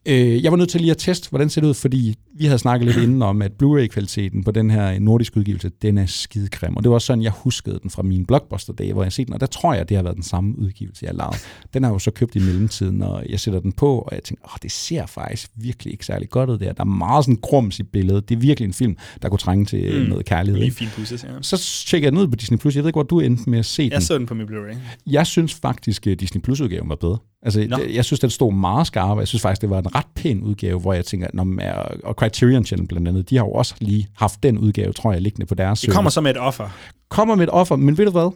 [0.06, 2.60] Øh, jeg var nødt til lige at teste, hvordan ser det ud, fordi vi havde
[2.60, 6.76] snakket lidt inden om, at Blu-ray-kvaliteten på den her nordiske udgivelse, den er skidegrim.
[6.76, 9.34] Og det var også sådan, jeg huskede den fra min blockbuster-dage, hvor jeg set den,
[9.34, 11.38] og der tror jeg, det har været den samme udgivelse, jeg lavede.
[11.73, 14.44] Den har jo så købt i mellemtiden, og jeg sætter den på, og jeg tænker,
[14.45, 16.73] åh, det ser faktisk virkelig ikke særlig godt ud der.
[16.73, 18.30] Der er meget sådan grums i billedet.
[18.30, 20.10] Det er virkelig en film, der kunne trænge til mm.
[20.10, 20.61] noget kærlighed.
[20.61, 21.30] Lige fint pusses, ja.
[21.41, 22.57] Så tjekker jeg den ud på Disney+.
[22.57, 22.76] Plus.
[22.76, 23.94] Jeg ved ikke, hvor du endte med at se jeg den.
[23.94, 24.78] Jeg så den på min Blu-ray.
[25.07, 27.18] Jeg synes faktisk, at Disney Plus-udgaven var bedre.
[27.44, 27.78] Altså, no.
[27.94, 30.80] jeg synes, den stod meget skarp, jeg synes faktisk, det var en ret pæn udgave,
[30.80, 31.73] hvor jeg tænker, når man,
[32.03, 35.22] og Criterion Channel blandt andet, de har jo også lige haft den udgave, tror jeg,
[35.22, 36.69] liggende på deres Det kommer så med et offer.
[37.10, 38.32] Kommer med et offer, men ved du hvad?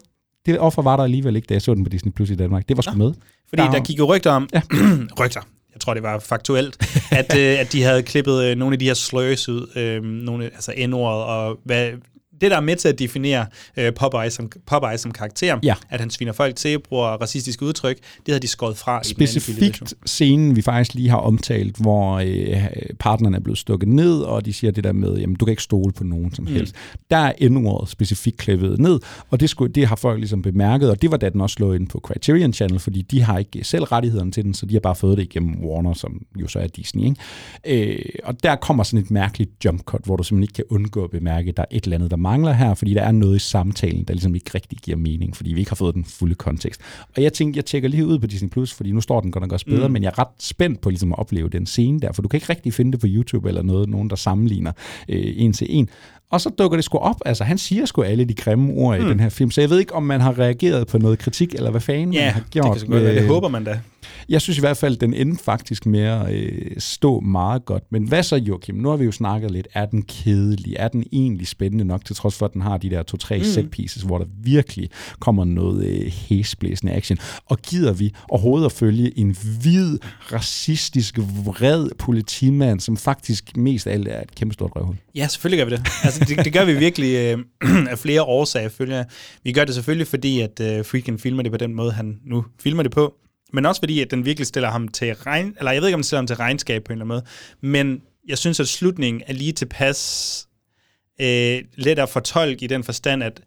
[0.45, 2.69] Det offer var der alligevel ikke, da jeg så den på Disney Plus i Danmark.
[2.69, 3.05] Det var sgu no.
[3.05, 3.13] med.
[3.49, 4.61] Fordi der, der gik jo rygter om, ja.
[5.19, 5.41] rygter,
[5.73, 6.77] jeg tror det var faktuelt,
[7.11, 10.45] at, øh, at de havde klippet øh, nogle af de her slurs ud, øh, nogle,
[10.45, 11.91] altså N-ordet, og hvad,
[12.41, 13.45] det, der er med til at definere
[13.77, 15.75] øh, Popeye, som, Popeye som karakter, ja.
[15.89, 19.95] at han sviner folk til, bruger racistiske udtryk, det havde de skåret fra Specifikt i
[20.05, 22.67] scenen, vi faktisk lige har omtalt, hvor øh,
[22.99, 25.63] partnerne er blevet stukket ned, og de siger det der med, jamen du kan ikke
[25.63, 26.53] stole på nogen som mm.
[26.53, 26.75] helst.
[27.11, 28.99] Der er endordet specifikt klippet ned,
[29.29, 31.79] og det, skulle, det har folk ligesom bemærket, og det var da den også slået
[31.79, 34.79] ind på Criterion Channel, fordi de har ikke selv rettighederne til den, så de har
[34.79, 37.03] bare fået det igennem Warner, som jo så er Disney.
[37.03, 37.93] Ikke?
[37.93, 41.03] Øh, og der kommer sådan et mærkeligt jump cut, hvor du simpelthen ikke kan undgå
[41.03, 43.35] at bemærke, at der er et eller andet, der mangler her, fordi der er noget
[43.35, 46.35] i samtalen, der ligesom ikke rigtig giver mening, fordi vi ikke har fået den fulde
[46.35, 46.81] kontekst.
[47.15, 49.41] Og jeg tænkte, jeg tjekker lige ud på Disney+, Plus, fordi nu står den godt
[49.41, 49.93] nok også bedre, mm.
[49.93, 52.37] men jeg er ret spændt på ligesom at opleve den scene der, for du kan
[52.37, 54.71] ikke rigtig finde det på YouTube eller noget, nogen der sammenligner
[55.09, 55.89] øh, en til en.
[56.31, 57.15] Og så dukker det sgu op.
[57.25, 59.05] Altså, han siger sgu alle de grimme ord mm.
[59.05, 61.53] i den her film, så jeg ved ikke, om man har reageret på noget kritik,
[61.53, 62.79] eller hvad fanden ja, man har gjort.
[62.79, 63.79] det kan det, det håber man da.
[64.29, 67.83] Jeg synes i hvert fald, den endte faktisk med at øh, stå meget godt.
[67.89, 68.75] Men hvad så, Joachim?
[68.75, 69.67] Nu har vi jo snakket lidt.
[69.73, 70.75] Er den kedelig?
[70.79, 73.43] Er den egentlig spændende nok, til trods for, at den har de der to-tre mm.
[73.43, 77.17] set pieces, hvor der virkelig kommer noget øh, hæsblæsende action?
[77.45, 79.99] Og gider vi overhovedet at følge en hvid,
[80.33, 84.95] racistisk, vred politimand, som faktisk mest af alt er et kæmpe stort røvhul?
[85.15, 85.87] Ja, selvfølgelig gør vi det.
[86.03, 87.39] Altså, det, det gør vi virkelig øh,
[87.91, 88.69] af flere årsager.
[88.69, 89.03] Følger.
[89.43, 92.45] Vi gør det selvfølgelig, fordi at øh, Freakin filmer det på den måde, han nu
[92.59, 93.13] filmer det på
[93.55, 95.99] men også fordi, at den virkelig stiller ham til regn, eller jeg ved ikke, om
[95.99, 97.25] den stiller ham til regnskab på en eller anden
[97.61, 100.47] måde, men jeg synes, at slutningen er lige tilpas
[101.21, 103.41] øh, let at fortolke i den forstand, at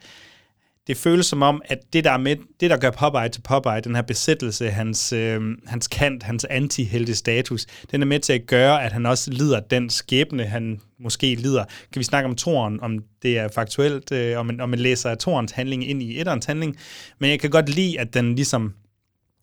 [0.87, 3.95] det føles som om, at det der, med, det, der gør Popeye til Popeye, den
[3.95, 8.85] her besættelse, hans, øh, hans kant, hans anti status, den er med til at gøre,
[8.85, 11.65] at han også lider den skæbne, han måske lider.
[11.65, 15.15] Kan vi snakke om Toren, om det er faktuelt, øh, om, man, om man læser
[15.15, 16.77] Torens handling ind i etterens handling,
[17.19, 18.75] men jeg kan godt lide, at den ligesom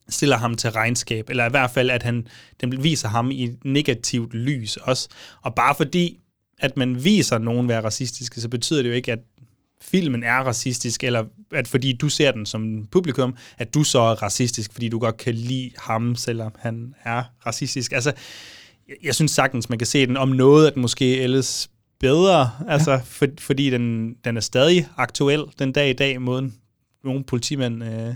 [0.08, 2.26] stiller ham til regnskab, eller i hvert fald, at han,
[2.60, 5.08] den viser ham i negativt lys også.
[5.42, 6.18] Og bare fordi,
[6.58, 9.18] at man viser nogen være racistiske, så betyder det jo ikke, at
[9.82, 14.22] filmen er racistisk, eller at fordi du ser den som publikum, at du så er
[14.22, 17.92] racistisk, fordi du godt kan lide ham, selvom han er racistisk.
[17.92, 18.12] Altså,
[18.88, 21.70] jeg, jeg synes sagtens, man kan se den om noget, at måske ellers
[22.00, 23.00] bedre, altså, ja.
[23.04, 26.54] for, fordi den, den er stadig aktuel den dag i dag, måden
[27.06, 28.14] nogle politimænd øh, Jamen,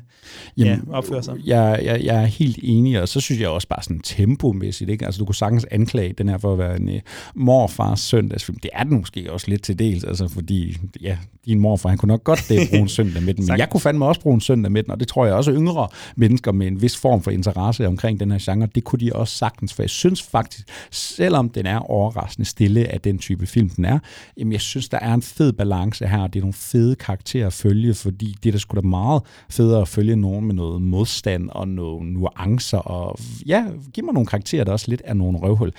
[0.57, 1.35] ja, opfører sig.
[1.47, 5.07] Jeg, jeg, jeg er helt enig, og så synes jeg også bare sådan tempomæssigt, ikke?
[5.07, 7.01] Altså du kunne sagtens anklage den her for at være en uh,
[7.35, 8.59] morfars søndagsfilm.
[8.59, 12.07] Det er den måske også lidt til dels, altså fordi, ja, din morfar, han kunne
[12.07, 14.41] nok godt det bruge en søndag med den, men jeg kunne fandme også bruge en
[14.41, 17.31] søndag med den, og det tror jeg også yngre mennesker med en vis form for
[17.31, 21.49] interesse omkring den her genre, det kunne de også sagtens, for jeg synes faktisk, selvom
[21.49, 23.99] den er overraskende stille af den type film, den er,
[24.37, 27.47] jamen jeg synes, der er en fed balance her, og det er nogle fede karakterer
[27.47, 31.48] at følge, fordi det der skulle da meget federe at følge nogen med noget modstand
[31.51, 35.73] og nogle nuancer, og ja, giv mig nogle karakterer, der også lidt er nogle røvhul.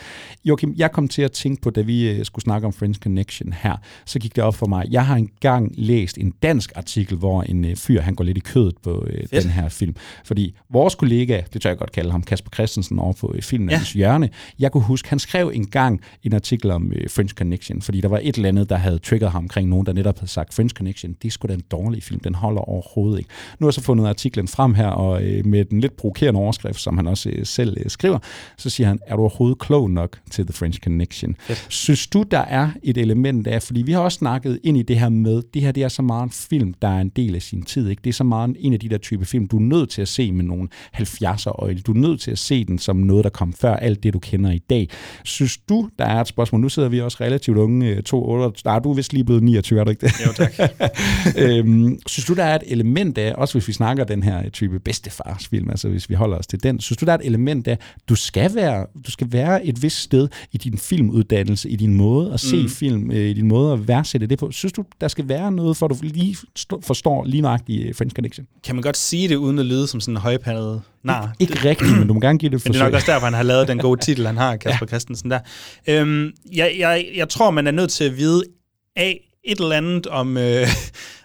[0.45, 3.53] Joachim, jeg kom til at tænke på, da vi øh, skulle snakke om Friends Connection
[3.53, 3.75] her,
[4.05, 7.65] så gik det op for mig, jeg har engang læst en dansk artikel, hvor en
[7.65, 9.95] øh, fyr, han går lidt i kødet på øh, den her film.
[10.25, 13.69] Fordi vores kollega, det tør jeg godt kalde ham, Kasper Christensen over på øh, filmen
[13.69, 13.81] ja.
[13.93, 14.29] Hjørne,
[14.59, 18.19] jeg kunne huske, han skrev en gang en artikel om French Connection, fordi der var
[18.23, 21.13] et eller andet, der havde triggeret ham omkring nogen, der netop havde sagt, French Connection,
[21.21, 22.61] det er sgu da en dårlig film, den holder
[22.95, 23.29] overhovedet ikke.
[23.59, 26.79] Nu har jeg så fundet artiklen frem her, og øh, med den lidt provokerende overskrift,
[26.79, 28.19] som han også øh, selv øh, skriver,
[28.57, 31.35] så siger han, er du overhovedet klog nok til The French Connection?
[31.49, 31.55] Ja.
[31.69, 34.99] Synes du, der er et element af, fordi vi har også snakket ind i det
[34.99, 37.41] her med, det her det er så meget en film, der er en del af
[37.41, 37.89] sin tid.
[37.89, 38.01] Ikke?
[38.03, 40.07] Det er så meget en af de der type film, du er nødt til at
[40.07, 41.79] se med nogle 70'er øjne.
[41.79, 44.19] Du er nødt til at se den som noget, der kom før alt det, du
[44.19, 44.89] kender i dag.
[45.23, 48.79] Synes du, der er et spørgsmål, nu sidder vi også relativt unge, to 8, nej,
[48.79, 50.13] du er vist lige blevet 29, er du ikke det?
[50.25, 50.53] Jo, tak.
[51.43, 54.79] øhm, synes du, der er et element af, også hvis vi snakker den her type
[54.79, 57.77] bedstefarsfilm, altså hvis vi holder os til den, synes du, der er et element af,
[58.09, 62.33] du skal være, du skal være et vist sted i din filmuddannelse, i din måde
[62.33, 62.69] at se mm.
[62.69, 64.51] film, øh, i din måde at værdsætte det på.
[64.51, 66.37] Synes du, der skal være noget, for at du lige
[66.83, 68.47] forstår lige nøjagtigt øh, French Connection?
[68.63, 71.69] Kan man godt sige det, uden at lyde som sådan en højpandet Nej, ikke, ikke
[71.69, 72.69] rigtigt, men du må gerne give det forsøg.
[72.73, 74.85] Men det er nok også derfor, han har lavet den gode titel, han har, Kasper
[74.85, 74.87] ja.
[74.87, 75.39] Christensen der.
[75.87, 78.43] Øhm, jeg, jeg, jeg tror, man er nødt til at vide
[78.95, 80.67] af et eller andet om, øh,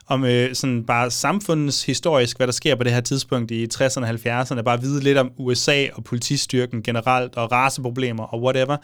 [0.06, 4.00] om øh, sådan bare samfundets historisk, hvad der sker på det her tidspunkt i 60'erne
[4.00, 8.76] og 70'erne, bare vide lidt om USA og politistyrken generelt, og raceproblemer og whatever.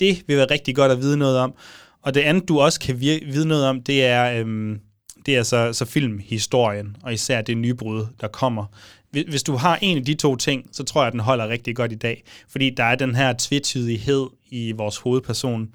[0.00, 1.54] Det vil være rigtig godt at vide noget om.
[2.02, 4.80] Og det andet, du også kan vide noget om, det er, øhm,
[5.26, 8.64] det er så, så filmhistorien, og især det nybrud, der kommer.
[9.10, 11.76] Hvis du har en af de to ting, så tror jeg, at den holder rigtig
[11.76, 12.24] godt i dag.
[12.48, 15.68] Fordi der er den her tvetydighed i vores hovedperson,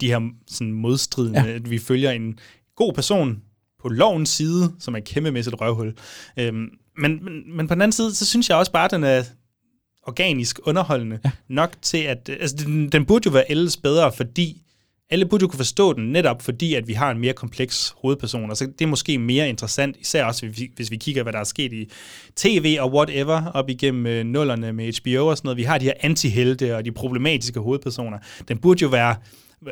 [0.00, 1.54] de her sådan modstridende, ja.
[1.54, 2.38] at vi følger en
[2.76, 3.42] god person
[3.82, 5.94] på lovens side, som er et kæmpemæssigt røvhul.
[6.36, 6.68] Øhm,
[6.98, 9.22] men, men, men på den anden side, så synes jeg også bare, at den er
[10.02, 11.30] organisk underholdende ja.
[11.48, 14.62] nok til, at altså, den, den burde jo være ellers bedre, fordi
[15.10, 18.50] alle burde jo kunne forstå den, netop fordi, at vi har en mere kompleks hovedperson.
[18.50, 21.38] Altså, det er måske mere interessant, især også, hvis vi, hvis vi kigger, hvad der
[21.38, 21.90] er sket i
[22.36, 25.56] tv og whatever, op igennem øh, nullerne med HBO og sådan noget.
[25.56, 28.18] Vi har de her antihelte og de problematiske hovedpersoner.
[28.48, 29.16] Den burde jo være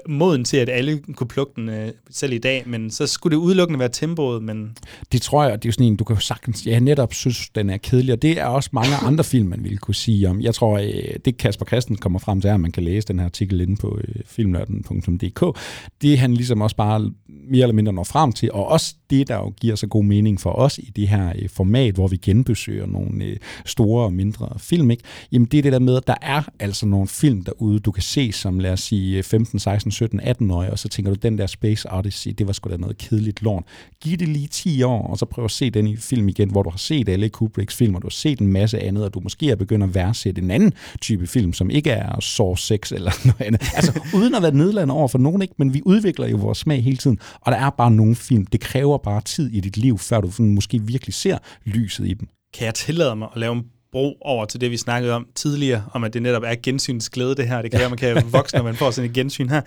[0.08, 3.42] moden til, at alle kunne plukke den øh, selv i dag, men så skulle det
[3.42, 4.76] udelukkende være tempoet, men...
[5.12, 7.48] Det tror jeg, det er jo sådan en, du kan jo sagtens, jeg netop synes,
[7.54, 10.40] den er kedelig, og det er også mange andre film, man ville kunne sige om.
[10.40, 13.26] Jeg tror, øh, det Kasper Christen kommer frem til, at man kan læse den her
[13.26, 15.58] artikel inde på øh, filmnørden.dk,
[16.02, 19.36] det han ligesom også bare mere eller mindre når frem til, og også det, der
[19.36, 22.86] jo giver så god mening for os i det her øh, format, hvor vi genbesøger
[22.86, 25.02] nogle øh, store og mindre film, ikke?
[25.32, 28.02] jamen det er det der med, at der er altså nogle film derude, du kan
[28.02, 31.38] se som, lad os sige, 15, 16, 17, 18 år, og så tænker du, den
[31.38, 33.64] der Space Odyssey, det var sgu da noget kedeligt lort.
[34.00, 36.62] Giv det lige 10 år, og så prøv at se den i film igen, hvor
[36.62, 39.20] du har set alle Kubricks film, og du har set en masse andet, og du
[39.20, 43.12] måske er begyndt at værdsætte en anden type film, som ikke er Saw 6 eller
[43.24, 43.62] noget andet.
[43.74, 45.54] Altså, uden at være nedladende over for nogen, ikke?
[45.58, 48.60] men vi udvikler jo vores smag hele tiden, og der er bare nogle film, det
[48.60, 52.28] kræver bare tid i dit liv, før du måske virkelig ser lyset i dem.
[52.54, 55.84] Kan jeg tillade mig at lave en bro over til det, vi snakkede om tidligere,
[55.92, 57.62] om at det netop er gensynsglæde, det her.
[57.62, 57.82] Det kan ja.
[57.82, 59.60] være, man kan vokse, når man får sådan et gensyn her.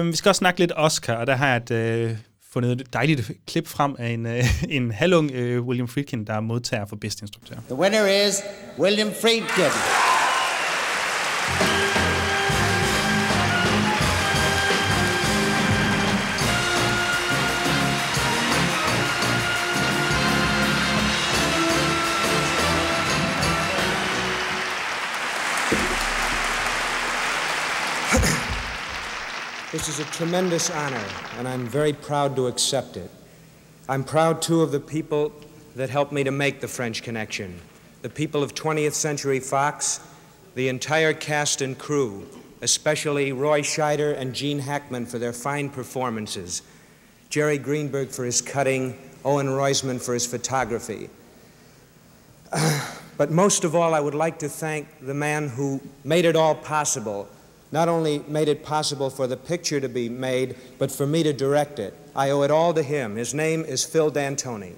[0.00, 2.16] Uh, vi skal også snakke lidt Oscar, og der har jeg et, uh,
[2.52, 4.32] fundet et dejligt klip frem af en, uh,
[4.68, 7.56] en halvung uh, William Friedkin, der er modtager for bedste instruktør.
[7.66, 8.42] The winner is
[8.78, 10.17] William Friedkin.
[29.78, 31.04] This is a tremendous honor,
[31.38, 33.08] and I'm very proud to accept it.
[33.88, 35.32] I'm proud, too, of the people
[35.76, 37.60] that helped me to make the French Connection.
[38.02, 40.00] The people of 20th Century Fox,
[40.56, 42.26] the entire cast and crew,
[42.60, 46.62] especially Roy Scheider and Gene Hackman for their fine performances,
[47.30, 51.08] Jerry Greenberg for his cutting, Owen Roisman for his photography.
[53.16, 56.56] but most of all, I would like to thank the man who made it all
[56.56, 57.28] possible.
[57.70, 61.32] Not only made it possible for the picture to be made, but for me to
[61.32, 61.94] direct it.
[62.16, 63.16] I owe it all to him.
[63.16, 64.74] His name is Phil D'Antoni.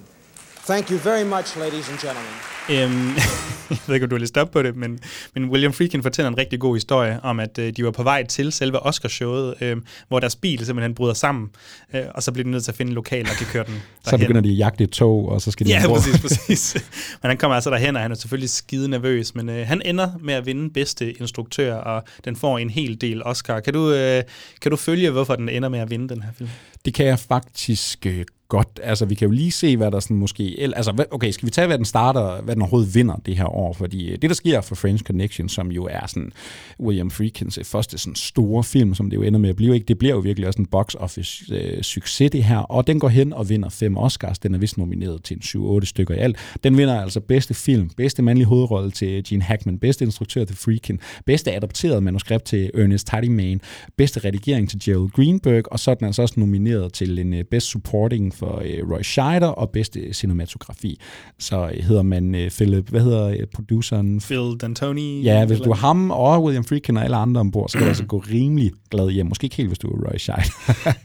[0.65, 2.33] Thank you very much, ladies and gentlemen.
[2.69, 3.15] Øhm,
[3.69, 4.99] jeg ved ikke, om du har læst op på det, men,
[5.35, 8.25] men William Friedkin fortæller en rigtig god historie om, at øh, de var på vej
[8.25, 9.77] til selve Oscarshowet, øh,
[10.07, 11.49] hvor deres bil simpelthen bryder sammen,
[11.93, 13.73] øh, og så bliver de nødt til at finde en lokal, der kan køre den
[13.73, 13.83] derhen.
[14.05, 15.71] Så begynder de at jagte et tog, og så skal de...
[15.71, 16.73] Ja, præcis, præcis.
[17.21, 20.09] men han kommer altså derhen, og han er selvfølgelig skide nervøs, men øh, han ender
[20.19, 23.59] med at vinde bedste instruktør, og den får en hel del Oscar.
[23.59, 24.23] Kan du, øh,
[24.61, 26.49] kan du følge, hvorfor den ender med at vinde den her film?
[26.85, 28.79] Det kan jeg faktisk øh, godt.
[28.83, 30.71] Altså, vi kan jo lige se, hvad der sådan måske...
[30.75, 33.73] Altså, okay, skal vi tage, hvad den starter, hvad den overhovedet vinder det her år?
[33.73, 36.31] Fordi øh, det, der sker for French Connection, som jo er sådan
[36.79, 39.85] William Friedkins første sådan store film, som det jo ender med at blive, ikke?
[39.85, 42.57] det bliver jo virkelig også en box office øh, succes, det her.
[42.57, 44.39] Og den går hen og vinder fem Oscars.
[44.39, 46.37] Den er vist nomineret til en 7-8 stykker i alt.
[46.63, 50.99] Den vinder altså bedste film, bedste mandlige hovedrolle til Gene Hackman, bedste instruktør til Friedkin,
[51.25, 53.61] bedste adopteret manuskript til Ernest Tidyman,
[53.97, 57.43] bedste redigering til Gerald Greenberg, og så er den altså også nomineret til en øh,
[57.43, 60.99] Best Supporting for uh, Roy Scheider og bedste cinematografi.
[61.39, 64.19] Så uh, hedder man uh, Philip, hvad hedder uh, produceren?
[64.19, 65.23] Phil D'Antoni.
[65.23, 67.89] Ja, hvis du er ham og William Friedkin og alle andre ombord, så kan du
[67.89, 69.25] altså gå rimelig glad hjem.
[69.25, 70.51] Måske ikke helt, hvis du er Roy Scheider.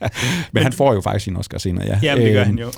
[0.52, 1.98] Men han får jo faktisk en Oscar senere, ja.
[2.02, 2.72] Ja, det gør han jo.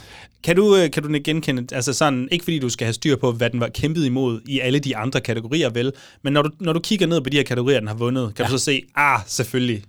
[0.45, 3.51] Kan du, kan du genkende, altså sådan, ikke fordi du skal have styr på, hvad
[3.51, 5.93] den var kæmpet imod i alle de andre kategorier, vel,
[6.25, 8.45] men når du, når du kigger ned på de her kategorier, den har vundet, kan
[8.45, 8.53] ja.
[8.53, 9.83] du så se, ah, selvfølgelig,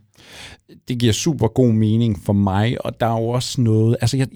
[0.87, 4.27] det giver super god mening for mig, og der er jo også noget, altså jeg,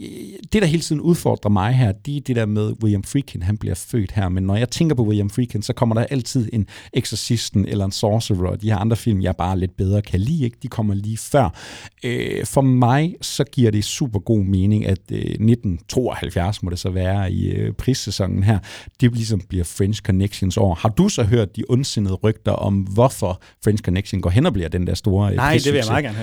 [0.53, 3.57] det der hele tiden udfordrer mig her, det er det der med William Friedkin, han
[3.57, 6.67] bliver født her, men når jeg tænker på William Friedkin, så kommer der altid en
[6.93, 10.57] Exorcisten eller en Sorcerer, de her andre film, jeg bare lidt bedre kan lide, ikke?
[10.63, 11.57] de kommer lige før.
[12.03, 16.89] Øh, for mig, så giver det super god mening, at øh, 1972 må det så
[16.89, 18.59] være i øh, prissæsonen her,
[19.01, 20.73] det ligesom bliver French Connections år.
[20.73, 24.69] Har du så hørt de ondsindede rygter om, hvorfor French Connection går hen og bliver
[24.69, 26.22] den der store øh, Nej, det vil jeg meget gerne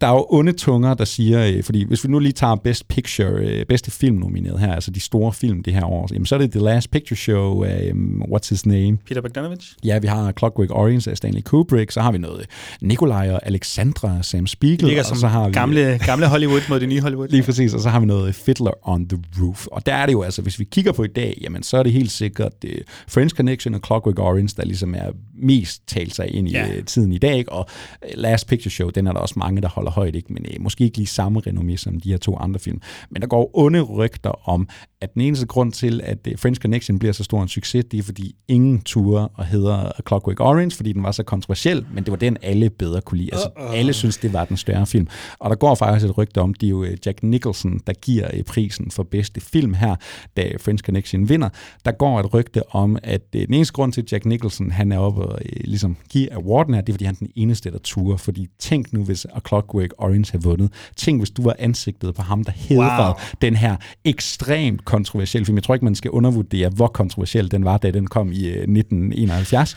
[0.00, 2.88] der er jo onde tunger, der siger, øh, fordi hvis vi nu lige tager Best
[2.88, 6.34] Picture, øh, bedste film nomineret her, altså de store film det her år, jamen så
[6.34, 8.98] er det The Last Picture Show af, um, what's his name?
[9.06, 9.74] Peter Bogdanovich?
[9.84, 12.46] Ja, vi har Clockwork Orange af Stanley Kubrick, så har vi noget
[12.80, 14.86] Nikolaj og Alexandra, Sam Spiegel.
[14.86, 17.28] Ligger som og så har vi, gamle, gamle Hollywood mod det nye Hollywood.
[17.28, 19.66] Lige præcis, og så har vi noget Fiddler on the Roof.
[19.66, 21.82] Og der er det jo altså, hvis vi kigger på i dag, jamen så er
[21.82, 22.70] det helt sikkert uh,
[23.08, 26.66] French Connection og Clockwork Orange, der ligesom er mest talt sig ind i ja.
[26.86, 27.52] tiden i dag, ikke?
[27.52, 27.66] og
[28.14, 30.32] Last Picture Show, den er der også mange, der holder højt, ikke?
[30.32, 32.80] men øh, måske ikke lige samme renommé som de her to andre film.
[33.10, 34.68] Men der går onde rygter om,
[35.00, 37.98] at den eneste grund til, at øh, French Connection bliver så stor en succes, det
[37.98, 42.10] er fordi ingen ture og hedder Clockwork Orange, fordi den var så kontroversiel, men det
[42.10, 43.30] var den, alle bedre kunne lide.
[43.32, 43.74] Altså, uh-uh.
[43.74, 45.08] alle synes, det var den større film.
[45.38, 48.28] Og der går faktisk et rygte om, det er jo øh, Jack Nicholson, der giver
[48.34, 49.96] øh, prisen for bedste film her,
[50.36, 51.48] da French Connection vinder.
[51.84, 54.98] Der går et rygte om, at den eneste grund til, at Jack Nicholson han er
[54.98, 58.16] oppe og ligesom giver awarden her, det er, fordi han er den eneste, der turer.
[58.16, 59.61] Fordi tænk nu, hvis A Clockwork
[59.98, 60.72] Orange havde vundet.
[60.96, 63.14] Tænk, hvis du var ansigtet på ham, der hedder wow.
[63.42, 65.56] den her ekstremt kontroversielle film.
[65.56, 69.76] Jeg tror ikke, man skal undervurdere, hvor kontroversiel den var, da den kom i 1971.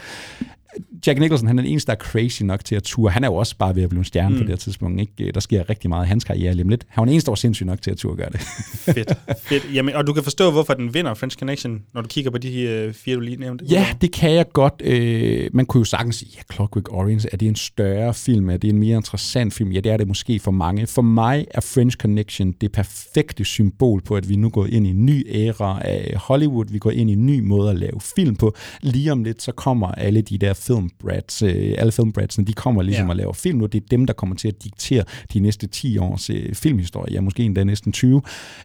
[1.06, 3.12] Øh, Jack Nicholson, han er den eneste, der er crazy nok til at ture.
[3.12, 4.38] Han er jo også bare ved at blive en stjerne mm.
[4.38, 5.02] på det her tidspunkt.
[5.02, 5.32] Ikke?
[5.32, 6.86] Der sker rigtig meget i hans karriere lige om lidt.
[6.88, 8.42] Han var den eneste, der var sindssyg nok til at ture gøre det.
[8.96, 9.14] fedt,
[9.44, 9.64] fedt.
[9.74, 12.52] Jamen, og du kan forstå, hvorfor den vinder French Connection, når du kigger på de
[12.52, 13.66] her fire, du lige nævnte.
[13.66, 14.74] Ja, det kan jeg godt.
[14.84, 18.50] Øh, man kunne jo sagtens sige, ja, Clockwork Orange, er det en større film?
[18.50, 19.72] Er det en mere interessant film?
[19.72, 20.88] Ja, det er det måske for mange.
[20.88, 24.90] For mig er French Connection det perfekte symbol på, at vi nu går ind i
[24.90, 26.66] en ny æra af Hollywood.
[26.72, 28.56] Vi går ind i en ny måde at lave film på.
[28.82, 30.54] Lige om lidt, så kommer alle de der
[31.02, 33.10] filmbrats, øh, alle filmbratsene, de kommer ligesom ja.
[33.10, 33.66] og laver film nu.
[33.66, 35.04] Det er dem, der kommer til at diktere
[35.34, 38.22] de næste 10 års øh, filmhistorie, ja, måske endda næsten 20.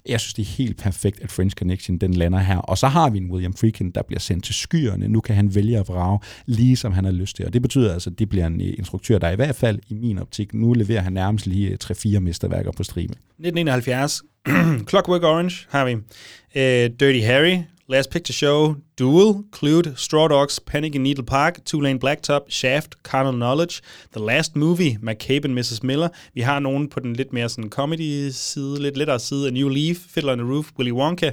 [0.09, 2.57] Jeg synes, det er helt perfekt, at French Connection, den lander her.
[2.57, 5.09] Og så har vi en William Friedkin, der bliver sendt til skyerne.
[5.09, 7.47] Nu kan han vælge at vrage, lige som han har lyst til.
[7.47, 9.94] Og det betyder altså, at det bliver en øh, instruktør, der i hvert fald i
[9.94, 13.12] min optik, nu leverer han nærmest lige 3-4 øh, mesterværker på stribe.
[13.12, 14.23] 1971,
[14.90, 15.94] Clockwork Orange har vi.
[15.94, 17.59] Uh, Dirty Harry,
[17.91, 22.95] Last Picture Show, Duel, Clued, Straw Dogs, Panic in Needle Park, Two Lane Blacktop, Shaft,
[23.03, 25.83] Carnal Knowledge, The Last Movie, McCabe and Mrs.
[25.83, 26.09] Miller.
[26.35, 29.97] Vi har nogen på den lidt mere sådan comedy-side, lidt lettere side, A New Leaf,
[30.15, 31.31] Fiddler on the Roof, Willy Wonka.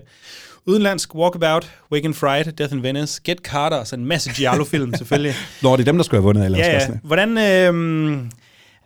[0.65, 5.33] Udenlandsk, Walkabout, Wake and Fright, Death in Venice, Get Carter, så en masse Giallo-film selvfølgelig.
[5.61, 6.87] Nå, det er dem, der skulle have vundet, eller ja, ja.
[7.03, 7.37] Hvordan...
[7.37, 8.29] Øh,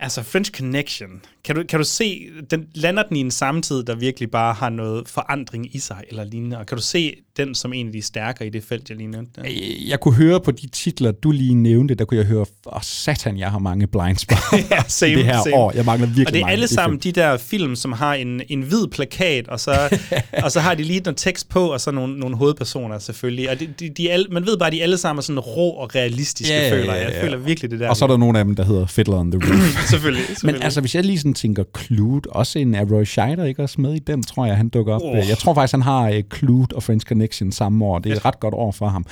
[0.04, 1.10] Altså, French Connection,
[1.46, 4.70] kan du, kan du se, den, lander den i en samtid, der virkelig bare har
[4.70, 8.02] noget forandring i sig, eller lignende, og kan du se den som en af de
[8.02, 9.42] stærkere i det felt, jeg lige nævnte?
[9.88, 12.82] Jeg kunne høre på de titler, du lige nævnte, der kunne jeg høre, åh oh,
[12.84, 14.40] satan, jeg har mange blindspots
[14.72, 15.56] ja, same, det her same.
[15.56, 15.72] år.
[15.76, 17.14] Jeg mangler virkelig Og det er alle sammen film.
[17.14, 19.98] de der film, som har en, en hvid plakat, og så,
[20.44, 23.50] og så har de lige noget tekst på, og så nogle, nogle hovedpersoner selvfølgelig.
[23.50, 25.70] Og de, de, de alle, man ved bare, at de alle sammen er sådan rå
[25.70, 27.02] og realistiske, Ja, føler jeg.
[27.02, 27.24] ja, Jeg ja.
[27.24, 27.90] føler virkelig det der.
[27.90, 29.91] Og så er der nogle af dem, der hedder Fiddler on the Roof.
[29.92, 33.64] selvfølgelig, Men altså, hvis jeg lige sådan tænker Clute, også en er Roy Scheider ikke
[33.64, 35.02] også med i den, tror jeg, han dukker op.
[35.04, 35.30] Oh.
[35.30, 38.00] Jeg tror faktisk, han har uh, Clute og French Connection samme år.
[38.00, 39.06] Det er et ret godt år for ham.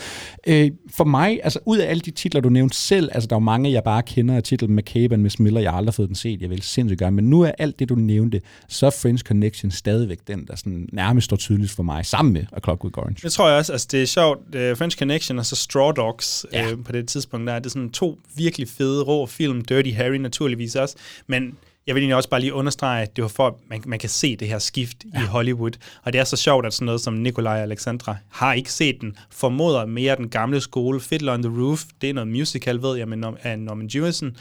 [0.49, 0.53] Uh,
[0.95, 3.43] for mig, altså ud af alle de titler, du nævnte selv, altså der er jo
[3.43, 5.61] mange, jeg bare kender af titlen McCabe and Miss Miller.
[5.61, 7.11] Jeg har aldrig fået den set, jeg vil sindssygt gøre.
[7.11, 10.89] Men nu er alt det, du nævnte, så er French Connection stadigvæk den, der sådan
[10.93, 13.19] nærmest står tydeligt for mig, sammen med A Clockwork Orange.
[13.23, 16.45] Det tror jeg også, altså det er sjovt, uh, French Connection og så Straw Dogs
[16.53, 16.73] ja.
[16.73, 20.17] uh, på det tidspunkt, der er det sådan to virkelig fede, rå film, Dirty Harry
[20.17, 20.95] naturligvis også,
[21.27, 23.99] men jeg vil egentlig også bare lige understrege, at det var for, at man, man
[23.99, 25.21] kan se det her skift ja.
[25.21, 25.71] i Hollywood.
[26.03, 29.01] Og det er så sjovt, at sådan noget som Nikolaj og Alexandra har ikke set
[29.01, 29.17] den.
[29.31, 30.99] Formoder mere den gamle skole.
[30.99, 34.37] Fiddler on the Roof, det er noget musical, ved jeg, med Norm- af Norman Jewison.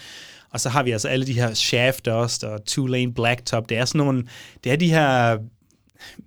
[0.50, 3.68] Og så har vi altså alle de her Shaft også, og Two Lane Blacktop.
[3.68, 4.24] Det er sådan nogle,
[4.64, 5.38] det er de her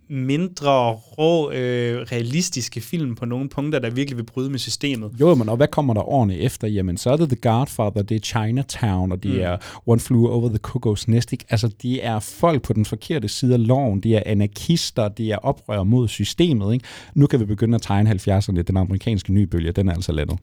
[0.10, 5.11] mindre rå, øh, realistiske film på nogle punkter, der virkelig vil bryde med systemet.
[5.19, 6.68] Jo, men og hvad kommer der årene efter?
[6.68, 9.39] Jamen, så er det The Godfather, det er Chinatown, og det mm.
[9.39, 11.34] er One Flew Over the Cuckoo's Nest.
[11.34, 11.45] Ikke?
[11.49, 14.02] Altså, de er folk på den forkerte side af loven.
[14.02, 16.73] De er anarkister, de er oprør mod systemet.
[16.73, 16.85] Ikke?
[17.15, 18.61] Nu kan vi begynde at tegne 70'erne.
[18.61, 20.39] Den amerikanske nye bølge, den er altså landet.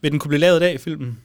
[0.00, 1.18] Vil den kunne blive lavet i dag, filmen?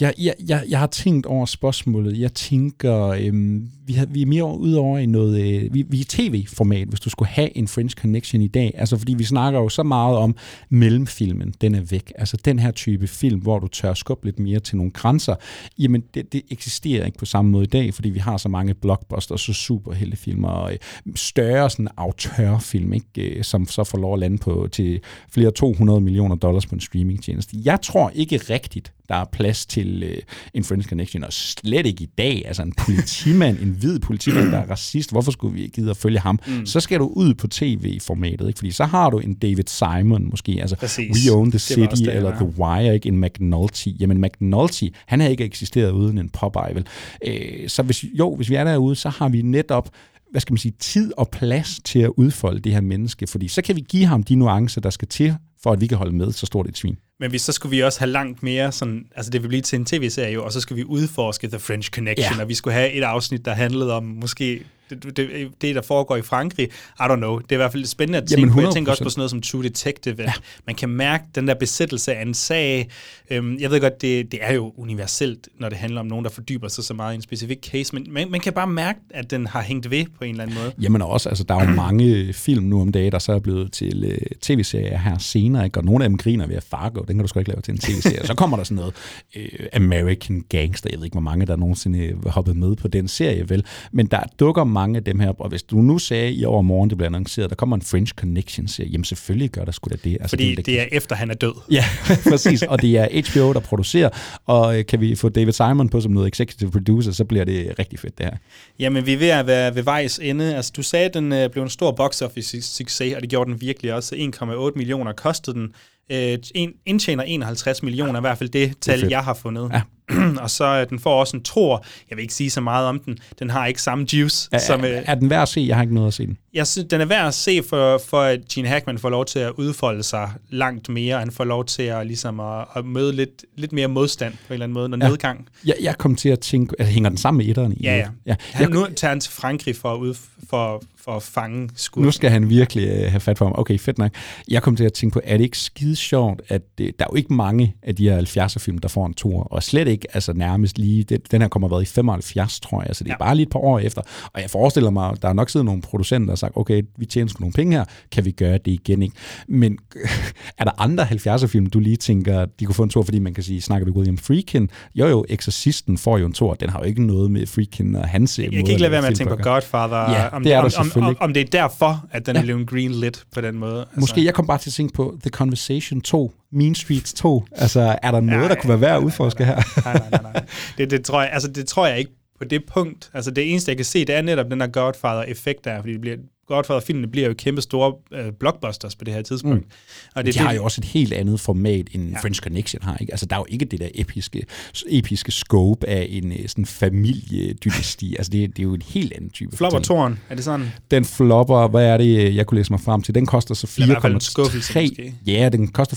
[0.00, 2.20] Jeg, jeg, jeg, jeg har tænkt over spørgsmålet.
[2.20, 5.40] Jeg tænker, øhm, vi, har, vi er mere ude over i noget...
[5.40, 8.74] Øh, vi, vi er tv-format, hvis du skulle have en French Connection i dag.
[8.74, 10.36] Altså, fordi vi snakker jo så meget om
[10.68, 12.12] mellemfilmen, den er væk.
[12.18, 15.34] Altså, den her type film, hvor du tør skubbe lidt mere til nogle grænser,
[15.78, 18.74] jamen, det, det eksisterer ikke på samme måde i dag, fordi vi har så mange
[18.74, 20.78] blockbusters, så superheltefilmer, og øh,
[21.14, 25.00] større sådan autørfilm, ikke, øh, som så får lov at lande på til
[25.30, 27.56] flere 200 millioner dollars på en streamingtjeneste.
[27.64, 30.16] Jeg tror ikke rigtigt, der er plads til øh,
[30.54, 32.42] en French Connection, og slet ikke i dag.
[32.46, 36.18] Altså en politimand, en hvid politimand, der er racist, hvorfor skulle vi gide at følge
[36.18, 36.38] ham?
[36.46, 36.66] Mm.
[36.66, 38.58] Så skal du ud på tv-formatet, ikke?
[38.58, 41.16] fordi så har du en David Simon måske, altså Præcis.
[41.16, 42.36] We Own the City, det, eller ja.
[42.36, 43.08] The Wire, ikke?
[43.08, 43.88] en McNulty.
[44.00, 46.86] Jamen McNulty, han har ikke eksisteret uden en Popeye, vel?
[47.26, 49.90] Øh, så hvis, jo, hvis vi er derude, så har vi netop
[50.30, 53.62] hvad skal man sige, tid og plads til at udfolde det her menneske, fordi så
[53.62, 56.32] kan vi give ham de nuancer, der skal til, for at vi kan holde med
[56.32, 56.98] så stort et svin.
[57.22, 59.78] Men hvis, så skulle vi også have langt mere sådan, altså det vil blive til
[59.78, 62.42] en tv-serie og så skulle vi udforske The French Connection, Ja.
[62.42, 64.62] og vi skulle have et afsnit, der handlede om måske
[65.02, 66.64] det, det, det, der foregår i Frankrig.
[67.00, 67.38] I don't know.
[67.38, 68.60] Det er i hvert fald spændende at tænke Jamen, på.
[68.60, 69.04] Jeg tænker også 100%.
[69.04, 70.32] på sådan noget som True Detective, ja.
[70.66, 72.88] man kan mærke den der besættelse af en sag.
[73.30, 76.30] Øhm, jeg ved godt, det, det er jo universelt, når det handler om nogen, der
[76.30, 79.30] fordyber sig så meget i en specifik case, men man, man kan bare mærke, at
[79.30, 80.72] den har hængt ved på en eller anden måde.
[80.80, 83.72] Jamen også, altså der er jo mange film nu om dagen, der så er blevet
[83.72, 85.78] til øh, tv-serier her senere, ikke?
[85.78, 87.72] og nogle af dem griner ved at Fargo, den kan du sgu ikke lave til
[87.72, 88.26] en tv-serie.
[88.26, 88.94] så kommer der sådan noget
[89.36, 93.08] øh, American Gangster, jeg ved ikke, hvor mange der nogensinde øh, hoppet med på den
[93.08, 93.64] serie, vel?
[93.92, 96.98] Men der dukker mange af dem her, og hvis du nu sagde i overmorgen, det
[96.98, 100.12] bliver annonceret, der kommer en French Connection-serie, jamen selvfølgelig gør der sgu da det.
[100.12, 101.52] Altså, Fordi det, det er efter, han er død.
[101.70, 101.84] Ja,
[102.30, 102.62] præcis.
[102.62, 104.08] Og det er HBO, der producerer,
[104.46, 107.74] og øh, kan vi få David Simon på som noget executive producer, så bliver det
[107.78, 108.36] rigtig fedt, det her.
[108.78, 110.56] Jamen, vi er ved at være ved vejs ende.
[110.56, 113.50] Altså, du sagde, at den øh, blev en stor box office succes, og det gjorde
[113.50, 114.14] den virkelig også.
[114.14, 115.68] 1,8 millioner kostede den.
[116.12, 119.10] Øh, en, indtjener 51 millioner, i hvert fald det tal, fedt.
[119.10, 119.70] jeg har fundet.
[119.72, 119.80] Ja.
[120.42, 121.84] og så øh, den får også en tor.
[122.10, 123.18] Jeg vil ikke sige så meget om den.
[123.38, 124.48] Den har ikke samme juice.
[124.52, 125.60] Er, som, øh, er, er den værd at se?
[125.68, 126.38] Jeg har ikke noget at se den.
[126.54, 129.38] jeg synes, den er værd at se, for, for at Gene Hackman får lov til
[129.38, 131.18] at udfolde sig langt mere.
[131.18, 134.52] Han får lov til at, ligesom at, at møde lidt, lidt mere modstand på en
[134.52, 135.08] eller anden måde, når Ja.
[135.08, 135.46] nedgang.
[135.64, 137.80] Jeg, jeg kom til at tænke, altså, hænger den sammen med etteren i?
[137.82, 138.06] Ja, ja.
[138.26, 138.34] ja.
[138.52, 140.14] Han, Jeg, nu tager han til Frankrig for at, ud,
[140.50, 142.04] for, for at fange skurken.
[142.04, 143.54] nu skal han virkelig øh, have fat på ham.
[143.58, 144.10] Okay, fedt nok.
[144.48, 147.08] Jeg kom til at tænke på, er det ikke skide sjovt, at det, der er
[147.12, 150.06] jo ikke mange af de her 70'er film, der får en tur, og slet ikke
[150.14, 153.14] altså nærmest lige, det, den her kommer været i 75, tror jeg, så det er
[153.14, 153.24] ja.
[153.24, 154.02] Bare lige et par år efter.
[154.32, 157.06] Og jeg forestiller mig, der er nok siddet nogle producenter, der har sagt, okay, vi
[157.06, 159.16] tjener sgu nogle penge her, kan vi gøre det igen, ikke?
[159.48, 159.78] Men
[160.58, 163.34] er der andre 70'er film, du lige tænker, de kunne få en tur, fordi man
[163.34, 164.70] kan sige, snakker vi William Friedkin?
[164.94, 168.08] Jo jo, Exorcisten får jo en tur, den har jo ikke noget med Friedkin og
[168.08, 169.96] hans Jeg kan ikke lade være med at tænke på Godfather.
[169.96, 172.40] Ja, om, det er om, om, om, om det er derfor, at den Ja.
[172.40, 172.44] ja.
[172.44, 173.78] blev en green lit på den måde.
[173.80, 177.44] Altså, Måske jeg kom bare til at tænke på The Conversation 2, Mean Streets 2.
[177.52, 179.82] Altså, er der noget, der kunne være værd at udforske her?
[179.84, 180.44] Nej, nej, nej, nej.
[180.78, 183.10] Det, det, tror jeg, altså, det tror jeg ikke på det punkt.
[183.14, 186.00] Altså det eneste, jeg kan se, det er netop den der Godfather-effekt der, fordi det
[186.00, 186.16] bliver
[186.46, 189.58] Godfather-filmene bliver jo kæmpe store øh, blockbusters på det her tidspunkt.
[189.58, 189.70] Mm.
[190.14, 192.20] Og det, de har jo også et helt andet format, end ja.
[192.22, 192.96] French Connection har.
[192.96, 193.12] Ikke?
[193.12, 194.46] Altså, der er jo ikke det der episke,
[194.88, 198.16] episke scope af en øh, sådan familiedynasti.
[198.16, 200.66] altså, det, det er jo en helt anden type Flopper toren, er det sådan?
[200.90, 203.14] Den flopper, hvad er det, jeg kunne læse mig frem til?
[203.14, 205.12] Den koster så 4,3...
[205.26, 205.96] Ja, den koster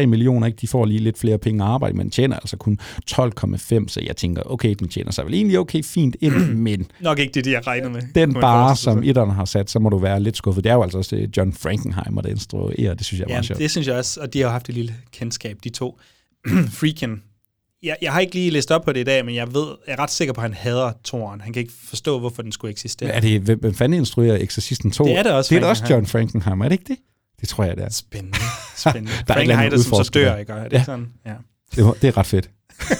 [0.00, 0.58] 4,3 millioner, ikke?
[0.60, 2.78] De får lige lidt flere penge at arbejde, men tjener altså kun
[3.10, 6.86] 12,5, så jeg tænker, okay, den tjener sig vel egentlig okay fint ind, men...
[7.00, 8.02] Nok ikke det, de har regnet med.
[8.14, 10.64] Den bare, som etterne har sat, så må du være lidt skuffet.
[10.64, 12.94] Det er jo altså også John Frankenheimer, der instruerer.
[12.94, 13.60] Det synes jeg ja, sjovt.
[13.60, 15.98] det synes jeg også, og de har haft et lille kendskab, de to.
[16.78, 17.22] Freakin.
[17.82, 19.92] Jeg, jeg har ikke lige læst op på det i dag, men jeg ved, jeg
[19.92, 21.40] er ret sikker på, at han hader Toren.
[21.40, 23.10] Han kan ikke forstå, hvorfor den skulle eksistere.
[23.10, 25.04] Er det, hvem fanden instruerer Exorcisten 2?
[25.04, 25.54] Det er det også.
[25.54, 26.98] Det er også John Frankenheimer, er det ikke det?
[27.40, 27.88] Det tror jeg, det er.
[27.88, 28.38] Spændende.
[28.76, 29.10] Spændende.
[29.28, 30.52] der er Frankenheimer, som så dør, ikke?
[30.52, 30.84] Er det ja.
[30.84, 31.08] sådan?
[31.26, 31.34] Ja.
[31.74, 32.50] Det, det er ret fedt.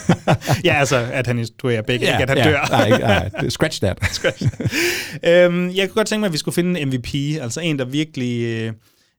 [0.65, 2.67] ja, altså, at han instruerer begge, ja, ikke at han ja, dør.
[2.71, 2.99] nej,
[3.39, 3.99] nej, scratch that.
[4.13, 4.43] Scratch.
[5.23, 7.85] øhm, jeg kunne godt tænke mig, at vi skulle finde en MVP, altså en, der
[7.85, 8.43] virkelig...
[8.43, 8.73] Øh,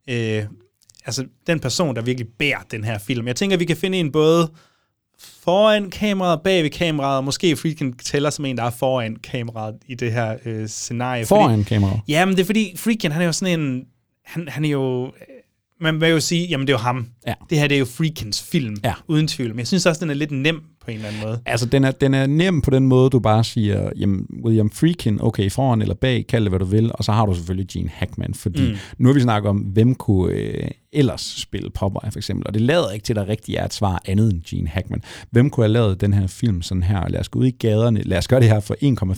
[0.09, 0.43] øh,
[1.05, 3.27] altså, den person, der virkelig bærer den her film.
[3.27, 4.51] Jeg tænker, at vi kan finde en både
[5.19, 9.95] foran kameraet, bag ved kameraet, måske Freakin tæller som en, der er foran kameraet i
[9.95, 11.25] det her øh, scenarie.
[11.25, 11.99] Foran fordi, kameraet?
[12.07, 13.85] Ja, men det er fordi, Freakin, han er jo sådan en...
[14.25, 15.11] Han, han er jo
[15.79, 17.07] man vil jo sige, jamen det er jo ham.
[17.27, 17.33] Ja.
[17.49, 18.93] Det her det er jo Freakins film, ja.
[19.07, 19.49] uden tvivl.
[19.49, 21.39] Men jeg synes også, den er lidt nem på en eller anden måde.
[21.45, 25.21] Altså, den er, den er nem på den måde, du bare siger, jamen, William Freakin,
[25.21, 27.89] okay, foran eller bag, kald det, hvad du vil, og så har du selvfølgelig Gene
[27.89, 28.77] Hackman, fordi mm.
[28.97, 32.61] nu har vi snakket om, hvem kunne øh, ellers spille Popeye, for eksempel, og det
[32.61, 35.01] lader ikke til, at der rigtig er et svar andet end Gene Hackman.
[35.31, 37.09] Hvem kunne have lavet den her film sådan her?
[37.09, 38.75] Lad os gå ud i gaderne, lad os gøre det her for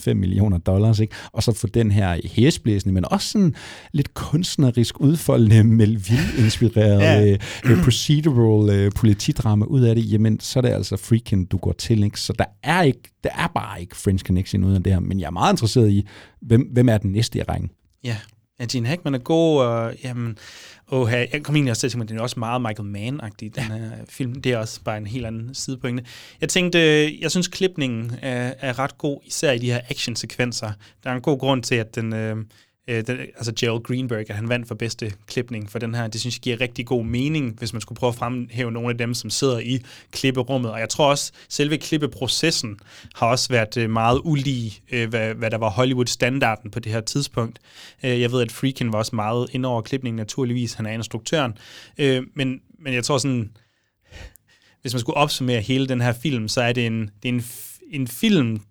[0.08, 1.16] 1,5 millioner dollars, ikke?
[1.32, 3.56] og så få den her hæsblæsende, men også sådan
[3.94, 7.38] lidt kunstnerisk udfoldende, Melville-inspireret ja.
[7.66, 11.74] øh, procedural øh, politidrama ud af det, jamen, så er det altså Freakin, du går
[11.74, 12.20] til, ikke?
[12.20, 15.26] Så der er, ikke, der er bare ikke French Connection uden det her, men jeg
[15.26, 16.08] er meget interesseret i,
[16.42, 17.72] hvem, hvem er den næste i rækken?
[18.04, 18.18] Ja,
[18.60, 20.38] ja Gene Hackman er god, og jamen,
[20.88, 23.56] oh, jeg kom egentlig også til at tænke, at den er også meget Michael Mann-agtig,
[23.56, 24.42] den her film.
[24.42, 26.04] Det er også bare en helt anden sidepointe.
[26.42, 26.80] Jeg tænkte,
[27.22, 30.72] jeg synes, klipningen er, er ret god, især i de her actionsekvenser.
[31.04, 32.14] Der er en god grund til, at den...
[32.14, 32.38] Øh,
[32.90, 36.08] øh, den, altså Gerald Greenberg, at han vandt for bedste klipning for den her.
[36.08, 38.98] Det synes jeg giver rigtig god mening, hvis man skulle prøve at fremhæve nogle af
[38.98, 39.80] dem, som sidder i
[40.12, 40.72] klipperummet.
[40.72, 42.80] Og jeg tror også, selve klippeprocessen
[43.16, 47.02] har også været øh, meget ulig, øh, hvad, hvad der var Hollywood-standarden på det her
[47.02, 47.60] tidspunkt.
[48.04, 50.74] Øh, jeg ved, at Freakin var også meget ind over klipningen, naturligvis.
[50.74, 51.58] Han er instruktøren.
[51.98, 53.52] Øh, men, men jeg tror sådan,
[54.82, 57.44] hvis man skulle opsummere hele den her film, så er det en, det er en,
[57.92, 58.62] en film,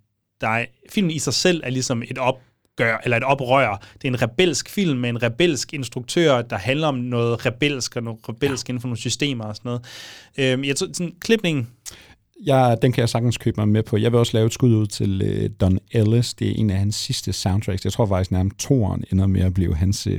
[0.41, 2.41] der er, filmen i sig selv er ligesom et op,
[2.79, 3.81] gør, eller et oprør.
[3.95, 8.03] Det er en rebelsk film med en rebelsk instruktør, der handler om noget rebelsk og
[8.03, 8.71] noget rebelsk ja.
[8.71, 9.83] inden for nogle systemer og sådan noget.
[10.39, 11.69] Øhm, jeg tror, sådan klipning...
[12.47, 13.97] Ja, den kan jeg sagtens købe mig med på.
[13.97, 16.35] Jeg vil også lave et skud ud til uh, Don Ellis.
[16.35, 17.85] Det er en af hans sidste soundtracks.
[17.85, 20.13] Jeg tror faktisk nærmest toeren ender med at blive hans, uh,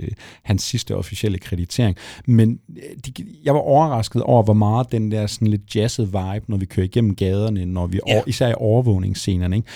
[0.43, 1.97] hans sidste officielle kreditering.
[2.25, 2.75] Men uh,
[3.05, 6.65] de, jeg var overrasket over, hvor meget den der sådan lidt jazzet vibe, når vi
[6.65, 8.13] kører igennem gaderne, når vi ja.
[8.13, 9.55] over, især i overvågningsscenerne.
[9.55, 9.67] Ikke?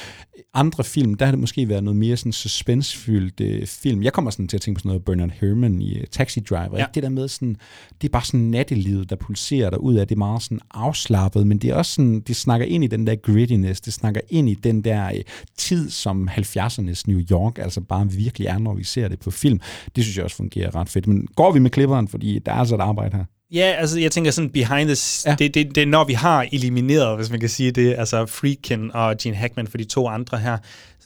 [0.53, 4.03] Andre film, der har det måske været noget mere sådan suspensfyldt øh, film.
[4.03, 6.77] Jeg kommer sådan til at tænke på sådan noget Bernard Herrmann i uh, Taxi Driver.
[6.77, 6.77] Ja.
[6.77, 6.91] Ikke?
[6.95, 7.55] Det der med sådan,
[8.01, 10.07] det er bare sådan nattelivet, der pulserer der ud af.
[10.07, 13.07] Det er meget sådan afslappet, men det er også sådan, det snakker ind i den
[13.07, 15.21] der grittiness, det snakker ind i den der øh,
[15.57, 19.59] tid, som 70'ernes New York altså bare virkelig er, når vi ser det på film.
[19.95, 21.07] Det synes jeg også fungerer ret fedt.
[21.07, 23.25] Men går vi med klipperen, fordi der er altså et arbejde her?
[23.53, 25.29] Ja, altså jeg tænker sådan behind the...
[25.29, 25.35] Ja.
[25.39, 28.91] Det, det, det er når vi har elimineret, hvis man kan sige det, altså Freakin
[28.93, 30.57] og Gene Hackman for de to andre her,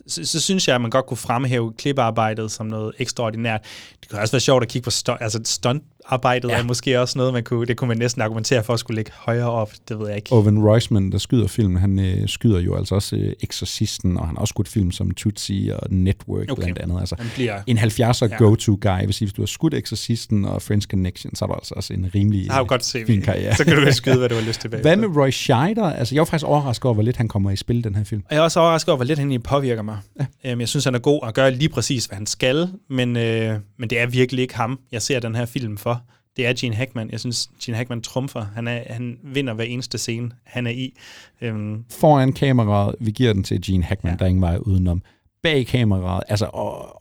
[0.07, 3.61] så, så synes jeg, at man godt kunne fremhæve kliparbejdet som noget ekstraordinært.
[4.01, 6.57] Det kunne også være sjovt at kigge på st- altså stunt arbejdet ja.
[6.57, 9.11] er måske også noget, man kunne, det kunne man næsten argumentere for at skulle ligge
[9.15, 10.31] højere op, det ved jeg ikke.
[10.31, 14.35] Owen Reisman, der skyder filmen, han øh, skyder jo altså også øh, Exorcisten, og han
[14.35, 16.61] har også skudt film som Tootsie og Network okay.
[16.63, 16.99] blandt andet.
[16.99, 18.37] Altså, bliver, en 70'er ja.
[18.37, 19.05] go-to-guy.
[19.05, 22.11] Hvis, hvis du har skudt Exorcisten og French Connection, så er du altså også en
[22.15, 23.55] rimelig jeg har godt se, fin karriere.
[23.55, 24.69] så kan du skyde, hvad du har lyst til.
[24.69, 25.93] Hvad med Roy Scheider?
[25.93, 28.23] Altså, jeg var faktisk overrasket over, hvor lidt han kommer i spil den her film.
[28.29, 29.97] Og jeg er også overrasket over, hvor lidt han påvirker mig.
[30.19, 30.51] Ja.
[30.51, 33.59] Øhm, jeg synes, han er god at gøre lige præcis, hvad han skal, men, øh,
[33.79, 35.96] men det er virkelig ikke ham, jeg ser den her film for
[36.37, 37.11] det er Gene Hackman.
[37.11, 38.45] Jeg synes, Gene Hackman trumfer.
[38.55, 40.93] Han, er, han vinder hver eneste scene, han er i.
[41.41, 41.83] Øhm.
[41.89, 44.17] Foran kameraet, vi giver den til Gene Hackman, ja.
[44.17, 45.01] der er ingen vej udenom
[45.43, 46.45] bag kameraet, altså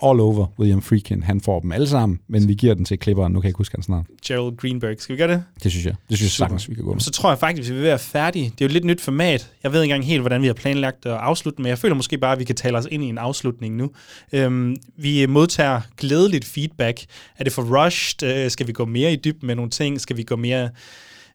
[0.02, 3.32] all over William Freakin, han får dem alle sammen, men vi giver den til klipperen,
[3.32, 4.06] nu kan jeg ikke huske hans navn.
[4.26, 5.44] Gerald Greenberg, skal vi gøre det?
[5.62, 5.94] Det synes jeg.
[6.08, 7.00] Det synes jeg sagtens, vi kan gå med.
[7.00, 8.44] Så tror jeg faktisk, at vi er ved at færdige.
[8.44, 9.50] Det er jo et lidt nyt format.
[9.62, 12.18] Jeg ved ikke engang helt, hvordan vi har planlagt at afslutte, men jeg føler måske
[12.18, 13.90] bare, at vi kan tale os ind i en afslutning nu.
[14.32, 17.00] Øhm, vi modtager glædeligt feedback.
[17.38, 18.44] Er det for rushed?
[18.44, 20.00] Øh, skal vi gå mere i dybden med nogle ting?
[20.00, 20.70] Skal vi gå mere...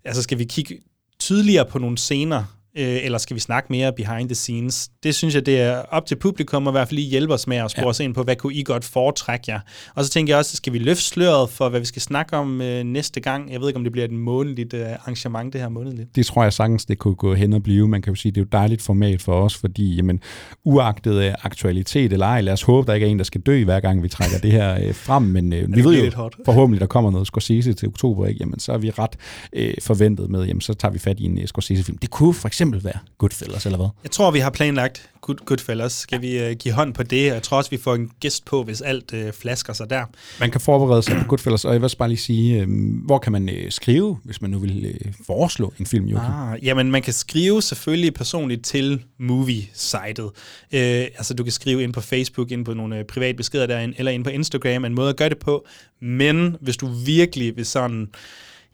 [0.05, 0.77] Altså, skal vi kigge
[1.19, 2.60] tydeligere på nogle scener?
[2.77, 4.89] Øh, eller skal vi snakke mere behind the scenes?
[5.03, 7.47] Det synes jeg, det er op til publikum at i hvert fald lige hjælpe os
[7.47, 7.89] med at spore ja.
[7.89, 9.59] os ind på, hvad kunne I godt foretrække jer?
[9.95, 12.61] Og så tænker jeg også, skal vi løfte sløret for, hvad vi skal snakke om
[12.61, 13.51] øh, næste gang?
[13.51, 16.15] Jeg ved ikke, om det bliver et månedligt øh, arrangement, det her månedligt.
[16.15, 17.87] Det tror jeg sagtens, det kunne gå hen og blive.
[17.87, 20.19] Man kan jo sige, det er jo et dejligt format for os, fordi jamen,
[20.63, 23.63] uagtet øh, aktualitet eller ej, lad os håbe, der ikke er en, der skal dø
[23.63, 26.87] hver gang, vi trækker det her øh, frem, men øh, vi ved jo forhåbentlig, der
[26.87, 28.37] kommer noget Scorsese til oktober, ikke?
[28.39, 29.15] Jamen, så er vi ret
[29.53, 31.97] øh, forventet med, jamen, så tager vi fat i en uh, Scorsese-film.
[31.97, 33.87] Det kunne for eksempel være Goodfellas, eller hvad?
[34.03, 35.91] Jeg tror, vi har planlagt Good, Goodfellas.
[35.91, 36.45] Skal ja.
[36.45, 37.25] vi uh, give hånd på det?
[37.25, 40.05] Jeg tror også, vi får en gæst på, hvis alt uh, flasker sig der.
[40.39, 43.17] Man kan forberede sig på Goodfellas, og jeg vil også bare lige sige, uh, hvor
[43.17, 46.33] kan man uh, skrive, hvis man nu vil uh, foreslå en film, Joachim?
[46.33, 50.19] Ah, jamen, man kan skrive selvfølgelig personligt til movie-sitet.
[50.19, 50.29] Uh,
[50.71, 54.11] altså, du kan skrive ind på Facebook, ind på nogle uh, private beskeder derinde, eller
[54.11, 54.85] ind på Instagram.
[54.85, 55.65] En måde at gøre det på.
[56.01, 58.07] Men hvis du virkelig vil sådan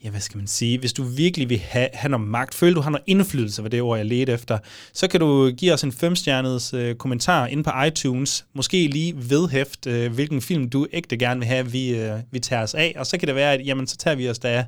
[0.04, 2.82] ja, hvad skal man sige, hvis du virkelig vil have, have noget magt, føler du
[2.82, 4.58] har noget indflydelse, var det ord, jeg ledte efter,
[4.94, 9.88] så kan du give os en femstjernet øh, kommentar ind på iTunes, måske lige vedhæft,
[9.88, 13.08] øh, hvilken film du ægte gerne vil have, vi, øh, vi tager os af, og
[13.08, 14.66] så kan det være, at jamen, så tager vi os da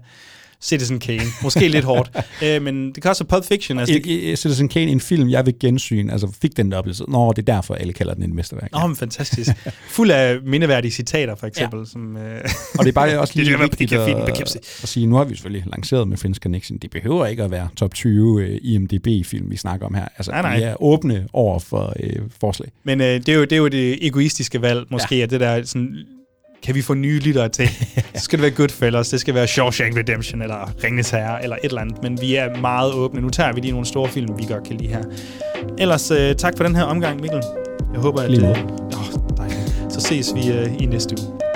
[0.61, 1.23] Citizen Kane.
[1.43, 2.11] Måske lidt hårdt,
[2.45, 3.79] øh, men det kan også Pulp Fiction.
[3.79, 4.39] Altså, det...
[4.39, 7.03] Citizen Kane, en film, jeg vil gensyn, altså fik den der oplevelse.
[7.07, 8.71] Nå, det er derfor, alle kalder den en mesterværk.
[8.71, 9.51] Nå, men fantastisk.
[9.95, 11.79] Fuld af mindeværdige citater, for eksempel.
[11.79, 11.85] Ja.
[11.85, 12.39] Som, øh...
[12.79, 15.63] Og det er bare også lige det, vigtigt at, at sige, nu har vi selvfølgelig
[15.71, 16.77] lanceret med French Connection.
[16.77, 20.07] Det behøver ikke at være top 20 uh, IMDb-film, vi snakker om her.
[20.17, 20.57] Altså, nej, nej.
[20.57, 22.71] vi er åbne over for uh, forslag.
[22.83, 25.23] Men uh, det, er jo, det er jo det egoistiske valg, måske, ja.
[25.23, 26.05] at det der sådan,
[26.63, 27.69] kan vi få nye lyttere til?
[28.15, 31.65] så skal det være Goodfellas, det skal være Shawshank Redemption, eller Ringnes Herre, eller et
[31.65, 32.03] eller andet.
[32.03, 33.21] Men vi er meget åbne.
[33.21, 35.03] Nu tager vi lige nogle store film, vi godt kan lide her.
[35.77, 37.41] Ellers uh, tak for den her omgang, Mikkel.
[37.93, 38.37] Jeg håber, at...
[38.37, 38.57] Uh, oh,
[39.37, 39.75] dejligt.
[39.89, 41.48] Så ses vi uh, i næste uge.